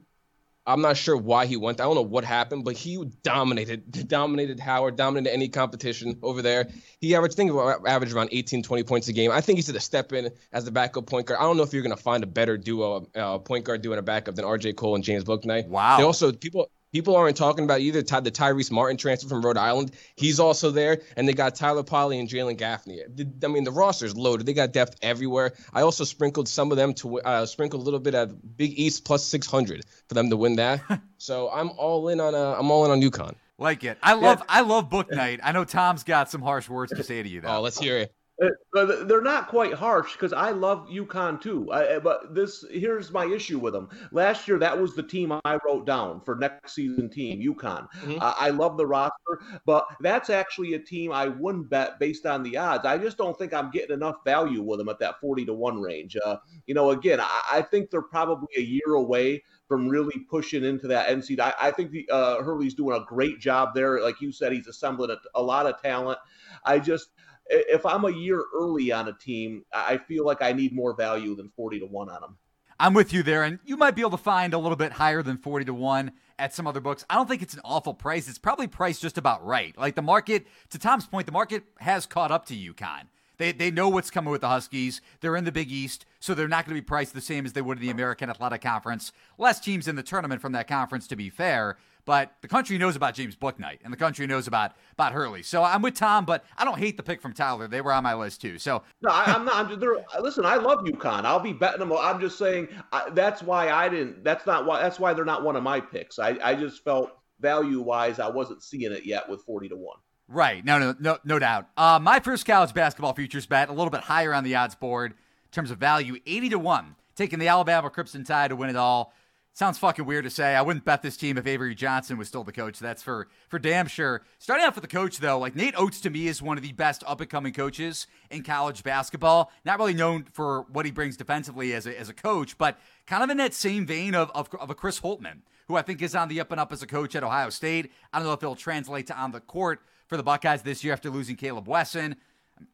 I'm 0.64 0.80
not 0.80 0.96
sure 0.96 1.16
why 1.16 1.46
he 1.46 1.56
went. 1.56 1.80
I 1.80 1.82
don't 1.82 1.96
know 1.96 2.02
what 2.02 2.22
happened, 2.22 2.64
but 2.64 2.76
he 2.76 3.04
dominated, 3.24 3.90
dominated 4.08 4.60
Howard, 4.60 4.94
dominated 4.94 5.34
any 5.34 5.48
competition 5.48 6.20
over 6.22 6.40
there. 6.40 6.68
He 7.00 7.16
averaged, 7.16 7.34
think 7.34 7.50
about 7.50 7.84
average 7.84 8.12
around 8.12 8.28
18, 8.30 8.62
20 8.62 8.84
points 8.84 9.08
a 9.08 9.12
game. 9.12 9.32
I 9.32 9.40
think 9.40 9.58
he's 9.58 9.66
going 9.66 9.74
to 9.74 9.80
step 9.80 10.12
in 10.12 10.30
as 10.52 10.66
the 10.66 10.70
backup 10.70 11.06
point 11.06 11.26
guard. 11.26 11.40
I 11.40 11.42
don't 11.42 11.56
know 11.56 11.64
if 11.64 11.72
you're 11.72 11.82
going 11.82 11.96
to 11.96 12.00
find 12.00 12.22
a 12.22 12.28
better 12.28 12.56
duo, 12.56 13.08
uh, 13.16 13.38
point 13.38 13.64
guard 13.64 13.82
duo 13.82 13.94
and 13.94 13.98
a 13.98 14.02
backup 14.04 14.36
than 14.36 14.44
R.J. 14.44 14.74
Cole 14.74 14.94
and 14.94 15.02
James 15.02 15.24
Bouknight. 15.24 15.66
Wow. 15.66 15.96
They 15.96 16.04
also 16.04 16.30
people 16.30 16.70
People 16.92 17.16
aren't 17.16 17.36
talking 17.36 17.64
about 17.64 17.80
either 17.80 18.02
Ty, 18.02 18.20
the 18.20 18.30
Tyrese 18.30 18.70
Martin 18.70 18.96
transfer 18.96 19.28
from 19.28 19.42
Rhode 19.42 19.58
Island. 19.58 19.92
He's 20.16 20.40
also 20.40 20.70
there, 20.70 21.02
and 21.16 21.28
they 21.28 21.34
got 21.34 21.54
Tyler 21.54 21.82
Polley 21.82 22.18
and 22.18 22.28
Jalen 22.28 22.56
Gaffney. 22.56 23.02
I 23.02 23.46
mean, 23.46 23.64
the 23.64 23.70
roster's 23.70 24.16
loaded. 24.16 24.46
They 24.46 24.54
got 24.54 24.72
depth 24.72 24.96
everywhere. 25.02 25.52
I 25.72 25.82
also 25.82 26.04
sprinkled 26.04 26.48
some 26.48 26.70
of 26.70 26.78
them 26.78 26.94
to 26.94 27.20
uh, 27.20 27.46
sprinkle 27.46 27.80
a 27.80 27.84
little 27.84 28.00
bit 28.00 28.14
at 28.14 28.56
Big 28.56 28.78
East 28.78 29.04
plus 29.04 29.24
600 29.24 29.84
for 30.08 30.14
them 30.14 30.30
to 30.30 30.36
win 30.36 30.56
that. 30.56 30.80
so 31.18 31.50
I'm 31.52 31.70
all 31.70 32.08
in 32.08 32.20
on 32.20 32.34
uh, 32.34 32.56
I'm 32.58 32.70
all 32.70 32.84
in 32.86 32.90
on 32.90 33.02
UConn. 33.02 33.34
Like 33.58 33.84
it. 33.84 33.98
I 34.02 34.14
love 34.14 34.42
I 34.48 34.60
love 34.60 34.88
Bouknight. 34.88 35.40
I 35.42 35.52
know 35.52 35.64
Tom's 35.64 36.04
got 36.04 36.30
some 36.30 36.40
harsh 36.40 36.68
words 36.68 36.92
to 36.92 37.02
say 37.02 37.22
to 37.22 37.28
you 37.28 37.40
though. 37.40 37.56
Oh, 37.56 37.60
let's 37.60 37.78
hear 37.78 37.98
it. 37.98 38.14
Uh, 38.40 39.04
they're 39.04 39.20
not 39.20 39.48
quite 39.48 39.74
harsh 39.74 40.12
because 40.12 40.32
I 40.32 40.50
love 40.50 40.88
UConn 40.88 41.40
too. 41.40 41.70
I, 41.72 41.98
but 41.98 42.34
this 42.34 42.64
here's 42.70 43.10
my 43.10 43.26
issue 43.26 43.58
with 43.58 43.72
them. 43.72 43.88
Last 44.12 44.46
year, 44.46 44.58
that 44.58 44.78
was 44.78 44.94
the 44.94 45.02
team 45.02 45.32
I 45.44 45.58
wrote 45.66 45.86
down 45.86 46.20
for 46.20 46.36
next 46.36 46.74
season 46.74 47.10
team 47.10 47.40
UConn. 47.40 47.88
Mm-hmm. 48.00 48.18
Uh, 48.20 48.34
I 48.38 48.50
love 48.50 48.76
the 48.76 48.86
roster, 48.86 49.40
but 49.66 49.88
that's 50.00 50.30
actually 50.30 50.74
a 50.74 50.78
team 50.78 51.10
I 51.10 51.28
wouldn't 51.28 51.68
bet 51.68 51.98
based 51.98 52.26
on 52.26 52.44
the 52.44 52.56
odds. 52.56 52.86
I 52.86 52.96
just 52.96 53.18
don't 53.18 53.36
think 53.36 53.52
I'm 53.52 53.70
getting 53.72 53.94
enough 53.94 54.16
value 54.24 54.62
with 54.62 54.78
them 54.78 54.88
at 54.88 55.00
that 55.00 55.20
40 55.20 55.46
to 55.46 55.54
one 55.54 55.80
range. 55.80 56.16
Uh, 56.24 56.36
you 56.66 56.74
know, 56.74 56.90
again, 56.90 57.20
I, 57.20 57.42
I, 57.52 57.62
think 57.62 57.90
they're 57.90 58.02
probably 58.02 58.48
a 58.56 58.62
year 58.62 58.94
away 58.94 59.42
from 59.66 59.88
really 59.88 60.18
pushing 60.30 60.64
into 60.64 60.86
that 60.88 61.08
NC. 61.08 61.40
I, 61.40 61.54
I 61.60 61.70
think 61.72 61.90
the 61.90 62.08
uh, 62.10 62.42
Hurley's 62.42 62.74
doing 62.74 62.96
a 62.96 63.04
great 63.04 63.40
job 63.40 63.74
there. 63.74 64.00
Like 64.00 64.20
you 64.20 64.32
said, 64.32 64.52
he's 64.52 64.68
assembling 64.68 65.10
a, 65.10 65.16
a 65.34 65.42
lot 65.42 65.66
of 65.66 65.80
talent. 65.82 66.18
I 66.64 66.78
just 66.78 67.10
if 67.48 67.84
I'm 67.86 68.04
a 68.04 68.10
year 68.10 68.44
early 68.54 68.92
on 68.92 69.08
a 69.08 69.12
team, 69.12 69.64
I 69.72 69.98
feel 69.98 70.24
like 70.24 70.42
I 70.42 70.52
need 70.52 70.74
more 70.74 70.94
value 70.94 71.34
than 71.34 71.50
40 71.56 71.80
to 71.80 71.86
1 71.86 72.08
on 72.08 72.20
them. 72.20 72.38
I'm 72.80 72.94
with 72.94 73.12
you 73.12 73.24
there, 73.24 73.42
and 73.42 73.58
you 73.64 73.76
might 73.76 73.96
be 73.96 74.02
able 74.02 74.12
to 74.12 74.16
find 74.18 74.54
a 74.54 74.58
little 74.58 74.76
bit 74.76 74.92
higher 74.92 75.22
than 75.22 75.36
40 75.36 75.64
to 75.64 75.74
1 75.74 76.12
at 76.38 76.54
some 76.54 76.66
other 76.66 76.80
books. 76.80 77.04
I 77.10 77.16
don't 77.16 77.28
think 77.28 77.42
it's 77.42 77.54
an 77.54 77.60
awful 77.64 77.92
price. 77.92 78.28
It's 78.28 78.38
probably 78.38 78.68
priced 78.68 79.02
just 79.02 79.18
about 79.18 79.44
right. 79.44 79.76
Like 79.76 79.96
the 79.96 80.02
market, 80.02 80.46
to 80.70 80.78
Tom's 80.78 81.06
point, 81.06 81.26
the 81.26 81.32
market 81.32 81.64
has 81.80 82.06
caught 82.06 82.30
up 82.30 82.46
to 82.46 82.54
UConn. 82.54 83.06
They, 83.38 83.52
they 83.52 83.70
know 83.70 83.88
what's 83.88 84.10
coming 84.10 84.30
with 84.30 84.42
the 84.42 84.48
Huskies. 84.48 85.00
They're 85.20 85.36
in 85.36 85.44
the 85.44 85.52
Big 85.52 85.70
East, 85.70 86.06
so 86.20 86.34
they're 86.34 86.48
not 86.48 86.66
going 86.66 86.76
to 86.76 86.82
be 86.82 86.84
priced 86.84 87.14
the 87.14 87.20
same 87.20 87.46
as 87.46 87.52
they 87.52 87.62
would 87.62 87.78
in 87.78 87.82
the 87.82 87.90
American 87.90 88.30
Athletic 88.30 88.60
Conference. 88.60 89.12
Less 89.38 89.60
teams 89.60 89.88
in 89.88 89.96
the 89.96 90.02
tournament 90.02 90.40
from 90.40 90.52
that 90.52 90.68
conference, 90.68 91.06
to 91.08 91.16
be 91.16 91.30
fair. 91.30 91.78
But 92.08 92.32
the 92.40 92.48
country 92.48 92.78
knows 92.78 92.96
about 92.96 93.12
James 93.12 93.36
Bouknight, 93.36 93.80
and 93.84 93.92
the 93.92 93.96
country 93.98 94.26
knows 94.26 94.46
about 94.46 94.72
about 94.94 95.12
Hurley. 95.12 95.42
So 95.42 95.62
I'm 95.62 95.82
with 95.82 95.92
Tom, 95.92 96.24
but 96.24 96.42
I 96.56 96.64
don't 96.64 96.78
hate 96.78 96.96
the 96.96 97.02
pick 97.02 97.20
from 97.20 97.34
Tyler. 97.34 97.68
They 97.68 97.82
were 97.82 97.92
on 97.92 98.02
my 98.02 98.14
list 98.14 98.40
too. 98.40 98.58
So 98.58 98.82
no, 99.02 99.10
I, 99.10 99.30
am 99.30 99.44
not. 99.44 99.54
I'm 99.54 99.68
just, 99.68 99.86
listen, 100.18 100.46
I 100.46 100.56
love 100.56 100.78
UConn. 100.86 101.26
I'll 101.26 101.38
be 101.38 101.52
betting 101.52 101.80
them. 101.80 101.92
I'm 101.92 102.18
just 102.18 102.38
saying 102.38 102.68
I, 102.92 103.10
that's 103.10 103.42
why 103.42 103.68
I 103.68 103.90
didn't. 103.90 104.24
That's 104.24 104.46
not 104.46 104.64
why. 104.64 104.80
That's 104.80 104.98
why 104.98 105.12
they're 105.12 105.26
not 105.26 105.44
one 105.44 105.54
of 105.54 105.62
my 105.62 105.80
picks. 105.82 106.18
I, 106.18 106.38
I 106.42 106.54
just 106.54 106.82
felt 106.82 107.12
value 107.40 107.82
wise, 107.82 108.18
I 108.18 108.30
wasn't 108.30 108.62
seeing 108.62 108.90
it 108.90 109.04
yet 109.04 109.28
with 109.28 109.42
40 109.42 109.68
to 109.68 109.76
one. 109.76 109.98
Right. 110.28 110.64
No, 110.64 110.78
no, 110.78 110.94
no, 110.98 111.18
no 111.24 111.38
doubt. 111.38 111.68
Uh, 111.76 111.98
my 112.00 112.20
first 112.20 112.46
college 112.46 112.72
basketball 112.72 113.12
futures 113.12 113.44
bet, 113.44 113.68
a 113.68 113.72
little 113.72 113.90
bit 113.90 114.00
higher 114.00 114.32
on 114.32 114.44
the 114.44 114.54
odds 114.56 114.74
board 114.74 115.12
in 115.12 115.50
terms 115.52 115.70
of 115.70 115.76
value, 115.76 116.16
80 116.26 116.48
to 116.48 116.58
1, 116.58 116.96
taking 117.16 117.38
the 117.38 117.48
Alabama 117.48 117.90
Crimson 117.90 118.24
Tide 118.24 118.48
to 118.48 118.56
win 118.56 118.70
it 118.70 118.76
all. 118.76 119.12
Sounds 119.58 119.76
fucking 119.76 120.04
weird 120.04 120.22
to 120.22 120.30
say. 120.30 120.54
I 120.54 120.62
wouldn't 120.62 120.84
bet 120.84 121.02
this 121.02 121.16
team 121.16 121.36
if 121.36 121.44
Avery 121.44 121.74
Johnson 121.74 122.16
was 122.16 122.28
still 122.28 122.44
the 122.44 122.52
coach. 122.52 122.78
That's 122.78 123.02
for 123.02 123.26
for 123.48 123.58
damn 123.58 123.88
sure. 123.88 124.22
Starting 124.38 124.64
off 124.64 124.76
with 124.76 124.82
the 124.82 124.86
coach 124.86 125.18
though, 125.18 125.36
like 125.36 125.56
Nate 125.56 125.74
Oats 125.76 126.00
to 126.02 126.10
me 126.10 126.28
is 126.28 126.40
one 126.40 126.56
of 126.56 126.62
the 126.62 126.70
best 126.70 127.02
up 127.04 127.20
and 127.20 127.28
coming 127.28 127.52
coaches 127.52 128.06
in 128.30 128.44
college 128.44 128.84
basketball. 128.84 129.50
Not 129.64 129.80
really 129.80 129.94
known 129.94 130.26
for 130.32 130.62
what 130.70 130.86
he 130.86 130.92
brings 130.92 131.16
defensively 131.16 131.74
as 131.74 131.88
a, 131.88 131.98
as 131.98 132.08
a 132.08 132.14
coach, 132.14 132.56
but 132.56 132.78
kind 133.04 133.24
of 133.24 133.30
in 133.30 133.36
that 133.38 133.52
same 133.52 133.84
vein 133.84 134.14
of, 134.14 134.30
of, 134.32 134.48
of 134.60 134.70
a 134.70 134.76
Chris 134.76 135.00
Holtmann, 135.00 135.40
who 135.66 135.74
I 135.74 135.82
think 135.82 136.02
is 136.02 136.14
on 136.14 136.28
the 136.28 136.40
up 136.40 136.52
and 136.52 136.60
up 136.60 136.72
as 136.72 136.84
a 136.84 136.86
coach 136.86 137.16
at 137.16 137.24
Ohio 137.24 137.50
State. 137.50 137.90
I 138.12 138.20
don't 138.20 138.28
know 138.28 138.34
if 138.34 138.42
it'll 138.44 138.54
translate 138.54 139.08
to 139.08 139.16
on 139.16 139.32
the 139.32 139.40
court 139.40 139.80
for 140.06 140.16
the 140.16 140.22
Buckeyes 140.22 140.62
this 140.62 140.84
year 140.84 140.92
after 140.92 141.10
losing 141.10 141.34
Kaleb 141.34 141.66
Wesson. 141.66 142.14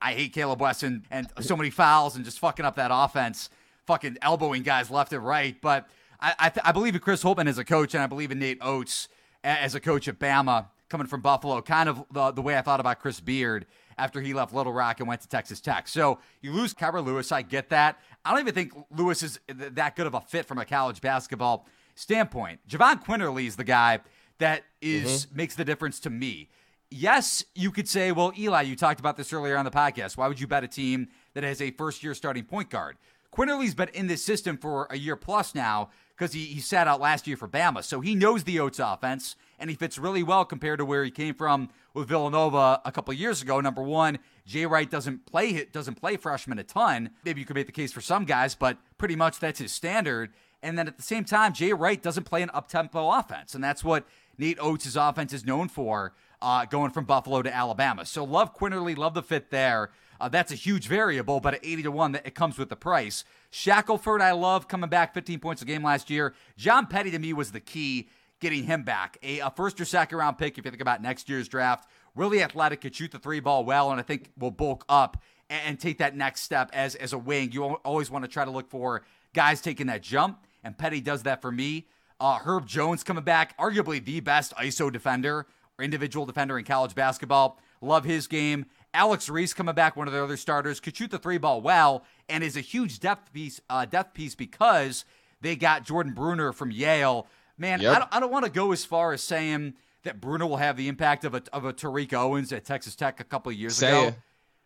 I 0.03 0.12
hate 0.12 0.35
Kaleb 0.35 0.59
Wesson 0.59 1.07
and 1.11 1.28
so 1.41 1.57
many 1.57 1.70
fouls 1.70 2.14
and 2.14 2.26
just 2.26 2.41
fucking 2.41 2.66
up 2.66 2.76
that 2.76 2.91
offense, 2.93 3.49
fucking 3.87 4.18
elbowing 4.20 4.64
guys 4.64 4.91
left 4.91 5.14
and 5.14 5.24
right, 5.24 5.57
but. 5.62 5.89
I 6.24 6.34
I, 6.38 6.48
th- 6.48 6.64
I 6.64 6.72
believe 6.72 6.94
in 6.94 7.00
Chris 7.00 7.22
Holtmann 7.22 7.48
as 7.48 7.58
a 7.58 7.64
coach, 7.64 7.94
and 7.94 8.02
I 8.02 8.06
believe 8.06 8.30
in 8.30 8.38
Nate 8.38 8.58
Oats 8.60 9.08
as 9.42 9.74
a 9.74 9.80
coach 9.80 10.08
at 10.08 10.18
Bama, 10.18 10.68
coming 10.88 11.06
from 11.06 11.20
Buffalo. 11.20 11.60
Kind 11.60 11.88
of 11.88 12.04
the, 12.10 12.32
the 12.32 12.42
way 12.42 12.56
I 12.56 12.62
thought 12.62 12.80
about 12.80 13.00
Chris 13.00 13.20
Beard 13.20 13.66
after 13.98 14.20
he 14.20 14.34
left 14.34 14.54
Little 14.54 14.72
Rock 14.72 15.00
and 15.00 15.08
went 15.08 15.20
to 15.20 15.28
Texas 15.28 15.60
Tech. 15.60 15.86
So 15.86 16.18
you 16.40 16.52
lose 16.52 16.74
Kira 16.74 17.04
Lewis. 17.04 17.30
I 17.30 17.42
get 17.42 17.68
that. 17.68 17.98
I 18.24 18.30
don't 18.30 18.40
even 18.40 18.54
think 18.54 18.72
Lewis 18.90 19.22
is 19.22 19.38
that 19.48 19.96
good 19.96 20.06
of 20.06 20.14
a 20.14 20.20
fit 20.20 20.46
from 20.46 20.58
a 20.58 20.64
college 20.64 21.00
basketball 21.00 21.66
standpoint. 21.94 22.60
Jahvon 22.68 23.04
Quinerly 23.04 23.46
is 23.46 23.56
the 23.56 23.64
guy 23.64 24.00
that 24.38 24.64
is, 24.80 25.26
mm-hmm. 25.26 25.36
makes 25.36 25.54
the 25.54 25.64
difference 25.64 26.00
to 26.00 26.10
me. 26.10 26.48
Yes, 26.90 27.44
you 27.54 27.70
could 27.70 27.88
say, 27.88 28.12
well, 28.12 28.32
Eli, 28.36 28.62
you 28.62 28.76
talked 28.76 29.00
about 29.00 29.16
this 29.16 29.32
earlier 29.32 29.56
on 29.56 29.64
the 29.64 29.70
podcast. 29.70 30.16
Why 30.16 30.28
would 30.28 30.40
you 30.40 30.46
bet 30.46 30.64
a 30.64 30.68
team 30.68 31.08
that 31.34 31.44
has 31.44 31.60
a 31.60 31.70
first 31.72 32.02
year 32.02 32.14
starting 32.14 32.44
point 32.44 32.70
guard? 32.70 32.96
Quinerly's 33.32 33.74
been 33.74 33.88
in 33.88 34.06
this 34.06 34.24
system 34.24 34.56
for 34.56 34.86
a 34.90 34.96
year 34.96 35.16
plus 35.16 35.54
now 35.54 35.90
because 36.16 36.32
he, 36.32 36.44
he 36.46 36.60
sat 36.60 36.86
out 36.86 37.00
last 37.00 37.26
year 37.26 37.36
for 37.36 37.48
Bama. 37.48 37.82
So 37.82 38.00
he 38.00 38.14
knows 38.14 38.44
the 38.44 38.60
Oats 38.60 38.78
offense, 38.78 39.36
and 39.58 39.70
he 39.70 39.76
fits 39.76 39.98
really 39.98 40.22
well 40.22 40.44
compared 40.44 40.78
to 40.78 40.84
where 40.84 41.04
he 41.04 41.10
came 41.10 41.34
from 41.34 41.70
with 41.92 42.08
Villanova 42.08 42.80
a 42.84 42.92
couple 42.92 43.12
years 43.14 43.42
ago. 43.42 43.60
Number 43.60 43.82
one, 43.82 44.18
Jay 44.46 44.66
Wright 44.66 44.90
doesn't 44.90 45.26
play 45.26 45.64
doesn't 45.64 45.96
play 45.96 46.16
freshman 46.16 46.58
a 46.58 46.64
ton. 46.64 47.10
Maybe 47.24 47.40
you 47.40 47.46
could 47.46 47.56
make 47.56 47.66
the 47.66 47.72
case 47.72 47.92
for 47.92 48.00
some 48.00 48.24
guys, 48.24 48.54
but 48.54 48.78
pretty 48.98 49.16
much 49.16 49.38
that's 49.38 49.58
his 49.58 49.72
standard. 49.72 50.32
And 50.62 50.78
then 50.78 50.88
at 50.88 50.96
the 50.96 51.02
same 51.02 51.24
time, 51.24 51.52
Jay 51.52 51.72
Wright 51.72 52.02
doesn't 52.02 52.24
play 52.24 52.42
an 52.42 52.50
up 52.54 52.68
tempo 52.68 53.10
offense, 53.10 53.54
and 53.54 53.62
that's 53.62 53.84
what 53.84 54.06
Nate 54.38 54.58
Oats' 54.60 54.96
offense 54.96 55.32
is 55.32 55.44
known 55.44 55.68
for, 55.68 56.14
uh, 56.40 56.64
going 56.64 56.90
from 56.90 57.04
Buffalo 57.04 57.42
to 57.42 57.54
Alabama. 57.54 58.06
So 58.06 58.24
love 58.24 58.56
Quinerly, 58.56 58.96
love 58.96 59.14
the 59.14 59.22
fit 59.22 59.50
there. 59.50 59.90
Uh, 60.20 60.28
that's 60.28 60.52
a 60.52 60.56
huge 60.56 60.86
variable, 60.86 61.40
but 61.40 61.54
at 61.54 61.64
80 61.64 61.84
to 61.84 61.90
1, 61.90 62.14
it 62.16 62.34
comes 62.34 62.58
with 62.58 62.68
the 62.68 62.76
price. 62.76 63.24
Shackelford, 63.50 64.20
I 64.20 64.32
love 64.32 64.68
coming 64.68 64.90
back 64.90 65.14
15 65.14 65.40
points 65.40 65.62
a 65.62 65.64
game 65.64 65.82
last 65.82 66.10
year. 66.10 66.34
John 66.56 66.86
Petty 66.86 67.10
to 67.10 67.18
me 67.18 67.32
was 67.32 67.52
the 67.52 67.60
key 67.60 68.08
getting 68.40 68.64
him 68.64 68.82
back. 68.82 69.16
A, 69.22 69.40
a, 69.40 69.50
first 69.50 69.80
or 69.80 69.84
second 69.84 70.18
round 70.18 70.38
pick, 70.38 70.58
if 70.58 70.64
you 70.64 70.70
think 70.70 70.82
about 70.82 71.02
next 71.02 71.28
year's 71.28 71.48
draft, 71.48 71.88
really 72.14 72.42
athletic, 72.42 72.80
could 72.80 72.94
shoot 72.94 73.10
the 73.10 73.18
three 73.18 73.40
ball 73.40 73.64
well, 73.64 73.90
and 73.90 73.98
I 74.00 74.02
think 74.02 74.30
will 74.38 74.50
bulk 74.50 74.84
up 74.88 75.22
and, 75.48 75.60
and 75.66 75.80
take 75.80 75.98
that 75.98 76.16
next 76.16 76.42
step 76.42 76.70
as, 76.72 76.94
as 76.94 77.12
a 77.12 77.18
wing. 77.18 77.52
You 77.52 77.64
always 77.64 78.10
want 78.10 78.24
to 78.24 78.30
try 78.30 78.44
to 78.44 78.50
look 78.50 78.68
for 78.68 79.02
guys 79.34 79.60
taking 79.60 79.86
that 79.86 80.02
jump, 80.02 80.44
and 80.62 80.76
Petty 80.76 81.00
does 81.00 81.22
that 81.24 81.42
for 81.42 81.50
me. 81.50 81.86
Uh, 82.20 82.38
Herb 82.38 82.66
Jones 82.66 83.02
coming 83.02 83.24
back, 83.24 83.56
arguably 83.58 84.04
the 84.04 84.20
best 84.20 84.54
ISO 84.56 84.92
defender 84.92 85.46
or 85.78 85.84
individual 85.84 86.26
defender 86.26 86.58
in 86.58 86.64
college 86.64 86.94
basketball. 86.94 87.58
Love 87.80 88.04
his 88.04 88.26
game. 88.26 88.66
Alex 88.95 89.28
Reese 89.28 89.53
coming 89.53 89.74
back, 89.74 89.97
one 89.97 90.07
of 90.07 90.14
the 90.14 90.22
other 90.22 90.36
starters, 90.36 90.80
could 90.80 90.97
shoot 90.97 91.11
the 91.11 91.18
three 91.18 91.38
ball 91.38 91.61
well 91.61 92.05
and 92.28 92.42
is 92.42 92.57
a 92.57 92.61
huge 92.61 93.01
depth 93.01 93.32
piece, 93.32 93.61
uh, 93.68 93.84
depth 93.84 94.14
piece 94.14 94.34
because 94.34 95.05
they 95.40 95.57
got 95.57 95.84
Jordan 95.84 96.14
Bruner 96.14 96.53
from 96.53 96.70
Yale. 96.70 97.26
Man, 97.59 97.80
yep. 97.80 97.97
I 97.97 97.99
don't, 97.99 98.14
I 98.14 98.20
don't 98.20 98.32
want 98.32 98.45
to 98.47 98.51
go 98.51 98.72
as 98.72 98.84
far 98.84 99.12
as 99.12 99.22
saying 99.22 99.74
that 100.05 100.20
Bruner 100.20 100.47
will 100.47 100.57
have 100.57 100.76
the 100.76 100.88
impact 100.88 101.24
of 101.24 101.34
a, 101.34 101.42
of 101.53 101.64
a 101.64 101.72
Tariq 101.72 102.12
Owens 102.12 102.53
at 102.53 102.64
Texas 102.64 102.95
Tech 102.95 103.20
a 103.20 103.24
couple 103.24 103.51
of 103.51 103.59
years 103.59 103.76
say 103.76 103.88
ago. 103.88 104.09
It. 104.09 104.14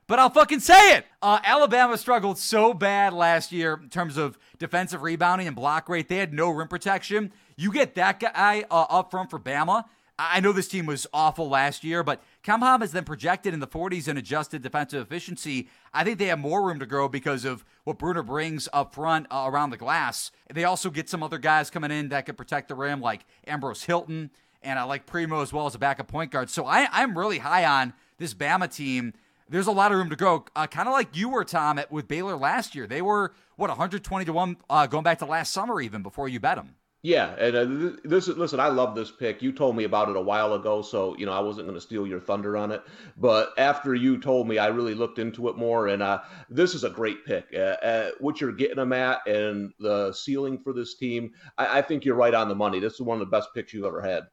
But 0.06 0.18
I'll 0.18 0.30
fucking 0.30 0.60
say 0.60 0.96
it. 0.96 1.06
Uh, 1.20 1.38
Alabama 1.44 1.98
struggled 1.98 2.38
so 2.38 2.72
bad 2.72 3.12
last 3.12 3.52
year 3.52 3.78
in 3.82 3.90
terms 3.90 4.16
of 4.16 4.38
defensive 4.58 5.02
rebounding 5.02 5.46
and 5.46 5.54
block 5.54 5.88
rate. 5.88 6.08
They 6.08 6.16
had 6.16 6.32
no 6.32 6.48
rim 6.48 6.66
protection. 6.66 7.30
You 7.56 7.70
get 7.70 7.94
that 7.96 8.18
guy 8.18 8.64
uh, 8.70 8.86
up 8.88 9.10
front 9.10 9.28
for 9.28 9.38
Bama. 9.38 9.84
I 10.18 10.40
know 10.40 10.50
this 10.50 10.66
team 10.66 10.86
was 10.86 11.06
awful 11.12 11.48
last 11.48 11.84
year, 11.84 12.02
but 12.02 12.20
KenPom 12.42 12.80
has 12.80 12.90
then 12.90 13.04
projected 13.04 13.54
in 13.54 13.60
the 13.60 13.68
40s 13.68 14.08
in 14.08 14.16
adjusted 14.16 14.62
defensive 14.62 15.00
efficiency. 15.00 15.68
I 15.94 16.02
think 16.02 16.18
they 16.18 16.26
have 16.26 16.40
more 16.40 16.66
room 16.66 16.80
to 16.80 16.86
grow 16.86 17.08
because 17.08 17.44
of 17.44 17.64
what 17.84 17.98
Bruner 17.98 18.24
brings 18.24 18.68
up 18.72 18.96
front 18.96 19.28
uh, 19.30 19.44
around 19.46 19.70
the 19.70 19.76
glass. 19.76 20.32
They 20.52 20.64
also 20.64 20.90
get 20.90 21.08
some 21.08 21.22
other 21.22 21.38
guys 21.38 21.70
coming 21.70 21.92
in 21.92 22.08
that 22.08 22.26
can 22.26 22.34
protect 22.34 22.66
the 22.68 22.74
rim, 22.74 23.00
like 23.00 23.26
Ambrose-Hylton, 23.46 24.30
and 24.60 24.78
I 24.78 24.82
like 24.82 25.06
Primo 25.06 25.40
as 25.40 25.52
well 25.52 25.66
as 25.66 25.76
a 25.76 25.78
backup 25.78 26.08
point 26.08 26.32
guard. 26.32 26.50
So 26.50 26.66
I, 26.66 26.88
I'm 26.90 27.16
really 27.16 27.38
high 27.38 27.64
on 27.64 27.92
this 28.18 28.34
Bama 28.34 28.74
team. 28.74 29.14
There's 29.48 29.68
a 29.68 29.72
lot 29.72 29.92
of 29.92 29.98
room 29.98 30.10
to 30.10 30.16
grow, 30.16 30.44
uh, 30.56 30.66
kind 30.66 30.88
of 30.88 30.92
like 30.92 31.16
you 31.16 31.28
were, 31.28 31.44
Tom, 31.44 31.78
at, 31.78 31.92
with 31.92 32.08
Baylor 32.08 32.36
last 32.36 32.74
year. 32.74 32.88
They 32.88 33.02
were, 33.02 33.32
what, 33.54 33.70
120 33.70 34.24
to 34.24 34.32
1 34.32 34.56
uh, 34.68 34.86
going 34.88 35.04
back 35.04 35.20
to 35.20 35.26
last 35.26 35.52
summer, 35.52 35.80
even 35.80 36.02
before 36.02 36.28
you 36.28 36.40
bet 36.40 36.56
them. 36.56 36.74
Yeah, 37.02 37.36
and 37.36 37.56
uh, 37.56 37.96
this 38.02 38.26
is 38.26 38.36
listen. 38.36 38.58
I 38.58 38.66
love 38.66 38.96
this 38.96 39.12
pick. 39.12 39.40
You 39.40 39.52
told 39.52 39.76
me 39.76 39.84
about 39.84 40.08
it 40.08 40.16
a 40.16 40.20
while 40.20 40.54
ago, 40.54 40.82
so 40.82 41.16
you 41.16 41.26
know 41.26 41.32
I 41.32 41.38
wasn't 41.38 41.68
going 41.68 41.78
to 41.78 41.80
steal 41.80 42.08
your 42.08 42.18
thunder 42.18 42.56
on 42.56 42.72
it. 42.72 42.82
But 43.16 43.52
after 43.56 43.94
you 43.94 44.18
told 44.18 44.48
me, 44.48 44.58
I 44.58 44.66
really 44.66 44.94
looked 44.94 45.20
into 45.20 45.48
it 45.48 45.56
more, 45.56 45.86
and 45.86 46.02
uh, 46.02 46.22
this 46.50 46.74
is 46.74 46.82
a 46.82 46.90
great 46.90 47.24
pick. 47.24 47.46
Uh, 47.54 47.76
uh, 47.86 48.10
what 48.18 48.40
you're 48.40 48.50
getting 48.50 48.76
them 48.76 48.92
at, 48.92 49.24
and 49.28 49.72
the 49.78 50.12
ceiling 50.12 50.58
for 50.58 50.72
this 50.72 50.96
team, 50.96 51.30
I, 51.56 51.78
I, 51.78 51.82
think 51.82 52.04
you're 52.04 52.16
right 52.16 52.34
on 52.34 52.48
the 52.48 52.56
money. 52.56 52.80
This 52.80 52.94
is 52.94 53.00
one 53.00 53.20
of 53.20 53.30
the 53.30 53.30
best 53.30 53.50
picks 53.54 53.72
you've 53.72 53.84
ever 53.84 54.02
had. 54.02 54.24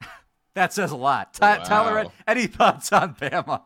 that 0.54 0.72
says 0.72 0.92
a 0.92 0.96
lot. 0.96 1.34
Ty- 1.34 1.58
wow. 1.58 1.64
Tyler, 1.64 2.06
any 2.26 2.46
thoughts 2.46 2.90
on 2.90 3.14
Bama? 3.16 3.64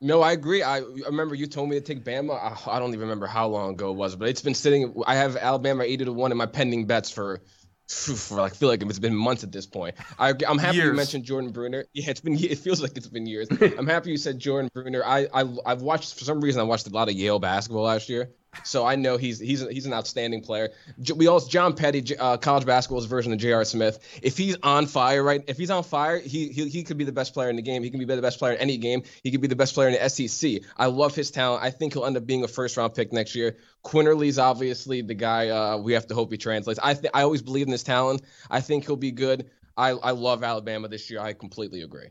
No, 0.00 0.22
I 0.22 0.32
agree. 0.32 0.62
I, 0.62 0.78
I 0.78 0.82
remember 1.06 1.34
you 1.34 1.46
told 1.46 1.68
me 1.68 1.78
to 1.78 1.82
take 1.82 2.04
Bama. 2.04 2.38
I, 2.38 2.76
I, 2.76 2.78
don't 2.78 2.88
even 2.88 3.00
remember 3.00 3.26
how 3.26 3.48
long 3.48 3.72
ago 3.72 3.90
it 3.90 3.96
was, 3.96 4.16
but 4.16 4.28
it's 4.28 4.42
been 4.42 4.54
sitting. 4.54 4.94
I 5.06 5.16
have 5.16 5.36
Alabama 5.36 5.84
eighty 5.84 6.06
to 6.06 6.12
one 6.12 6.32
in 6.32 6.38
my 6.38 6.46
pending 6.46 6.86
bets 6.86 7.10
for 7.10 7.42
like 8.30 8.54
feel 8.54 8.68
like 8.68 8.82
it's 8.82 8.98
been 8.98 9.14
months 9.14 9.44
at 9.44 9.52
this 9.52 9.66
point. 9.66 9.94
I, 10.18 10.30
am 10.30 10.58
happy 10.58 10.78
years. 10.78 10.86
you 10.86 10.92
mentioned 10.92 11.24
Jordan 11.24 11.50
Bruner. 11.50 11.84
Yeah, 11.94 12.10
it's 12.10 12.20
been 12.20 12.34
it 12.34 12.58
feels 12.58 12.82
like 12.82 12.96
it's 12.96 13.06
been 13.06 13.26
years. 13.26 13.48
I'm 13.78 13.86
happy 13.86 14.10
you 14.10 14.16
said 14.16 14.38
Jordan 14.38 14.70
Bruner. 14.74 15.02
I, 15.04 15.28
I 15.32 15.44
I've 15.64 15.82
watched 15.82 16.18
for 16.18 16.24
some 16.24 16.40
reason 16.40 16.60
I 16.60 16.64
watched 16.64 16.86
a 16.86 16.90
lot 16.90 17.08
of 17.08 17.14
Yale 17.14 17.38
basketball 17.38 17.84
last 17.84 18.08
year. 18.08 18.30
So 18.64 18.84
I 18.84 18.96
know 18.96 19.16
he's 19.16 19.38
he's 19.38 19.66
he's 19.68 19.86
an 19.86 19.92
outstanding 19.92 20.40
player. 20.40 20.70
We 21.14 21.26
also 21.26 21.48
John 21.48 21.74
Petty, 21.74 22.16
uh, 22.16 22.36
college 22.36 22.66
basketball's 22.66 23.06
version 23.06 23.32
of 23.32 23.38
J.R. 23.38 23.64
Smith. 23.64 24.20
If 24.22 24.36
he's 24.36 24.56
on 24.62 24.86
fire, 24.86 25.22
right? 25.22 25.42
If 25.46 25.56
he's 25.56 25.70
on 25.70 25.82
fire, 25.82 26.18
he, 26.18 26.48
he 26.48 26.68
he 26.68 26.82
could 26.82 26.98
be 26.98 27.04
the 27.04 27.12
best 27.12 27.34
player 27.34 27.50
in 27.50 27.56
the 27.56 27.62
game. 27.62 27.82
He 27.82 27.90
can 27.90 27.98
be 27.98 28.04
the 28.04 28.20
best 28.20 28.38
player 28.38 28.54
in 28.54 28.60
any 28.60 28.76
game. 28.76 29.02
He 29.22 29.30
could 29.30 29.40
be 29.40 29.48
the 29.48 29.56
best 29.56 29.74
player 29.74 29.88
in 29.88 29.94
the 29.94 30.08
SEC. 30.08 30.62
I 30.76 30.86
love 30.86 31.14
his 31.14 31.30
talent. 31.30 31.62
I 31.62 31.70
think 31.70 31.92
he'll 31.92 32.06
end 32.06 32.16
up 32.16 32.26
being 32.26 32.44
a 32.44 32.48
first 32.48 32.76
round 32.76 32.94
pick 32.94 33.12
next 33.12 33.34
year. 33.34 33.56
Quinerly's 33.84 34.38
obviously 34.38 35.02
the 35.02 35.14
guy. 35.14 35.48
Uh, 35.48 35.78
we 35.78 35.92
have 35.92 36.06
to 36.08 36.14
hope 36.14 36.30
he 36.30 36.38
translates. 36.38 36.80
I 36.82 36.94
th- 36.94 37.10
I 37.14 37.22
always 37.22 37.42
believe 37.42 37.66
in 37.66 37.72
his 37.72 37.82
talent. 37.82 38.22
I 38.50 38.60
think 38.60 38.86
he'll 38.86 38.96
be 38.96 39.12
good. 39.12 39.50
I 39.76 39.90
I 39.90 40.10
love 40.12 40.42
Alabama 40.42 40.88
this 40.88 41.10
year. 41.10 41.20
I 41.20 41.32
completely 41.32 41.82
agree. 41.82 42.08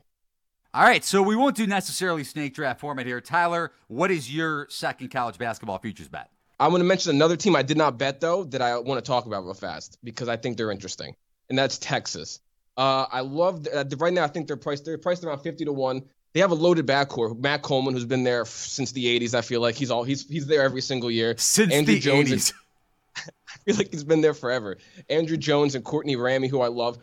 All 0.76 0.84
right, 0.84 1.06
so 1.06 1.22
we 1.22 1.38
won't 1.38 1.56
do 1.56 1.66
necessarily 1.66 2.26
snake 2.26 2.54
draft 2.54 2.82
format 2.82 3.06
here. 3.06 3.22
Tyler, 3.22 3.72
what 3.88 4.12
is 4.12 4.36
your 4.36 4.68
second 4.70 5.10
college 5.10 5.38
basketball 5.38 5.78
futures 5.78 6.10
bet? 6.10 6.30
I'm 6.60 6.70
going 6.70 6.82
to 6.82 6.88
mention 6.88 7.12
another 7.12 7.36
team 7.36 7.56
I 7.56 7.64
did 7.64 7.78
not 7.78 7.98
bet 7.98 8.22
though 8.22 8.44
that 8.46 8.62
I 8.62 8.78
want 8.80 9.04
to 9.04 9.08
talk 9.08 9.26
about 9.26 9.44
real 9.44 9.54
fast 9.54 9.98
because 10.04 10.30
I 10.30 10.38
think 10.38 10.58
they're 10.58 10.72
interesting, 10.72 11.16
and 11.50 11.58
that's 11.58 11.78
Texas. 11.78 12.40
Uh, 12.78 13.06
I 13.12 13.22
love 13.22 13.68
uh, 13.74 13.86
right 13.98 14.14
now. 14.14 14.24
I 14.24 14.28
think 14.28 14.48
they're 14.48 14.58
priced 14.58 14.86
they're 14.86 14.98
priced 14.98 15.24
around 15.24 15.40
50 15.40 15.66
to 15.66 15.74
one. 15.74 16.04
They 16.34 16.42
have 16.42 16.52
a 16.52 16.56
loaded 16.56 16.86
backcourt. 16.86 17.40
Matt 17.40 17.62
Coleman, 17.62 17.94
who's 17.94 18.06
been 18.06 18.26
there 18.26 18.46
since 18.46 18.92
the 18.92 19.06
80s. 19.20 19.34
I 19.34 19.42
feel 19.42 19.62
like 19.62 19.76
he's 19.76 19.92
all 19.92 20.04
he's 20.04 20.28
he's 20.28 20.48
there 20.48 20.64
every 20.64 20.82
single 20.82 21.10
year. 21.10 21.36
Since 21.38 21.74
Andrew 21.74 21.96
the 21.96 22.00
Jones 22.00 22.32
80s. 22.32 22.54
I 23.18 23.58
feel 23.66 23.76
like 23.78 23.92
he's 23.92 24.04
been 24.04 24.22
there 24.22 24.34
forever. 24.34 24.78
Andrew 25.10 25.38
Jones 25.38 25.76
and 25.76 25.84
Courtney 25.84 26.18
Ramey, 26.18 26.50
who 26.50 26.62
I 26.62 26.68
love. 26.68 26.98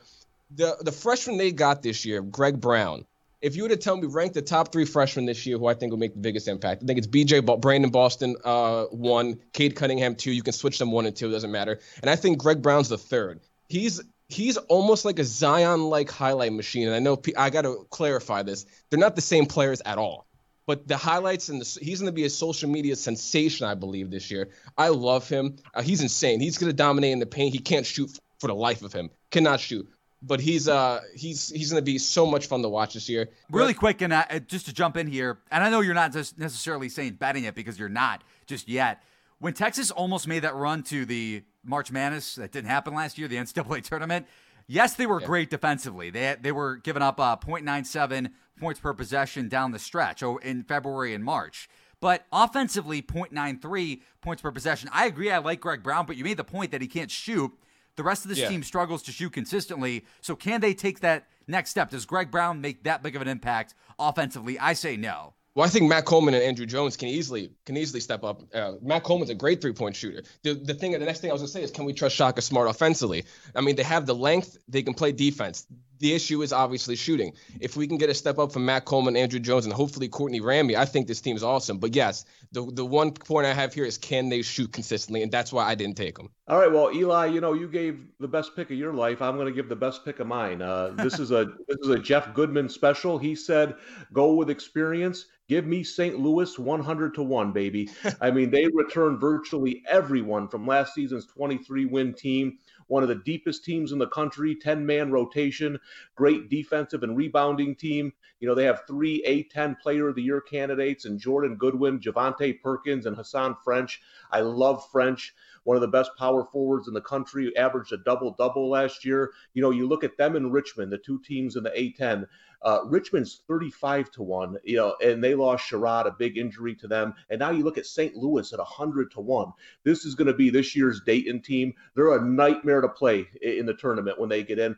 The 0.55 0.77
the 0.81 0.93
freshman 0.93 1.39
they 1.39 1.53
got 1.53 1.83
this 1.83 2.05
year, 2.05 2.21
Greg 2.21 2.61
Brown 2.61 3.07
if 3.43 3.57
you 3.57 3.65
were 3.65 3.69
to 3.69 3.77
tell 3.77 3.97
me 3.97 4.07
rank 4.07 4.33
the 4.33 4.41
top 4.41 4.73
three 4.73 4.85
freshmen 4.85 5.27
this 5.27 5.45
year 5.45 5.59
who 5.59 5.67
I 5.67 5.75
think 5.75 5.91
will 5.91 5.99
make 5.99 6.15
the 6.15 6.21
biggest 6.21 6.49
impact, 6.49 6.83
I 6.83 6.87
think 6.87 6.99
it's 6.99 7.09
BJ 7.09 7.61
Brandon 7.61 7.91
Boston 7.91 8.37
uh, 8.45 8.85
one, 8.85 9.41
Cade 9.53 9.75
Cunningham 9.75 10.15
two. 10.15 10.31
You 10.31 10.43
can 10.43 10.53
switch 10.53 10.79
them 10.79 10.93
one 10.93 11.07
and 11.07 11.15
two, 11.15 11.31
doesn't 11.31 11.51
matter. 11.51 11.81
And 12.01 12.09
I 12.09 12.17
think 12.17 12.39
Greg 12.39 12.63
Brown's 12.63 12.89
the 12.89 12.99
third. 12.99 13.41
He's 13.69 14.01
he's 14.29 14.57
almost 14.57 15.05
like 15.05 15.19
a 15.19 15.25
Zion-like 15.25 16.11
highlight 16.11 16.53
machine. 16.53 16.87
And 16.87 16.97
I 16.97 17.01
know 17.01 17.21
I 17.37 17.51
got 17.51 17.63
to 17.63 17.87
clarify 17.91 18.43
this: 18.43 18.65
they're 18.89 19.01
not 19.01 19.17
the 19.17 19.23
same 19.23 19.47
players 19.47 19.83
at 19.85 19.99
all. 19.99 20.27
But 20.65 20.87
the 20.87 20.97
highlights 20.97 21.49
and 21.49 21.61
the, 21.61 21.79
he's 21.83 21.99
going 21.99 22.07
to 22.07 22.15
be 22.15 22.25
a 22.25 22.31
social 22.31 22.71
media 22.71 22.95
sensation, 22.95 23.67
I 23.67 23.75
believe, 23.75 24.13
this 24.13 24.31
year. 24.31 24.51
I 24.79 24.89
love 24.89 25.29
him. 25.29 25.57
Uh, 25.75 25.83
he's 25.83 26.01
insane. 26.01 26.39
He's 26.39 26.57
going 26.57 26.71
to 26.71 26.77
dominate 26.77 27.11
in 27.13 27.19
the 27.19 27.27
paint. 27.27 27.53
He 27.53 27.59
can't 27.59 27.85
shoot 27.85 28.17
for 28.39 28.47
the 28.47 28.55
life 28.55 28.83
of 28.83 28.93
him. 28.93 29.11
Cannot 29.33 29.59
shoot 29.59 29.92
but 30.23 30.41
he's 30.41 30.69
uh 30.69 31.01
he's 31.15 31.49
he's 31.51 31.71
going 31.71 31.81
to 31.81 31.85
be 31.85 31.99
so 31.99 32.25
much 32.25 32.47
fun 32.47 32.63
to 32.63 32.69
watch 32.69 32.95
this 32.95 33.09
year. 33.09 33.29
Really 33.51 33.75
quick, 33.75 34.01
and 34.01 34.13
uh, 34.13 34.39
just 34.47 34.67
to 34.67 34.73
jump 34.73 34.97
in 34.97 35.07
here, 35.07 35.39
and 35.51 35.65
I 35.65 35.71
know 35.71 35.81
you're 35.81 35.95
not 35.95 36.13
just 36.13 36.39
necessarily 36.39 36.89
saying 36.89 37.15
betting 37.15 37.45
it 37.45 37.55
because 37.55 37.79
you're 37.79 37.89
not 37.89 38.23
just 38.47 38.69
yet. 38.69 39.03
When 39.39 39.53
Texas 39.53 39.91
almost 39.91 40.29
made 40.29 40.41
that 40.41 40.55
run 40.55 40.85
to 40.85 41.05
the 41.05 41.43
March 41.65 41.91
Madness, 41.91 42.37
that 42.37 42.53
didn't 42.53 42.69
happen 42.69 42.95
last 42.95 43.19
year, 43.19 43.27
the 43.27 43.37
NCAA 43.37 43.83
tournament. 43.89 44.27
Yes, 44.69 44.95
they 44.95 45.07
were 45.07 45.21
yeah. 45.21 45.27
great 45.27 45.51
defensively. 45.51 46.11
They 46.11 46.37
they 46.41 46.53
were 46.53 46.77
giving 46.77 47.03
up 47.03 47.19
uh, 47.19 47.37
0.97 47.37 48.31
points 48.61 48.79
per 48.79 48.95
possession 48.95 49.49
down 49.49 49.73
the 49.73 49.79
stretch 49.79 50.23
oh, 50.23 50.37
in 50.37 50.63
February 50.63 51.15
and 51.15 51.25
March. 51.25 51.69
But 52.01 52.27
offensively, 52.33 53.01
0.93 53.01 54.01
points 54.21 54.43
per 54.43 54.51
possession. 54.51 54.89
I 54.93 55.07
agree. 55.07 55.31
I 55.31 55.39
like 55.39 55.61
Greg 55.61 55.83
Brown, 55.83 56.07
but 56.07 56.17
you 56.17 56.25
made 56.25 56.37
the 56.37 56.45
point 56.45 56.73
that 56.73 56.81
he 56.81 56.89
can't 56.89 57.11
shoot. 57.11 57.53
The 57.97 58.03
rest 58.03 58.25
of 58.25 58.31
this 58.31 58.39
yeah. 58.39 58.49
team 58.49 58.63
struggles 58.63 59.03
to 59.05 59.13
shoot 59.13 59.31
consistently. 59.31 60.05
So 60.21 60.35
can 60.35 60.61
they 60.61 60.75
take 60.75 61.01
that 61.01 61.29
next 61.47 61.71
step? 61.71 61.91
Does 61.91 62.07
Greg 62.07 62.31
Brown 62.31 62.61
make 62.61 62.85
that 62.85 63.03
big 63.03 63.17
of 63.17 63.23
an 63.23 63.29
impact 63.29 63.75
offensively? 63.99 64.59
I 64.59 64.73
say 64.73 64.97
no. 64.97 65.35
Well, 65.55 65.67
I 65.67 65.69
think 65.69 65.87
Matt 65.87 66.07
Coleman 66.07 66.33
and 66.33 66.43
Andrew 66.43 66.65
Jones 66.65 66.97
can 66.97 67.09
easily 67.09 67.53
can 67.67 67.77
easily 67.77 68.01
step 68.01 68.25
up. 68.25 68.43
Uh, 68.55 68.73
Matt 68.81 69.03
Coleman's 69.03 69.29
a 69.29 69.35
great 69.35 69.61
three 69.61 69.75
point 69.75 69.95
shooter. 69.95 70.23
The 70.43 70.55
the 70.55 70.73
thing, 70.73 70.93
the 70.93 70.99
next 71.01 71.21
thing 71.21 71.29
I 71.29 71.35
was 71.35 71.43
gonna 71.43 71.49
say 71.49 71.63
is, 71.63 71.71
can 71.71 71.85
we 71.85 71.93
trust 71.93 72.17
Shaka 72.17 72.41
Smart 72.41 72.71
offensively? 72.71 73.25
I 73.55 73.61
mean, 73.61 73.77
they 73.77 73.83
have 73.83 74.07
the 74.07 74.15
length, 74.15 74.57
they 74.67 74.83
can 74.83 74.95
play 74.95 75.13
defense. 75.13 75.67
The 76.03 76.15
issue 76.15 76.43
is 76.43 76.53
obviously 76.53 76.97
shooting. 76.97 77.33
If 77.61 77.77
we 77.77 77.87
can 77.87 77.97
get 77.97 78.11
a 78.11 78.15
step 78.15 78.37
up 78.41 78.51
from 78.51 78.67
Matt 78.67 78.87
Coleman, 78.87 79.17
Andrew 79.17 79.39
Jones, 79.39 79.67
and 79.67 79.73
hopefully 79.73 80.09
Courtney 80.09 80.41
Ramey, 80.41 80.75
I 80.75 80.85
think 80.85 81.07
this 81.07 81.21
team 81.21 81.37
is 81.37 81.45
awesome. 81.45 81.79
But 81.79 81.95
yes, 81.95 82.25
the 82.51 82.67
the 82.73 82.85
one 82.85 83.13
point 83.13 83.47
I 83.47 83.55
have 83.55 83.73
here 83.73 83.85
is 83.85 83.99
can 83.99 84.29
they 84.29 84.43
shoot 84.43 84.73
consistently, 84.73 85.23
and 85.23 85.31
that's 85.31 85.53
why 85.53 85.65
I 85.65 85.77
didn't 85.77 85.97
take 85.97 86.17
them. 86.17 86.29
All 86.49 86.59
right, 86.59 86.71
well, 86.71 86.93
Eli, 86.93 87.27
you 87.27 87.41
know 87.41 87.53
you 87.53 87.69
gave 87.69 88.01
the 88.19 88.27
best 88.27 88.57
pick 88.57 88.73
of 88.73 88.77
your 88.77 88.93
life. 88.93 89.23
I'm 89.23 89.37
going 89.37 89.47
to 89.47 89.53
give 89.53 89.69
the 89.69 89.77
best 89.77 90.05
pick 90.05 90.19
of 90.19 90.27
mine. 90.27 90.61
Uh, 90.61 90.89
this 90.97 91.21
is 91.21 91.31
a 91.31 91.45
this 91.69 91.79
is 91.83 91.89
a 91.91 92.01
Jeff 92.01 92.35
Goodman 92.35 92.69
special. 92.69 93.17
He 93.17 93.37
said, 93.37 93.77
"Go 94.13 94.35
with 94.35 94.51
experience." 94.51 95.27
Give 95.49 95.67
me 95.67 95.85
St. 95.85 96.19
Louis 96.19 96.59
100 96.59 97.15
to 97.15 97.23
1, 97.23 97.53
baby. 97.53 97.91
I 98.23 98.31
mean, 98.31 98.51
they 98.51 98.69
returned 98.73 99.21
virtually 99.21 99.83
everyone 99.87 100.49
from 100.49 100.67
last 100.67 100.95
season's 100.95 101.27
23 101.27 101.85
win 101.85 102.15
team 102.15 102.59
one 102.89 103.03
of 103.03 103.09
the 103.09 103.17
deepest 103.17 103.65
teams 103.65 103.93
in 103.93 103.99
the 103.99 104.07
country, 104.09 104.55
10 104.55 104.85
man 104.85 105.11
rotation, 105.11 105.79
great 106.15 106.49
defensive 106.49 107.03
and 107.03 107.17
rebounding 107.17 107.75
team. 107.75 108.13
You 108.41 108.49
know, 108.49 108.55
they 108.55 108.65
have 108.65 108.83
three 108.87 109.23
A10 109.27 109.79
player 109.81 110.09
of 110.09 110.17
the 110.17 110.23
year 110.23 110.41
candidates 110.41 111.05
and 111.05 111.19
Jordan 111.19 111.57
Goodwin, 111.57 112.01
Javonte 112.01 112.61
Perkins, 112.61 113.07
and 113.07 113.17
Hasahn 113.17 113.57
French. 113.63 114.01
I 114.31 114.41
love 114.41 114.85
French 114.91 115.35
one 115.65 115.77
of 115.77 115.81
the 115.81 115.89
best 115.89 116.11
power 116.19 116.45
forwards 116.45 116.89
in 116.89 116.95
the 116.95 117.01
country, 117.01 117.57
averaged 117.57 117.93
a 117.93 117.99
double 117.99 118.35
double 118.39 118.69
last 118.69 119.05
year. 119.05 119.33
You 119.55 119.63
know, 119.63 119.71
you 119.71 119.87
look 119.87 120.05
at 120.05 120.17
them 120.17 120.37
in 120.37 120.51
Richmond, 120.51 120.93
the 120.93 120.99
two 120.99 121.21
teams 121.21 121.57
in 121.57 121.63
the 121.63 121.71
A10. 121.71 122.27
Uh, 122.65 122.81
Richmond's 122.85 123.43
35 123.49 124.11
to 124.13 124.23
1, 124.23 124.57
you 124.65 124.77
know, 124.77 124.97
and 125.03 125.23
they 125.23 125.35
lost 125.35 125.69
Sherod, 125.71 126.07
a 126.07 126.13
big 126.13 126.39
injury 126.39 126.75
to 126.77 126.87
them. 126.87 127.15
And 127.31 127.39
now 127.39 127.51
you 127.51 127.65
look 127.65 127.79
at 127.79 127.87
St. 127.87 128.15
Louis 128.15 128.53
at 128.53 128.59
100 128.59 129.11
to 129.13 129.21
1. 129.21 129.53
This 129.85 130.05
is 130.05 130.15
going 130.15 130.29
to 130.29 130.35
be 130.35 130.51
this 130.51 130.77
year's 130.77 131.01
Dayton 131.05 131.41
team. 131.43 131.75
They're 131.95 132.17
a 132.17 132.25
nightmare 132.25 132.81
to 132.81 132.89
play 132.89 133.29
in 133.41 133.67
the 133.67 133.75
tournament 133.75 134.19
when 134.19 134.29
they 134.29 134.43
get 134.43 134.59
in. 134.59 134.77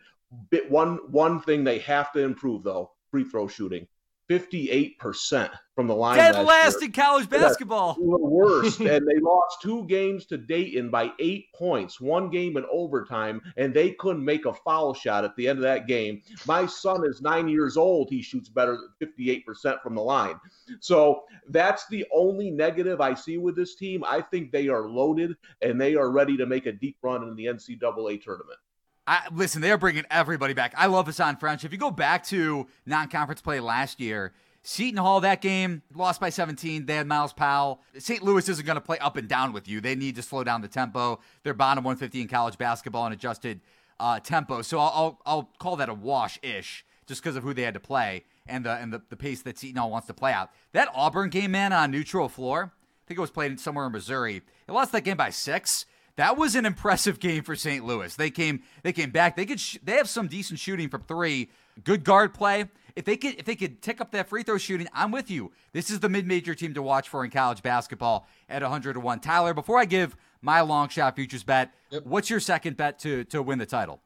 Bit 0.50 0.68
one 0.68 0.98
one 1.10 1.40
thing 1.40 1.62
they 1.62 1.78
have 1.80 2.12
to 2.12 2.20
improve 2.20 2.64
though, 2.64 2.90
free 3.10 3.22
throw 3.22 3.46
shooting. 3.46 3.86
58% 4.30 5.50
from 5.74 5.86
the 5.86 5.94
line. 5.94 6.16
Dead 6.16 6.44
last, 6.44 6.82
in 6.82 6.92
college 6.92 7.28
basketball. 7.28 7.94
The 7.94 8.18
worst. 8.18 8.80
and 8.80 9.06
they 9.06 9.18
lost 9.20 9.60
two 9.60 9.84
games 9.86 10.26
to 10.26 10.38
Dayton 10.38 10.90
by 10.90 11.10
eight 11.18 11.46
points, 11.54 12.00
one 12.00 12.30
game 12.30 12.56
in 12.56 12.64
overtime, 12.70 13.40
and 13.56 13.74
they 13.74 13.90
couldn't 13.92 14.24
make 14.24 14.46
a 14.46 14.54
foul 14.54 14.94
shot 14.94 15.24
at 15.24 15.36
the 15.36 15.48
end 15.48 15.58
of 15.58 15.64
that 15.64 15.86
game. 15.86 16.22
My 16.46 16.66
son 16.66 17.04
is 17.06 17.20
nine 17.20 17.48
years 17.48 17.76
old. 17.76 18.08
He 18.08 18.22
shoots 18.22 18.48
better 18.48 18.78
than 19.00 19.08
58% 19.08 19.82
from 19.82 19.94
the 19.94 20.02
line. 20.02 20.38
So 20.80 21.24
that's 21.48 21.86
the 21.88 22.06
only 22.14 22.50
negative 22.50 23.00
I 23.00 23.14
see 23.14 23.38
with 23.38 23.56
this 23.56 23.74
team. 23.76 24.04
I 24.04 24.20
think 24.22 24.52
they 24.52 24.68
are 24.68 24.88
loaded 24.88 25.34
and 25.60 25.80
they 25.80 25.96
are 25.96 26.10
ready 26.10 26.36
to 26.36 26.46
make 26.46 26.66
a 26.66 26.72
deep 26.72 26.96
run 27.02 27.22
in 27.24 27.34
the 27.34 27.46
NCAA 27.46 28.22
tournament. 28.22 28.58
I, 29.06 29.26
listen, 29.32 29.60
they 29.60 29.70
are 29.70 29.78
bringing 29.78 30.04
everybody 30.10 30.54
back. 30.54 30.74
I 30.76 30.86
love 30.86 31.06
Hasahn 31.06 31.38
French. 31.38 31.64
If 31.64 31.72
you 31.72 31.78
go 31.78 31.90
back 31.90 32.24
to 32.26 32.66
non-conference 32.86 33.42
play 33.42 33.60
last 33.60 34.00
year, 34.00 34.32
Seton 34.62 34.96
Hall 34.96 35.20
that 35.20 35.42
game 35.42 35.82
lost 35.94 36.20
by 36.20 36.30
17. 36.30 36.86
They 36.86 36.94
had 36.94 37.06
Myles 37.06 37.34
Powell. 37.34 37.82
St. 37.98 38.22
Louis 38.22 38.48
isn't 38.48 38.64
going 38.64 38.76
to 38.76 38.80
play 38.80 38.98
up 38.98 39.16
and 39.18 39.28
down 39.28 39.52
with 39.52 39.68
you. 39.68 39.82
They 39.82 39.94
need 39.94 40.16
to 40.16 40.22
slow 40.22 40.42
down 40.42 40.62
the 40.62 40.68
tempo. 40.68 41.20
They're 41.42 41.52
bottom 41.52 41.84
150 41.84 42.22
in 42.22 42.28
college 42.28 42.56
basketball 42.56 43.04
and 43.04 43.14
adjusted 43.14 43.60
uh, 44.00 44.20
tempo. 44.20 44.62
So 44.62 44.78
I'll, 44.78 44.92
I'll, 44.94 45.20
I'll 45.26 45.50
call 45.58 45.76
that 45.76 45.90
a 45.90 45.94
wash 45.94 46.38
ish 46.42 46.86
just 47.06 47.22
because 47.22 47.36
of 47.36 47.42
who 47.42 47.52
they 47.52 47.62
had 47.62 47.74
to 47.74 47.80
play 47.80 48.24
and 48.46 48.64
the 48.64 48.72
and 48.72 48.92
the, 48.92 49.02
the 49.10 49.16
pace 49.16 49.42
that 49.42 49.58
Seton 49.58 49.76
Hall 49.76 49.90
wants 49.90 50.06
to 50.06 50.14
play 50.14 50.32
out. 50.32 50.50
That 50.72 50.88
Auburn 50.94 51.28
game, 51.28 51.50
man, 51.50 51.72
on 51.72 51.90
neutral 51.90 52.30
floor. 52.30 52.72
I 52.72 53.06
think 53.06 53.18
it 53.18 53.20
was 53.20 53.30
played 53.30 53.60
somewhere 53.60 53.84
in 53.86 53.92
Missouri. 53.92 54.40
They 54.66 54.72
lost 54.72 54.92
that 54.92 55.04
game 55.04 55.18
by 55.18 55.28
six 55.28 55.84
that 56.16 56.36
was 56.36 56.54
an 56.54 56.64
impressive 56.66 57.18
game 57.18 57.42
for 57.42 57.56
St. 57.56 57.84
Louis. 57.84 58.14
They 58.14 58.30
came 58.30 58.62
they 58.82 58.92
came 58.92 59.10
back. 59.10 59.36
They 59.36 59.46
could 59.46 59.60
sh- 59.60 59.78
they 59.82 59.92
have 59.92 60.08
some 60.08 60.28
decent 60.28 60.58
shooting 60.60 60.88
from 60.88 61.02
3. 61.02 61.50
Good 61.82 62.04
guard 62.04 62.34
play. 62.34 62.66
If 62.94 63.04
they 63.04 63.16
could 63.16 63.34
if 63.38 63.44
they 63.44 63.56
could 63.56 63.82
tick 63.82 64.00
up 64.00 64.12
that 64.12 64.28
free 64.28 64.44
throw 64.44 64.58
shooting, 64.58 64.86
I'm 64.92 65.10
with 65.10 65.30
you. 65.30 65.52
This 65.72 65.90
is 65.90 66.00
the 66.00 66.08
mid-major 66.08 66.54
team 66.54 66.74
to 66.74 66.82
watch 66.82 67.08
for 67.08 67.24
in 67.24 67.30
college 67.30 67.62
basketball 67.62 68.28
at 68.48 68.62
100 68.62 68.92
to 68.92 69.00
1. 69.00 69.20
Tyler, 69.20 69.54
before 69.54 69.78
I 69.78 69.84
give 69.84 70.16
my 70.40 70.60
long 70.60 70.88
shot 70.88 71.16
futures 71.16 71.42
bet, 71.42 71.72
yep. 71.90 72.04
what's 72.06 72.30
your 72.30 72.40
second 72.40 72.76
bet 72.76 73.00
to 73.00 73.24
to 73.24 73.42
win 73.42 73.58
the 73.58 73.66
title? 73.66 74.00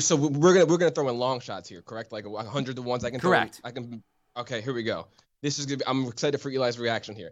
So 0.00 0.16
we're 0.16 0.54
gonna 0.54 0.66
we're 0.66 0.78
gonna 0.78 0.90
throw 0.90 1.08
in 1.08 1.16
long 1.16 1.38
shots 1.38 1.68
here, 1.68 1.82
correct? 1.82 2.10
Like 2.10 2.26
100 2.26 2.76
to 2.76 2.82
ones. 2.82 3.04
I 3.04 3.10
can 3.10 3.20
correct. 3.20 3.56
Throw, 3.56 3.68
I 3.68 3.72
can. 3.72 4.02
Okay, 4.36 4.60
here 4.60 4.74
we 4.74 4.82
go. 4.82 5.06
This 5.42 5.60
is 5.60 5.66
gonna. 5.66 5.78
Be, 5.78 5.86
I'm 5.86 6.06
excited 6.06 6.40
for 6.40 6.50
Eli's 6.50 6.78
reaction 6.80 7.14
here. 7.14 7.30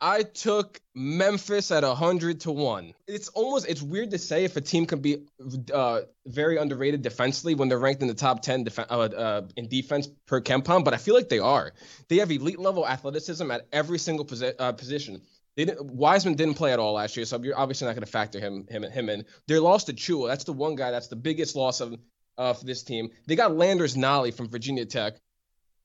I 0.00 0.22
took 0.22 0.80
Memphis 0.94 1.70
at 1.70 1.82
100 1.82 2.40
to 2.40 2.52
1. 2.52 2.92
It's 3.06 3.28
almost 3.28 3.68
it's 3.68 3.82
weird 3.82 4.10
to 4.12 4.18
say 4.18 4.44
if 4.44 4.56
a 4.56 4.60
team 4.60 4.86
can 4.86 5.00
be 5.00 5.26
uh, 5.72 6.02
very 6.26 6.58
underrated 6.58 7.02
defensively 7.02 7.54
when 7.54 7.68
they're 7.68 7.78
ranked 7.78 8.02
in 8.02 8.08
the 8.08 8.14
top 8.14 8.42
10 8.42 8.64
def- 8.64 8.78
uh, 8.78 8.82
uh, 8.82 9.42
in 9.56 9.68
defense 9.68 10.08
per 10.26 10.40
KenPom, 10.40 10.84
but 10.84 10.94
I 10.94 10.98
feel 10.98 11.14
like 11.14 11.28
they 11.28 11.38
are. 11.38 11.72
They 12.08 12.18
have 12.18 12.30
elite 12.30 12.58
level 12.58 12.86
athleticism 12.86 13.50
at 13.50 13.66
every 13.72 13.98
single 13.98 14.24
posi- 14.24 14.54
uh, 14.58 14.72
position. 14.72 15.22
They 15.56 15.64
didn't, 15.64 15.90
Wiseman 15.90 16.34
didn't 16.34 16.54
play 16.54 16.72
at 16.72 16.78
all 16.78 16.92
last 16.92 17.16
year, 17.16 17.24
so 17.24 17.42
you're 17.42 17.58
obviously 17.58 17.86
not 17.86 17.94
going 17.94 18.04
to 18.04 18.10
factor 18.10 18.38
him 18.38 18.66
him 18.68 18.82
him 18.82 19.08
in. 19.08 19.24
They 19.48 19.58
lost 19.58 19.86
to 19.86 19.94
Chua. 19.94 20.28
That's 20.28 20.44
the 20.44 20.52
one 20.52 20.76
guy. 20.76 20.90
That's 20.90 21.08
the 21.08 21.16
biggest 21.16 21.56
loss 21.56 21.80
of 21.80 21.96
for 22.36 22.64
this 22.64 22.82
team. 22.82 23.08
They 23.26 23.36
got 23.36 23.56
Landers 23.56 23.96
Nolley 23.96 24.34
from 24.34 24.50
Virginia 24.50 24.84
Tech, 24.84 25.14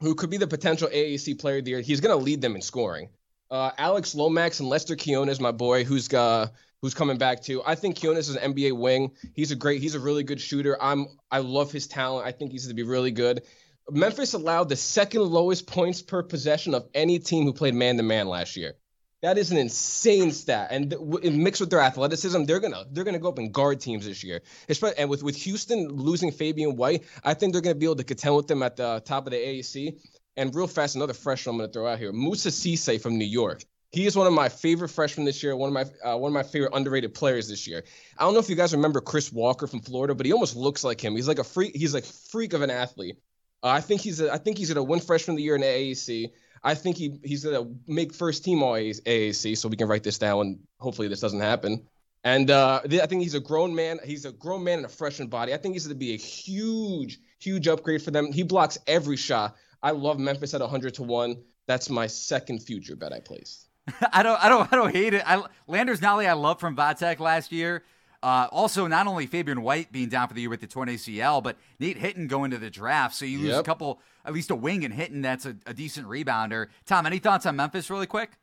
who 0.02 0.16
could 0.16 0.30
be 0.30 0.36
the 0.38 0.48
potential 0.48 0.90
AAC 0.90 1.40
player 1.40 1.60
of 1.60 1.66
the 1.66 1.72
year. 1.72 1.80
He's 1.80 2.02
going 2.02 2.18
to 2.18 2.22
lead 2.22 2.42
them 2.42 2.56
in 2.56 2.62
scoring. 2.62 3.08
Uh, 3.52 3.70
Alex 3.78 4.16
Lomax 4.16 4.62
and 4.62 4.70
Lester 4.70 4.96
Quinones, 4.96 5.42
my 5.42 5.52
boy, 5.52 5.84
who's 5.84 6.12
uh, 6.14 6.48
who's 6.82 6.94
coming 6.94 7.18
back 7.18 7.42
too. 7.42 7.62
I 7.66 7.76
think 7.76 8.00
Quinones 8.00 8.30
is 8.30 8.38
an 8.38 8.54
NBA 8.54 8.78
wing. 8.78 9.12
He's 9.34 9.52
a 9.52 9.56
great, 9.56 9.82
he's 9.82 9.94
a 9.94 10.00
really 10.00 10.24
good 10.24 10.40
shooter. 10.40 10.82
I'm 10.82 11.08
I 11.30 11.40
love 11.40 11.72
his 11.72 11.88
talent. 11.88 12.26
I 12.26 12.32
think 12.32 12.54
he's 12.54 12.66
going 12.66 12.76
to 12.78 12.82
be 12.82 12.88
really 12.88 13.12
good. 13.12 13.44
Memphis 13.90 14.34
allowed 14.34 14.70
the 14.70 14.78
second 14.78 15.24
lowest 15.24 15.68
points 15.68 16.02
per 16.02 16.24
possession 16.24 16.74
of 16.74 16.88
any 16.94 17.20
team 17.20 17.44
who 17.44 17.52
played 17.52 17.74
man 17.74 17.98
to 17.98 18.04
man 18.04 18.28
last 18.28 18.56
year. 18.56 18.76
That 19.22 19.38
is 19.38 19.52
an 19.52 19.58
insane 19.58 20.32
stat, 20.32 20.70
and 20.72 20.96
mixed 21.24 21.62
with 21.62 21.70
their 21.70 21.82
athleticism, 21.82 22.46
they're 22.46 22.60
gonna 22.60 22.86
they're 22.92 23.04
gonna 23.04 23.20
go 23.20 23.30
up 23.30 23.38
and 23.38 23.54
guard 23.54 23.80
teams 23.80 24.06
this 24.06 24.24
year. 24.24 24.42
Especially, 24.68 24.98
and 24.98 25.10
with 25.12 25.22
with 25.22 25.36
Houston 25.36 25.90
losing 25.90 26.32
Fabian 26.32 26.76
White, 26.76 27.04
I 27.24 27.36
think 27.36 27.54
they're 27.54 27.62
gonna 27.62 27.76
be 27.76 27.86
able 27.86 27.98
to 27.98 28.04
contend 28.04 28.36
with 28.36 28.48
them 28.48 28.64
at 28.64 28.78
the 28.78 29.00
top 29.06 29.28
of 29.28 29.32
the 29.32 29.38
AAC. 29.38 30.00
And 30.38 30.54
real 30.56 30.68
fast, 30.68 30.96
another 30.96 31.14
freshman 31.14 31.56
I'm 31.56 31.60
gonna 31.60 31.72
throw 31.72 31.88
out 31.88 32.00
here, 32.00 32.12
Moussa 32.12 32.50
Cisse 32.50 33.02
from 33.02 33.18
New 33.18 33.26
York. 33.26 33.64
He 33.92 34.06
is 34.06 34.16
one 34.16 34.26
of 34.26 34.32
my 34.32 34.48
favorite 34.48 34.88
freshmen 34.88 35.26
this 35.26 35.44
year. 35.44 35.56
One 35.56 35.68
of 35.68 35.74
my 35.74 36.10
uh, 36.10 36.18
one 36.18 36.30
of 36.30 36.34
my 36.34 36.44
favorite 36.44 36.72
underrated 36.74 37.14
players 37.14 37.50
this 37.50 37.68
year. 37.68 37.84
I 38.18 38.24
don't 38.24 38.34
know 38.34 38.40
if 38.40 38.50
you 38.50 38.56
guys 38.56 38.74
remember 38.74 39.02
Chris 39.02 39.34
Walker 39.34 39.68
from 39.68 39.82
Florida, 39.82 40.16
but 40.16 40.26
he 40.26 40.32
almost 40.32 40.56
looks 40.56 40.84
like 40.84 41.02
him. 41.02 41.16
He's 41.16 41.28
like 41.28 41.40
a 41.40 41.44
freak. 41.44 41.76
He's 41.76 41.94
like 41.94 42.06
freak 42.06 42.54
of 42.54 42.62
an 42.62 42.70
athlete. 42.70 43.18
Uh, 43.62 43.68
I 43.68 43.82
think 43.82 44.00
he's 44.00 44.22
a, 44.22 44.32
I 44.32 44.38
think 44.38 44.58
he's 44.58 44.70
gonna 44.70 44.84
win 44.84 45.02
freshman 45.02 45.36
of 45.36 45.38
the 45.38 45.44
year 45.44 45.56
in 45.56 45.62
the 45.62 45.68
AAC. 45.68 46.32
I 46.64 46.76
think 46.76 46.96
he 46.96 47.20
he's 47.24 47.44
gonna 47.44 47.70
make 47.88 48.14
first 48.14 48.46
team 48.46 48.64
all 48.64 48.74
AAC, 48.74 49.58
so 49.58 49.68
we 49.68 49.76
can 49.76 49.90
write 49.90 50.04
this 50.04 50.18
down. 50.18 50.42
And 50.42 50.60
hopefully 50.80 51.10
this 51.10 51.20
doesn't 51.20 51.42
happen. 51.42 51.86
And 52.24 52.52
uh, 52.52 52.82
I 52.84 53.06
think 53.08 53.24
he's 53.24 53.34
a 53.34 53.40
grown 53.40 53.74
man. 53.74 54.00
He's 54.04 54.26
a 54.26 54.32
grown 54.32 54.64
man 54.64 54.80
in 54.80 54.86
a 54.86 54.90
freshman 54.90 55.28
body. 55.28 55.54
I 55.54 55.58
think 55.58 55.74
he's 55.74 55.88
going 55.88 55.96
to 55.96 56.00
be 56.00 56.14
a 56.14 56.18
huge, 56.18 57.20
huge 57.40 57.68
upgrade 57.68 58.02
for 58.02 58.12
them. 58.12 58.32
He 58.32 58.44
blocks 58.44 58.78
every 58.86 59.18
shot. 59.18 59.56
I 59.84 59.92
love 59.92 60.20
Memphis 60.20 60.54
at 60.54 60.62
100 60.62 60.96
to 60.96 61.04
one. 61.04 61.44
That's 61.68 61.90
my 61.90 62.08
second 62.08 62.60
future 62.60 62.96
bet 62.96 63.14
I 63.14 63.20
placed. 63.20 63.68
I 64.14 64.24
don't, 64.24 64.44
I 64.44 64.50
don't, 64.50 64.72
I 64.72 64.76
don't 64.76 64.94
hate 64.94 65.14
it. 65.14 65.24
I, 65.26 65.44
Landers 65.68 66.02
Nolley, 66.02 66.28
I 66.28 66.34
love 66.34 66.60
from 66.60 66.76
Vatek 66.76 67.20
last 67.20 67.52
year. 67.52 67.84
Uh, 68.24 68.48
also, 68.52 68.86
not 68.86 69.08
only 69.08 69.26
Fabian 69.26 69.64
White 69.64 69.92
being 69.92 70.10
down 70.10 70.28
for 70.28 70.36
the 70.36 70.42
year 70.42 70.50
with 70.50 70.62
the 70.62 70.68
torn 70.68 70.90
ACL, 70.90 71.42
but 71.42 71.58
Nate 71.80 71.98
Hinton 71.98 72.28
going 72.28 72.52
to 72.52 72.60
the 72.60 72.70
draft. 72.70 73.16
So 73.16 73.26
you 73.26 73.40
lose 73.40 73.50
yep. 73.50 73.62
a 73.62 73.64
couple, 73.64 74.00
at 74.24 74.34
least 74.34 74.52
a 74.52 74.56
wing 74.56 74.86
and 74.86 74.94
Hinton. 74.94 75.22
That's 75.22 75.48
a, 75.48 75.56
a 75.66 75.74
decent 75.74 76.08
rebounder. 76.08 76.68
Tom, 76.86 77.08
any 77.08 77.18
thoughts 77.18 77.48
on 77.48 77.56
Memphis, 77.56 77.90
really 77.90 78.06
quick? 78.06 78.38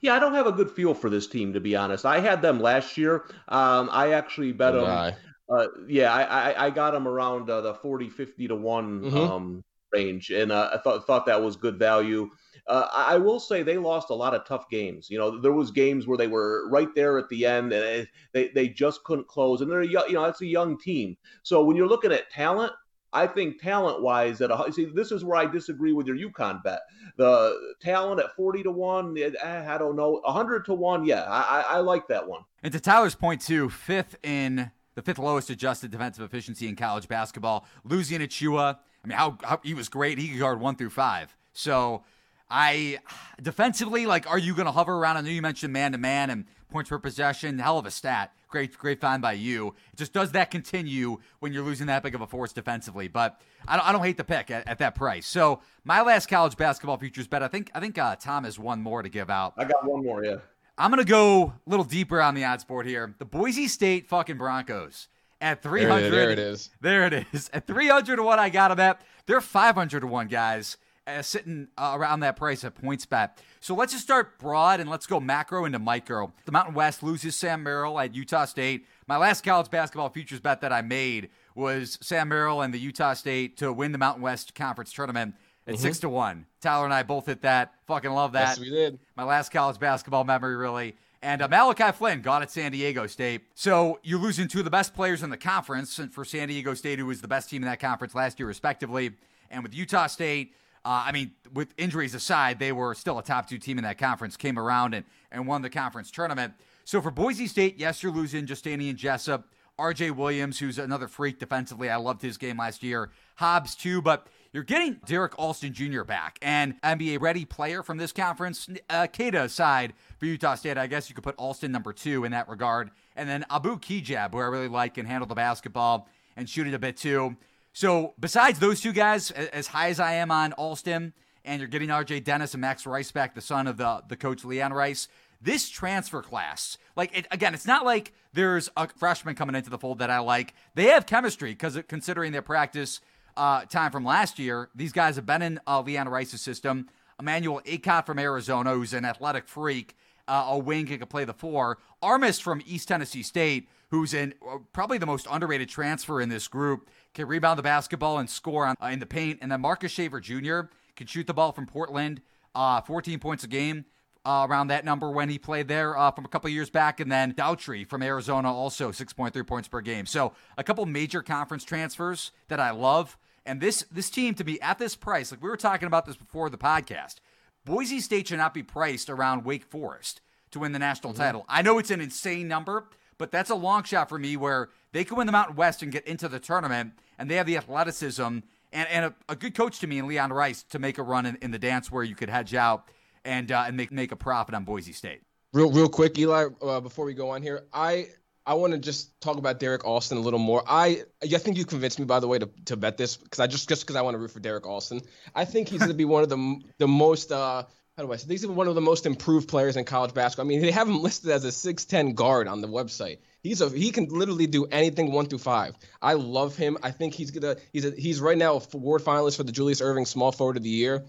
Yeah, 0.00 0.14
I 0.14 0.18
don't 0.18 0.34
have 0.34 0.46
a 0.46 0.52
good 0.52 0.70
feel 0.70 0.94
for 0.94 1.08
this 1.08 1.26
team 1.26 1.54
to 1.54 1.60
be 1.60 1.76
honest. 1.76 2.04
I 2.04 2.20
had 2.20 2.42
them 2.42 2.60
last 2.60 2.96
year. 2.98 3.24
Um, 3.48 3.88
I 3.90 4.12
actually 4.12 4.52
bet 4.52 4.74
them. 4.74 5.14
Uh, 5.48 5.66
yeah, 5.88 6.12
I, 6.12 6.22
I, 6.22 6.66
I 6.66 6.70
got 6.70 6.92
them 6.92 7.06
around 7.06 7.50
uh, 7.50 7.60
the 7.60 7.74
40, 7.74 8.08
50 8.08 8.48
to 8.48 8.56
one 8.56 9.02
mm-hmm. 9.02 9.16
um, 9.16 9.64
range, 9.94 10.30
and 10.30 10.52
uh, 10.52 10.70
I 10.72 10.78
thought 10.78 11.06
thought 11.06 11.26
that 11.26 11.42
was 11.42 11.56
good 11.56 11.78
value. 11.78 12.30
Uh, 12.66 12.88
I 12.92 13.18
will 13.18 13.40
say 13.40 13.62
they 13.62 13.76
lost 13.76 14.08
a 14.08 14.14
lot 14.14 14.34
of 14.34 14.46
tough 14.46 14.70
games. 14.70 15.10
You 15.10 15.18
know, 15.18 15.38
there 15.38 15.52
was 15.52 15.70
games 15.70 16.06
where 16.06 16.16
they 16.16 16.28
were 16.28 16.68
right 16.70 16.94
there 16.94 17.18
at 17.18 17.28
the 17.28 17.46
end, 17.46 17.72
and 17.72 18.08
they 18.32 18.48
they 18.48 18.68
just 18.68 19.04
couldn't 19.04 19.28
close. 19.28 19.60
And 19.60 19.70
they're 19.70 19.82
you 19.82 20.12
know 20.12 20.22
that's 20.22 20.40
a 20.40 20.46
young 20.46 20.78
team. 20.78 21.16
So 21.42 21.62
when 21.64 21.76
you're 21.76 21.88
looking 21.88 22.12
at 22.12 22.30
talent, 22.30 22.72
I 23.12 23.26
think 23.26 23.60
talent 23.60 24.02
wise, 24.02 24.40
at 24.40 24.50
a, 24.50 24.72
see 24.72 24.86
this 24.86 25.12
is 25.12 25.24
where 25.24 25.36
I 25.36 25.46
disagree 25.46 25.92
with 25.92 26.06
your 26.06 26.16
UConn 26.16 26.62
bet. 26.62 26.80
The 27.16 27.74
talent 27.80 28.20
at 28.20 28.34
forty 28.34 28.62
to 28.62 28.70
one, 28.70 29.16
eh, 29.18 29.30
I 29.42 29.78
don't 29.78 29.96
know, 29.96 30.20
hundred 30.24 30.64
to 30.66 30.74
one, 30.74 31.04
yeah, 31.04 31.22
I, 31.28 31.64
I 31.68 31.78
like 31.78 32.08
that 32.08 32.26
one. 32.26 32.42
And 32.62 32.72
to 32.72 32.80
Tyler's 32.80 33.14
point 33.14 33.40
too, 33.42 33.68
fifth 33.68 34.16
in 34.22 34.70
the 34.94 35.02
fifth 35.02 35.18
lowest 35.18 35.50
adjusted 35.50 35.90
defensive 35.90 36.24
efficiency 36.24 36.68
in 36.68 36.76
college 36.76 37.08
basketball. 37.08 37.66
Losing 37.84 38.20
Achiuwa, 38.20 38.78
I 39.04 39.06
mean, 39.06 39.18
how, 39.18 39.38
how 39.42 39.60
he 39.62 39.74
was 39.74 39.88
great. 39.88 40.18
He 40.18 40.28
could 40.28 40.40
guard 40.40 40.60
one 40.60 40.76
through 40.76 40.90
five. 40.90 41.36
So 41.52 42.04
I 42.50 42.98
defensively, 43.40 44.06
like, 44.06 44.28
are 44.28 44.38
you 44.38 44.54
going 44.54 44.66
to 44.66 44.72
hover 44.72 44.94
around? 44.94 45.18
I 45.18 45.20
know 45.20 45.28
you 45.28 45.42
mentioned 45.42 45.72
man 45.72 45.92
to 45.92 45.98
man 45.98 46.30
and 46.30 46.46
points 46.70 46.90
per 46.90 46.98
possession. 46.98 47.58
Hell 47.58 47.78
of 47.78 47.86
a 47.86 47.90
stat. 47.90 48.32
Great, 48.48 48.76
great 48.78 49.00
find 49.00 49.20
by 49.20 49.32
you. 49.32 49.74
Just 49.96 50.12
does 50.12 50.32
that 50.32 50.50
continue 50.50 51.18
when 51.40 51.52
you're 51.52 51.64
losing 51.64 51.88
that 51.88 52.02
big 52.02 52.14
of 52.14 52.20
a 52.20 52.26
force 52.26 52.52
defensively? 52.52 53.08
But 53.08 53.40
I 53.66 53.76
don't, 53.76 53.88
I 53.88 53.92
don't 53.92 54.04
hate 54.04 54.16
the 54.16 54.24
pick 54.24 54.50
at, 54.50 54.66
at, 54.68 54.78
that 54.78 54.94
price. 54.94 55.26
So 55.26 55.60
my 55.84 56.02
last 56.02 56.28
college 56.28 56.56
basketball 56.56 56.96
futures 56.96 57.26
bet. 57.26 57.42
I 57.42 57.48
think 57.48 57.70
I 57.74 57.80
think 57.80 57.98
uh, 57.98 58.16
Tom 58.16 58.44
has 58.44 58.58
one 58.58 58.80
more 58.80 59.02
to 59.02 59.08
give 59.08 59.28
out. 59.28 59.54
I 59.56 59.64
got 59.64 59.84
one 59.84 60.04
more. 60.04 60.24
Yeah. 60.24 60.36
I'm 60.78 60.90
gonna 60.90 61.04
go 61.04 61.54
a 61.66 61.70
little 61.70 61.84
deeper 61.84 62.20
on 62.20 62.34
the 62.34 62.44
odds 62.44 62.64
board 62.64 62.86
here. 62.86 63.14
The 63.18 63.24
Boise 63.24 63.68
State 63.68 64.08
fucking 64.08 64.38
Broncos 64.38 65.08
at 65.40 65.62
300. 65.62 66.10
There, 66.10 66.30
it 66.30 66.38
is. 66.38 66.70
There 66.80 67.06
it 67.06 67.26
is. 67.32 67.50
At 67.52 67.66
300 67.66 68.16
to 68.16 68.22
one, 68.22 68.38
I 68.38 68.48
got 68.48 68.68
them 68.68 68.80
at. 68.80 69.00
They're 69.26 69.40
500 69.40 70.00
to 70.00 70.06
one, 70.06 70.28
guys 70.28 70.76
uh, 71.06 71.22
sitting 71.22 71.68
uh, 71.76 71.92
around 71.96 72.20
that 72.20 72.36
price 72.36 72.64
at 72.64 72.74
PointsBet. 72.80 73.30
So 73.60 73.74
let's 73.74 73.92
just 73.92 74.04
start 74.04 74.38
broad 74.38 74.80
and 74.80 74.88
let's 74.88 75.06
go 75.06 75.20
macro 75.20 75.64
into 75.64 75.78
micro. 75.78 76.32
The 76.44 76.52
Mountain 76.52 76.74
West 76.74 77.02
loses 77.02 77.36
Sam 77.36 77.62
Merrill 77.62 77.98
at 77.98 78.14
Utah 78.14 78.44
State. 78.44 78.86
My 79.06 79.16
last 79.16 79.44
college 79.44 79.70
basketball 79.70 80.08
futures 80.10 80.40
bet 80.40 80.60
that 80.62 80.72
I 80.72 80.82
made 80.82 81.30
was 81.54 81.98
Sam 82.00 82.28
Merrill 82.28 82.62
and 82.62 82.72
the 82.72 82.78
Utah 82.78 83.14
State 83.14 83.56
to 83.58 83.72
win 83.72 83.92
the 83.92 83.98
Mountain 83.98 84.22
West 84.22 84.54
Conference 84.54 84.92
tournament 84.92 85.34
at 85.66 85.74
mm-hmm. 85.74 85.82
six 85.82 85.98
to 86.00 86.08
one. 86.08 86.46
Tyler 86.60 86.84
and 86.84 86.94
I 86.94 87.02
both 87.02 87.26
hit 87.26 87.42
that. 87.42 87.74
Fucking 87.86 88.10
love 88.10 88.32
that. 88.32 88.58
Yes, 88.58 88.60
we 88.60 88.70
did. 88.70 88.98
My 89.16 89.24
last 89.24 89.52
college 89.52 89.78
basketball 89.78 90.24
memory, 90.24 90.56
really. 90.56 90.96
And 91.24 91.40
uh, 91.40 91.48
Malachi 91.48 91.90
Flynn 91.92 92.20
got 92.20 92.42
at 92.42 92.50
San 92.50 92.70
Diego 92.70 93.06
State. 93.06 93.46
So 93.54 93.98
you're 94.02 94.20
losing 94.20 94.46
two 94.46 94.58
of 94.58 94.66
the 94.66 94.70
best 94.70 94.92
players 94.92 95.22
in 95.22 95.30
the 95.30 95.38
conference 95.38 95.98
and 95.98 96.12
for 96.12 96.22
San 96.22 96.48
Diego 96.48 96.74
State, 96.74 96.98
who 96.98 97.06
was 97.06 97.22
the 97.22 97.28
best 97.28 97.48
team 97.48 97.62
in 97.62 97.66
that 97.66 97.80
conference 97.80 98.14
last 98.14 98.38
year, 98.38 98.46
respectively. 98.46 99.10
And 99.50 99.62
with 99.62 99.74
Utah 99.74 100.06
State, 100.06 100.52
uh, 100.84 101.04
I 101.06 101.12
mean, 101.12 101.30
with 101.54 101.72
injuries 101.78 102.14
aside, 102.14 102.58
they 102.58 102.72
were 102.72 102.94
still 102.94 103.18
a 103.18 103.22
top 103.22 103.48
two 103.48 103.56
team 103.56 103.78
in 103.78 103.84
that 103.84 103.96
conference, 103.96 104.36
came 104.36 104.58
around 104.58 104.92
and, 104.92 105.06
and 105.32 105.46
won 105.46 105.62
the 105.62 105.70
conference 105.70 106.10
tournament. 106.10 106.52
So 106.84 107.00
for 107.00 107.10
Boise 107.10 107.46
State, 107.46 107.78
yes, 107.78 108.02
you're 108.02 108.12
losing 108.12 108.44
Justinian 108.44 108.94
Jessup, 108.94 109.48
RJ 109.78 110.14
Williams, 110.14 110.58
who's 110.58 110.78
another 110.78 111.08
freak 111.08 111.38
defensively. 111.38 111.88
I 111.88 111.96
loved 111.96 112.20
his 112.20 112.36
game 112.36 112.58
last 112.58 112.82
year. 112.82 113.10
Hobbs, 113.36 113.74
too, 113.74 114.02
but 114.02 114.26
you're 114.54 114.62
getting 114.62 115.00
Derrick 115.04 115.36
Alston 115.36 115.72
Jr. 115.72 116.04
back 116.04 116.38
and 116.40 116.80
NBA 116.82 117.20
ready 117.20 117.44
player 117.44 117.82
from 117.82 117.96
this 117.96 118.12
conference. 118.12 118.68
Uh, 118.88 119.08
Queta 119.08 119.42
aside 119.42 119.94
for 120.24 120.28
Utah 120.28 120.54
State, 120.54 120.78
I 120.78 120.86
guess 120.86 121.10
you 121.10 121.14
could 121.14 121.24
put 121.24 121.36
Alston 121.36 121.70
number 121.70 121.92
two 121.92 122.24
in 122.24 122.32
that 122.32 122.48
regard. 122.48 122.90
And 123.14 123.28
then 123.28 123.44
Abu 123.50 123.78
Kigab, 123.78 124.32
who 124.32 124.38
I 124.38 124.44
really 124.44 124.68
like, 124.68 124.94
can 124.94 125.04
handle 125.04 125.26
the 125.26 125.34
basketball 125.34 126.08
and 126.36 126.48
shoot 126.48 126.66
it 126.66 126.72
a 126.72 126.78
bit 126.78 126.96
too. 126.96 127.36
So 127.74 128.14
besides 128.18 128.58
those 128.58 128.80
two 128.80 128.92
guys, 128.92 129.30
as 129.30 129.66
high 129.66 129.90
as 129.90 130.00
I 130.00 130.14
am 130.14 130.30
on 130.30 130.54
Alston, 130.54 131.12
and 131.44 131.60
you're 131.60 131.68
getting 131.68 131.90
R.J. 131.90 132.20
Dennis 132.20 132.54
and 132.54 132.62
Max 132.62 132.86
Rice 132.86 133.12
back, 133.12 133.34
the 133.34 133.42
son 133.42 133.66
of 133.66 133.76
the 133.76 134.02
the 134.08 134.16
coach 134.16 134.44
Leon 134.44 134.72
Rice. 134.72 135.08
This 135.42 135.68
transfer 135.68 136.22
class, 136.22 136.78
like 136.96 137.14
it, 137.14 137.26
again, 137.30 137.52
it's 137.52 137.66
not 137.66 137.84
like 137.84 138.14
there's 138.32 138.70
a 138.78 138.88
freshman 138.88 139.34
coming 139.34 139.54
into 139.54 139.68
the 139.68 139.76
fold 139.76 139.98
that 139.98 140.08
I 140.08 140.20
like. 140.20 140.54
They 140.74 140.84
have 140.84 141.04
chemistry 141.04 141.50
because 141.50 141.78
considering 141.86 142.32
their 142.32 142.40
practice 142.40 143.02
uh, 143.36 143.66
time 143.66 143.92
from 143.92 144.06
last 144.06 144.38
year, 144.38 144.70
these 144.74 144.92
guys 144.92 145.16
have 145.16 145.26
been 145.26 145.42
in 145.42 145.60
uh, 145.66 145.82
Leon 145.82 146.08
Rice's 146.08 146.40
system. 146.40 146.88
Emmanuel 147.20 147.60
Akot 147.66 148.06
from 148.06 148.18
Arizona, 148.18 148.72
who's 148.72 148.92
an 148.92 149.04
athletic 149.04 149.46
freak, 149.46 149.94
uh, 150.28 150.46
a 150.48 150.58
wing 150.58 150.86
who 150.86 150.98
can 150.98 151.06
play 151.06 151.24
the 151.24 151.34
four. 151.34 151.78
Armus 152.02 152.40
from 152.40 152.62
East 152.66 152.88
Tennessee 152.88 153.22
State, 153.22 153.68
who's 153.90 154.14
in 154.14 154.34
uh, 154.48 154.58
probably 154.72 154.98
the 154.98 155.06
most 155.06 155.26
underrated 155.30 155.68
transfer 155.68 156.20
in 156.20 156.28
this 156.28 156.48
group 156.48 156.90
can 157.14 157.26
rebound 157.26 157.58
the 157.58 157.62
basketball 157.62 158.18
and 158.18 158.28
score 158.28 158.66
on, 158.66 158.76
uh, 158.82 158.86
in 158.86 158.98
the 158.98 159.06
paint. 159.06 159.38
And 159.42 159.52
then 159.52 159.60
Marcus 159.60 159.92
Shaver 159.92 160.20
Jr. 160.20 160.62
can 160.96 161.06
shoot 161.06 161.26
the 161.26 161.34
ball 161.34 161.52
from 161.52 161.66
Portland, 161.66 162.20
uh, 162.54 162.80
14 162.80 163.18
points 163.18 163.44
a 163.44 163.48
game. 163.48 163.86
Uh, 164.26 164.46
around 164.48 164.68
that 164.68 164.86
number 164.86 165.10
when 165.10 165.28
he 165.28 165.38
played 165.38 165.68
there 165.68 165.92
from 166.14 166.24
a 166.24 166.28
couple 166.28 166.48
years 166.48 166.70
back. 166.70 166.98
And 166.98 167.12
then 167.12 167.34
Dowtry 167.34 167.86
from 167.86 168.02
Arizona, 168.02 168.50
also 168.50 168.90
6.3 168.90 169.46
points 169.46 169.68
per 169.68 169.82
game. 169.82 170.06
So 170.06 170.32
a 170.56 170.64
couple 170.64 170.86
major 170.86 171.22
conference 171.22 171.62
transfers 171.62 172.32
that 172.48 172.58
I 172.58 172.70
love. 172.70 173.18
And 173.44 173.60
this 173.60 173.84
this 173.90 174.08
team 174.08 174.34
to 174.36 174.44
be 174.44 174.60
at 174.62 174.78
this 174.78 174.96
price, 174.96 175.30
like 175.30 175.42
we 175.42 175.50
were 175.50 175.56
talking 175.56 175.86
about 175.86 176.06
this 176.06 176.16
before 176.16 176.48
the 176.48 176.56
podcast, 176.56 177.16
Boise 177.64 178.00
State 178.00 178.28
should 178.28 178.38
not 178.38 178.54
be 178.54 178.62
priced 178.62 179.08
around 179.08 179.44
Wake 179.44 179.64
Forest 179.64 180.20
to 180.50 180.58
win 180.58 180.72
the 180.72 180.78
national 180.78 181.12
mm-hmm. 181.12 181.22
title. 181.22 181.44
I 181.48 181.62
know 181.62 181.78
it's 181.78 181.90
an 181.90 182.00
insane 182.00 182.48
number, 182.48 182.88
but 183.18 183.30
that's 183.30 183.50
a 183.50 183.54
long 183.54 183.84
shot 183.84 184.08
for 184.08 184.18
me 184.18 184.36
where 184.36 184.70
they 184.92 185.04
could 185.04 185.16
win 185.16 185.26
the 185.26 185.32
Mountain 185.32 185.56
West 185.56 185.82
and 185.82 185.90
get 185.90 186.06
into 186.06 186.28
the 186.28 186.38
tournament, 186.38 186.92
and 187.18 187.30
they 187.30 187.36
have 187.36 187.46
the 187.46 187.56
athleticism 187.56 188.22
and, 188.22 188.88
and 188.88 189.04
a, 189.06 189.14
a 189.28 189.36
good 189.36 189.54
coach 189.54 189.78
to 189.80 189.86
me 189.86 189.98
in 189.98 190.06
Leon 190.06 190.32
Rice 190.32 190.62
to 190.64 190.78
make 190.78 190.98
a 190.98 191.02
run 191.02 191.26
in, 191.26 191.36
in 191.36 191.50
the 191.50 191.58
dance 191.58 191.90
where 191.90 192.02
you 192.02 192.14
could 192.14 192.28
hedge 192.28 192.54
out 192.54 192.88
and 193.24 193.50
uh, 193.50 193.64
and 193.66 193.76
make 193.76 193.90
make 193.90 194.12
a 194.12 194.16
profit 194.16 194.54
on 194.54 194.64
Boise 194.64 194.92
State. 194.92 195.22
Real 195.52 195.70
real 195.70 195.88
quick, 195.88 196.18
Eli, 196.18 196.48
uh, 196.60 196.80
before 196.80 197.04
we 197.04 197.14
go 197.14 197.30
on 197.30 197.40
here, 197.42 197.64
I 197.72 198.08
I 198.46 198.54
want 198.54 198.74
to 198.74 198.78
just 198.78 199.18
talk 199.20 199.38
about 199.38 199.58
Derrick 199.58 199.84
Alston 199.84 200.18
a 200.18 200.20
little 200.20 200.38
more. 200.38 200.62
I 200.66 201.04
I 201.22 201.38
think 201.38 201.56
you 201.56 201.64
convinced 201.64 201.98
me, 201.98 202.04
by 202.04 202.20
the 202.20 202.28
way, 202.28 202.38
to, 202.38 202.50
to 202.66 202.76
bet 202.76 202.96
this 202.98 203.16
because 203.16 203.40
I 203.40 203.46
just 203.46 203.68
just 203.68 203.82
because 203.82 203.96
I 203.96 204.02
want 204.02 204.14
to 204.14 204.18
root 204.18 204.32
for 204.32 204.40
Derrick 204.40 204.66
Alston. 204.66 205.00
I 205.34 205.44
think 205.44 205.68
he's 205.68 205.78
going 205.78 205.90
to 205.90 205.96
be 205.96 206.04
one 206.04 206.22
of 206.22 206.28
the 206.28 206.60
the 206.78 206.88
most 206.88 207.32
uh, 207.32 207.64
how 207.96 208.02
do 208.02 208.12
I 208.12 208.16
say? 208.16 208.26
He's 208.28 208.46
one 208.46 208.68
of 208.68 208.74
the 208.74 208.80
most 208.80 209.06
improved 209.06 209.48
players 209.48 209.76
in 209.76 209.84
college 209.84 210.14
basketball. 210.14 210.46
I 210.46 210.48
mean, 210.48 210.60
they 210.60 210.72
have 210.72 210.88
him 210.88 211.00
listed 211.00 211.30
as 211.30 211.44
a 211.44 211.48
6'10 211.48 212.14
guard 212.14 212.48
on 212.48 212.60
the 212.60 212.66
website. 212.66 213.18
He's 213.42 213.60
a 213.60 213.68
he 213.70 213.90
can 213.90 214.06
literally 214.06 214.46
do 214.46 214.66
anything 214.66 215.12
one 215.12 215.26
through 215.26 215.38
five. 215.38 215.74
I 216.02 216.14
love 216.14 216.56
him. 216.56 216.76
I 216.82 216.90
think 216.90 217.14
he's 217.14 217.30
gonna 217.30 217.56
he's 217.72 217.84
a, 217.84 217.92
he's 217.92 218.20
right 218.20 218.38
now 218.38 218.56
a 218.56 218.62
award 218.74 219.02
finalist 219.02 219.36
for 219.36 219.44
the 219.44 219.52
Julius 219.52 219.80
Erving 219.80 220.06
Small 220.06 220.32
Forward 220.32 220.56
of 220.56 220.62
the 220.62 220.70
Year. 220.70 221.04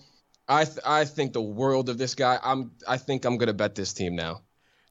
I 0.47 0.65
th- 0.65 0.79
I 0.86 1.05
think 1.05 1.33
the 1.33 1.41
world 1.41 1.89
of 1.89 1.97
this 1.97 2.13
guy. 2.13 2.39
I'm 2.41 2.71
I 2.88 2.97
think 2.97 3.25
I'm 3.25 3.38
gonna 3.38 3.53
bet 3.53 3.73
this 3.75 3.93
team 3.93 4.15
now. 4.15 4.41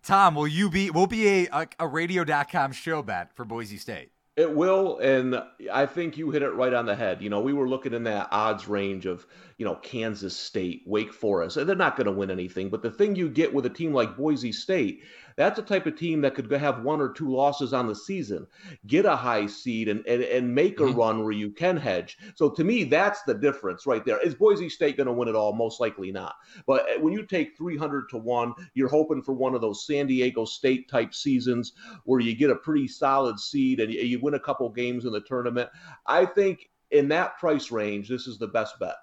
Tom, 0.05 0.35
will 0.35 0.47
you 0.47 0.71
be? 0.71 0.91
Will 0.91 1.07
be 1.07 1.27
a 1.29 1.49
a, 1.53 1.69
a 1.81 1.89
radio.com 1.89 2.73
show 2.73 3.03
bet 3.03 3.35
for 3.35 3.45
Boise 3.45 3.79
State. 3.79 4.11
It 4.37 4.53
will, 4.53 4.99
and 4.99 5.41
I 5.73 5.87
think 5.87 6.19
you 6.19 6.33
hit 6.33 6.43
it 6.43 6.51
right 6.51 6.75
on 6.75 6.87
the 6.87 6.97
head. 6.97 7.23
You 7.23 7.31
know, 7.31 7.41
we 7.41 7.53
were 7.53 7.69
looking 7.69 7.95
in 7.95 8.03
that 8.05 8.27
odds 8.33 8.67
range 8.67 9.07
of, 9.07 9.25
you 9.59 9.65
know, 9.65 9.77
Kansas 9.77 10.37
State, 10.37 10.83
Wake 10.87 11.13
Forest. 11.13 11.57
And 11.57 11.69
they're 11.69 11.77
not 11.77 11.97
going 11.97 12.07
to 12.07 12.13
win 12.13 12.33
anything, 12.33 12.69
but 12.69 12.83
the 12.83 12.91
thing 12.91 13.15
you 13.15 13.29
get 13.29 13.55
with 13.55 13.65
a 13.65 13.71
team 13.71 13.95
like 13.95 14.17
Boise 14.17 14.51
State 14.51 15.05
that's 15.37 15.57
the 15.57 15.65
type 15.65 15.87
of 15.87 15.97
team 15.97 16.21
that 16.23 16.35
could 16.35 16.51
have 16.51 16.83
one 16.83 17.01
or 17.01 17.13
two 17.13 17.31
losses 17.31 17.73
on 17.73 17.87
the 17.87 17.95
season, 17.95 18.47
get 18.87 19.05
a 19.05 19.17
high 19.17 19.47
seed, 19.47 19.89
and 19.89 20.07
and, 20.07 20.23
and 20.23 20.55
make 20.55 20.81
a 20.81 20.85
mm-hmm. 20.85 20.99
run 20.99 21.23
where 21.23 21.33
you 21.33 21.51
can 21.51 21.77
hedge. 21.77 22.19
So 22.35 22.51
to 22.51 22.65
me, 22.65 22.85
that's 22.85 23.23
the 23.23 23.35
difference 23.35 23.87
right 23.87 24.05
there. 24.05 24.21
Is 24.21 24.35
Boise 24.35 24.69
State 24.69 24.97
going 24.97 25.07
to 25.07 25.13
win 25.13 25.29
it 25.29 25.35
all? 25.35 25.53
Most 25.53 25.81
likely 25.81 26.13
not. 26.13 26.35
But 26.67 26.83
uh, 26.83 27.01
when 27.01 27.13
you 27.13 27.25
take 27.27 27.57
300 27.57 28.09
to 28.11 28.19
one, 28.19 28.55
you're 28.75 28.89
hoping 28.89 29.23
for 29.23 29.33
one 29.33 29.55
of 29.55 29.61
those 29.61 29.87
San 29.87 30.07
Diego 30.07 30.45
State 30.45 30.89
type 30.89 31.15
seasons 31.15 31.73
where 32.05 32.21
you 32.21 32.35
get 32.35 32.51
a 32.51 32.57
pretty 32.57 32.89
solid 32.89 33.39
seed 33.39 33.81
and 33.81 33.93
you 33.93 34.21
win 34.21 34.35
a 34.35 34.41
couple 34.41 34.69
games 34.69 35.05
in 35.05 35.13
the 35.13 35.21
tournament. 35.21 35.69
I 36.07 36.27
think 36.27 36.71
in 36.91 37.09
that 37.09 37.39
price 37.39 37.71
range, 37.71 38.09
this 38.09 38.27
is 38.27 38.39
the 38.39 38.47
best 38.47 38.79
bet. 38.79 38.97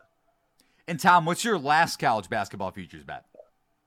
And 0.88 0.99
Tom, 0.99 1.25
what's 1.25 1.43
your 1.43 1.57
last 1.57 1.99
college 1.99 2.29
basketball 2.29 2.71
futures 2.71 3.03
bet? 3.03 3.25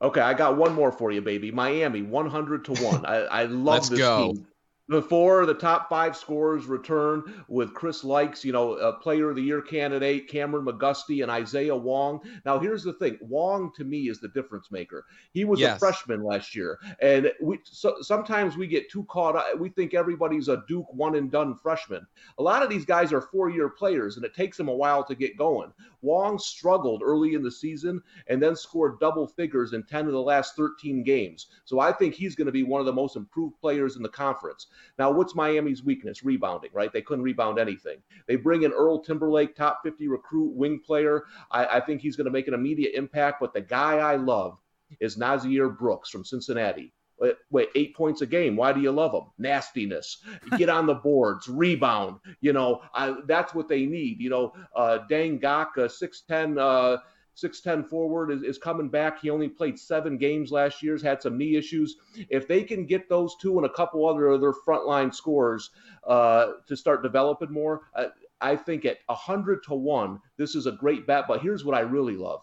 Okay, 0.01 0.21
I 0.21 0.33
got 0.33 0.57
one 0.57 0.73
more 0.73 0.91
for 0.91 1.11
you, 1.11 1.21
baby. 1.21 1.51
Miami, 1.51 2.01
100 2.01 2.65
to 2.65 2.73
1. 2.73 3.05
I, 3.05 3.15
I 3.15 3.43
love 3.45 3.75
Let's 3.75 3.89
this 3.89 3.99
go. 3.99 4.33
team 4.33 4.47
before 4.87 5.45
the 5.45 5.53
top 5.53 5.89
five 5.89 6.15
scorers 6.15 6.65
return 6.65 7.43
with 7.47 7.73
Chris 7.73 8.03
Lykes, 8.03 8.43
you 8.43 8.51
know, 8.51 8.73
a 8.73 8.93
player 8.93 9.29
of 9.29 9.35
the 9.35 9.41
year 9.41 9.61
candidate, 9.61 10.27
Cameron 10.27 10.65
McGusty 10.65 11.23
and 11.23 11.31
Isaiah 11.31 11.75
Wong. 11.75 12.19
Now, 12.45 12.59
here's 12.59 12.83
the 12.83 12.93
thing 12.93 13.17
Wong 13.21 13.71
to 13.75 13.83
me 13.83 14.09
is 14.09 14.19
the 14.19 14.27
difference 14.29 14.71
maker. 14.71 15.05
He 15.31 15.45
was 15.45 15.59
yes. 15.59 15.77
a 15.77 15.79
freshman 15.79 16.23
last 16.23 16.55
year. 16.55 16.79
And 17.01 17.31
we 17.41 17.59
so, 17.63 17.95
sometimes 18.01 18.57
we 18.57 18.67
get 18.67 18.89
too 18.89 19.05
caught 19.05 19.35
up. 19.35 19.59
We 19.59 19.69
think 19.69 19.93
everybody's 19.93 20.49
a 20.49 20.63
Duke 20.67 20.91
one 20.93 21.15
and 21.15 21.31
done 21.31 21.57
freshman. 21.61 22.05
A 22.37 22.43
lot 22.43 22.61
of 22.61 22.69
these 22.69 22.85
guys 22.85 23.11
are 23.11 23.21
four 23.21 23.49
year 23.49 23.69
players, 23.69 24.17
and 24.17 24.25
it 24.25 24.35
takes 24.35 24.57
them 24.57 24.67
a 24.67 24.75
while 24.75 25.03
to 25.05 25.15
get 25.15 25.37
going. 25.37 25.73
Wong 26.01 26.37
struggled 26.37 27.01
early 27.03 27.33
in 27.33 27.41
the 27.41 27.51
season 27.51 28.01
and 28.27 28.41
then 28.41 28.55
scored 28.55 28.99
double 28.99 29.27
figures 29.27 29.73
in 29.73 29.83
10 29.83 30.05
of 30.05 30.11
the 30.11 30.21
last 30.21 30.55
13 30.55 31.03
games. 31.03 31.47
So 31.65 31.79
I 31.79 31.91
think 31.91 32.13
he's 32.13 32.35
going 32.35 32.45
to 32.45 32.51
be 32.51 32.63
one 32.63 32.79
of 32.79 32.85
the 32.85 32.93
most 32.93 33.15
improved 33.15 33.59
players 33.59 33.95
in 33.95 34.03
the 34.03 34.09
conference. 34.09 34.67
Now, 34.97 35.11
what's 35.11 35.35
Miami's 35.35 35.83
weakness? 35.83 36.23
Rebounding, 36.23 36.71
right? 36.73 36.91
They 36.91 37.01
couldn't 37.01 37.23
rebound 37.23 37.59
anything. 37.59 37.97
They 38.27 38.35
bring 38.35 38.63
in 38.63 38.71
Earl 38.71 39.03
Timberlake, 39.03 39.55
top 39.55 39.81
50 39.83 40.07
recruit, 40.07 40.53
wing 40.55 40.79
player. 40.85 41.23
I, 41.51 41.65
I 41.65 41.79
think 41.79 42.01
he's 42.01 42.15
going 42.15 42.25
to 42.25 42.31
make 42.31 42.47
an 42.47 42.53
immediate 42.53 42.93
impact. 42.95 43.39
But 43.39 43.53
the 43.53 43.61
guy 43.61 43.97
I 43.97 44.15
love 44.15 44.57
is 44.99 45.17
Nysier 45.17 45.77
Brooks 45.77 46.09
from 46.09 46.23
Cincinnati. 46.23 46.93
Wait, 47.49 47.69
eight 47.75 47.95
points 47.95 48.21
a 48.21 48.25
game. 48.25 48.55
Why 48.57 48.73
do 48.73 48.81
you 48.81 48.91
love 48.91 49.13
them? 49.13 49.31
Nastiness. 49.37 50.21
Get 50.57 50.69
on 50.69 50.85
the 50.85 50.95
boards, 50.95 51.47
rebound. 51.47 52.19
You 52.41 52.51
know, 52.53 52.81
I, 52.93 53.15
that's 53.25 53.53
what 53.53 53.69
they 53.69 53.85
need. 53.85 54.19
You 54.19 54.29
know, 54.29 54.53
uh, 54.75 54.99
Deng 55.09 55.41
Gak, 55.41 55.77
uh, 55.77 55.87
6'10, 55.87 56.59
uh, 56.59 56.97
6'10 57.35 57.87
forward 57.89 58.31
is, 58.31 58.43
is 58.43 58.57
coming 58.57 58.89
back. 58.89 59.21
He 59.21 59.29
only 59.29 59.49
played 59.49 59.77
seven 59.77 60.17
games 60.17 60.51
last 60.51 60.81
year, 60.81 60.97
had 60.97 61.21
some 61.21 61.37
knee 61.37 61.55
issues. 61.55 61.97
If 62.29 62.47
they 62.47 62.63
can 62.63 62.85
get 62.85 63.09
those 63.09 63.35
two 63.35 63.57
and 63.57 63.65
a 63.65 63.73
couple 63.73 64.07
other 64.07 64.27
of 64.27 64.41
their 64.41 64.53
frontline 64.53 65.13
scores 65.13 65.71
uh, 66.07 66.53
to 66.67 66.75
start 66.75 67.03
developing 67.03 67.51
more, 67.51 67.81
uh, 67.95 68.07
I 68.41 68.55
think 68.55 68.85
at 68.85 68.99
100 69.07 69.63
to 69.63 69.75
1, 69.75 70.19
this 70.37 70.55
is 70.55 70.65
a 70.65 70.71
great 70.71 71.07
bet. 71.07 71.25
But 71.27 71.41
here's 71.41 71.65
what 71.65 71.75
I 71.75 71.81
really 71.81 72.15
love 72.15 72.41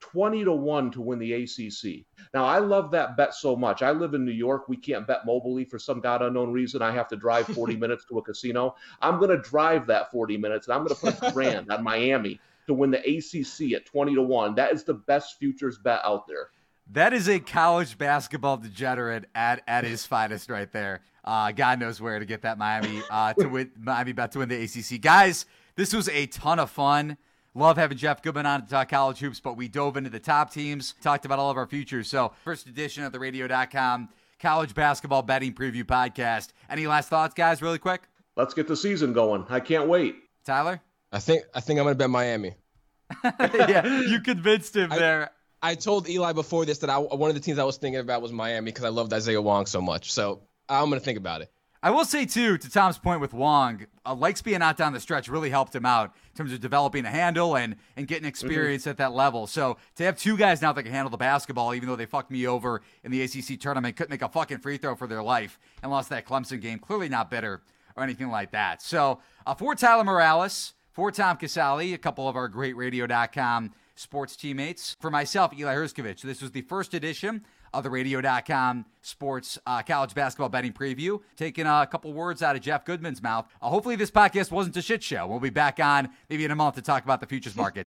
20 0.00 0.44
to 0.44 0.52
1 0.52 0.90
to 0.90 1.00
win 1.00 1.20
the 1.20 1.32
ACC. 1.32 2.04
Now, 2.34 2.44
I 2.44 2.58
love 2.58 2.90
that 2.90 3.16
bet 3.16 3.34
so 3.34 3.54
much. 3.54 3.82
I 3.82 3.92
live 3.92 4.14
in 4.14 4.24
New 4.24 4.32
York. 4.32 4.68
We 4.68 4.76
can't 4.76 5.06
bet 5.06 5.24
mobilely 5.24 5.64
for 5.64 5.78
some 5.78 6.00
God 6.00 6.22
unknown 6.22 6.52
reason. 6.52 6.82
I 6.82 6.90
have 6.90 7.06
to 7.08 7.16
drive 7.16 7.46
40 7.46 7.76
minutes 7.78 8.04
to 8.06 8.18
a 8.18 8.22
casino. 8.22 8.74
I'm 9.00 9.18
going 9.18 9.30
to 9.30 9.38
drive 9.38 9.86
that 9.86 10.10
40 10.10 10.36
minutes 10.38 10.66
and 10.66 10.74
I'm 10.74 10.84
going 10.84 10.96
to 10.96 11.00
put 11.00 11.28
a 11.28 11.32
grand 11.32 11.70
on 11.70 11.84
Miami 11.84 12.40
to 12.66 12.74
win 12.74 12.90
the 12.90 12.98
ACC 12.98 13.72
at 13.74 13.86
20 13.86 14.14
to 14.14 14.22
1. 14.22 14.54
That 14.54 14.72
is 14.72 14.84
the 14.84 14.94
best 14.94 15.38
futures 15.38 15.78
bet 15.78 16.00
out 16.04 16.26
there. 16.26 16.48
That 16.90 17.12
is 17.12 17.28
a 17.28 17.38
college 17.38 17.96
basketball 17.96 18.56
degenerate 18.56 19.24
at, 19.34 19.62
at 19.66 19.84
his 19.84 20.04
finest 20.04 20.50
right 20.50 20.70
there. 20.72 21.00
Uh, 21.24 21.52
God 21.52 21.78
knows 21.78 22.00
where 22.00 22.18
to 22.18 22.24
get 22.24 22.42
that 22.42 22.58
Miami 22.58 23.02
uh, 23.10 23.32
to 23.34 23.48
win 23.48 23.70
Miami 23.78 24.12
bet 24.12 24.32
to 24.32 24.40
win 24.40 24.48
the 24.48 24.62
ACC. 24.62 25.00
Guys, 25.00 25.46
this 25.76 25.92
was 25.92 26.08
a 26.08 26.26
ton 26.26 26.58
of 26.58 26.70
fun. 26.70 27.16
Love 27.54 27.76
having 27.76 27.98
Jeff 27.98 28.22
Goodman 28.22 28.46
on 28.46 28.62
to 28.62 28.68
talk 28.68 28.88
college 28.88 29.18
hoops, 29.18 29.38
but 29.38 29.56
we 29.56 29.68
dove 29.68 29.96
into 29.96 30.10
the 30.10 30.18
top 30.18 30.52
teams, 30.52 30.94
talked 31.02 31.24
about 31.24 31.38
all 31.38 31.50
of 31.50 31.56
our 31.56 31.66
futures. 31.66 32.08
So, 32.08 32.32
first 32.44 32.66
edition 32.66 33.04
of 33.04 33.12
the 33.12 33.20
radio.com 33.20 34.08
college 34.42 34.74
basketball 34.74 35.22
betting 35.22 35.54
preview 35.54 35.84
podcast. 35.84 36.48
Any 36.68 36.86
last 36.86 37.08
thoughts, 37.08 37.32
guys, 37.32 37.62
really 37.62 37.78
quick? 37.78 38.02
Let's 38.36 38.52
get 38.52 38.66
the 38.66 38.76
season 38.76 39.12
going. 39.12 39.46
I 39.48 39.60
can't 39.60 39.88
wait. 39.88 40.16
Tyler? 40.44 40.82
I 41.12 41.18
think 41.18 41.44
I 41.54 41.60
think 41.60 41.78
I'm 41.78 41.84
gonna 41.84 41.94
bet 41.94 42.10
Miami. 42.10 42.54
yeah, 43.24 43.86
you 44.00 44.20
convinced 44.20 44.74
him 44.74 44.90
I, 44.90 44.98
there. 44.98 45.30
I 45.62 45.74
told 45.74 46.08
Eli 46.08 46.32
before 46.32 46.64
this 46.64 46.78
that 46.78 46.90
I, 46.90 46.98
one 46.98 47.28
of 47.28 47.34
the 47.34 47.40
teams 47.40 47.58
I 47.58 47.64
was 47.64 47.76
thinking 47.76 48.00
about 48.00 48.22
was 48.22 48.32
Miami 48.32 48.70
because 48.72 48.84
I 48.84 48.88
loved 48.88 49.12
Isaiah 49.12 49.40
Wong 49.40 49.66
so 49.66 49.80
much. 49.80 50.12
So 50.12 50.42
I'm 50.68 50.88
gonna 50.88 51.00
think 51.00 51.18
about 51.18 51.42
it. 51.42 51.52
I 51.84 51.90
will 51.90 52.04
say 52.04 52.26
too, 52.26 52.58
to 52.58 52.70
Tom's 52.70 52.96
point 52.96 53.20
with 53.20 53.34
Wong, 53.34 53.86
uh, 54.06 54.14
Lykes 54.14 54.42
being 54.42 54.62
out 54.62 54.76
down 54.76 54.92
the 54.92 55.00
stretch 55.00 55.28
really 55.28 55.50
helped 55.50 55.74
him 55.74 55.84
out 55.84 56.14
in 56.30 56.36
terms 56.36 56.52
of 56.52 56.60
developing 56.60 57.04
a 57.04 57.10
handle 57.10 57.56
and 57.56 57.76
and 57.96 58.06
getting 58.06 58.26
experience 58.26 58.82
mm-hmm. 58.82 58.90
at 58.90 58.96
that 58.98 59.12
level. 59.12 59.46
So 59.46 59.76
to 59.96 60.04
have 60.04 60.16
two 60.16 60.36
guys 60.36 60.62
now 60.62 60.72
that 60.72 60.82
can 60.84 60.92
handle 60.92 61.10
the 61.10 61.16
basketball, 61.16 61.74
even 61.74 61.88
though 61.88 61.96
they 61.96 62.06
fucked 62.06 62.30
me 62.30 62.46
over 62.46 62.82
in 63.04 63.10
the 63.10 63.22
ACC 63.22 63.60
tournament, 63.60 63.96
couldn't 63.96 64.10
make 64.10 64.22
a 64.22 64.28
fucking 64.28 64.58
free 64.58 64.78
throw 64.78 64.94
for 64.94 65.06
their 65.06 65.22
life 65.22 65.58
and 65.82 65.90
lost 65.90 66.08
that 66.10 66.24
Clemson 66.24 66.60
game, 66.60 66.78
clearly 66.78 67.08
not 67.08 67.30
bitter 67.30 67.62
or 67.96 68.02
anything 68.02 68.30
like 68.30 68.52
that. 68.52 68.80
So 68.80 69.20
uh, 69.46 69.54
for 69.54 69.74
Tyler 69.74 70.04
Morales. 70.04 70.74
For 70.92 71.10
Tom 71.10 71.38
Casale, 71.38 71.94
a 71.94 71.98
couple 71.98 72.28
of 72.28 72.36
our 72.36 72.48
great 72.48 72.76
radio.com 72.76 73.70
sports 73.94 74.36
teammates. 74.36 74.94
For 75.00 75.10
myself, 75.10 75.52
Eli 75.58 75.74
Hershkovich, 75.74 76.20
this 76.20 76.42
was 76.42 76.50
the 76.50 76.60
first 76.60 76.92
edition 76.92 77.46
of 77.72 77.82
the 77.82 77.88
radio.com 77.88 78.84
sports 79.00 79.58
uh, 79.66 79.80
college 79.82 80.14
basketball 80.14 80.50
betting 80.50 80.74
preview. 80.74 81.20
Taking 81.34 81.64
a 81.64 81.88
couple 81.90 82.12
words 82.12 82.42
out 82.42 82.56
of 82.56 82.62
Jeff 82.62 82.84
Goodman's 82.84 83.22
mouth. 83.22 83.48
Uh, 83.62 83.70
hopefully, 83.70 83.96
this 83.96 84.10
podcast 84.10 84.50
wasn't 84.50 84.76
a 84.76 84.82
shit 84.82 85.02
show. 85.02 85.26
We'll 85.26 85.40
be 85.40 85.48
back 85.48 85.80
on 85.80 86.10
maybe 86.28 86.44
in 86.44 86.50
a 86.50 86.56
month 86.56 86.74
to 86.74 86.82
talk 86.82 87.04
about 87.04 87.20
the 87.20 87.26
futures 87.26 87.56
market. 87.56 87.80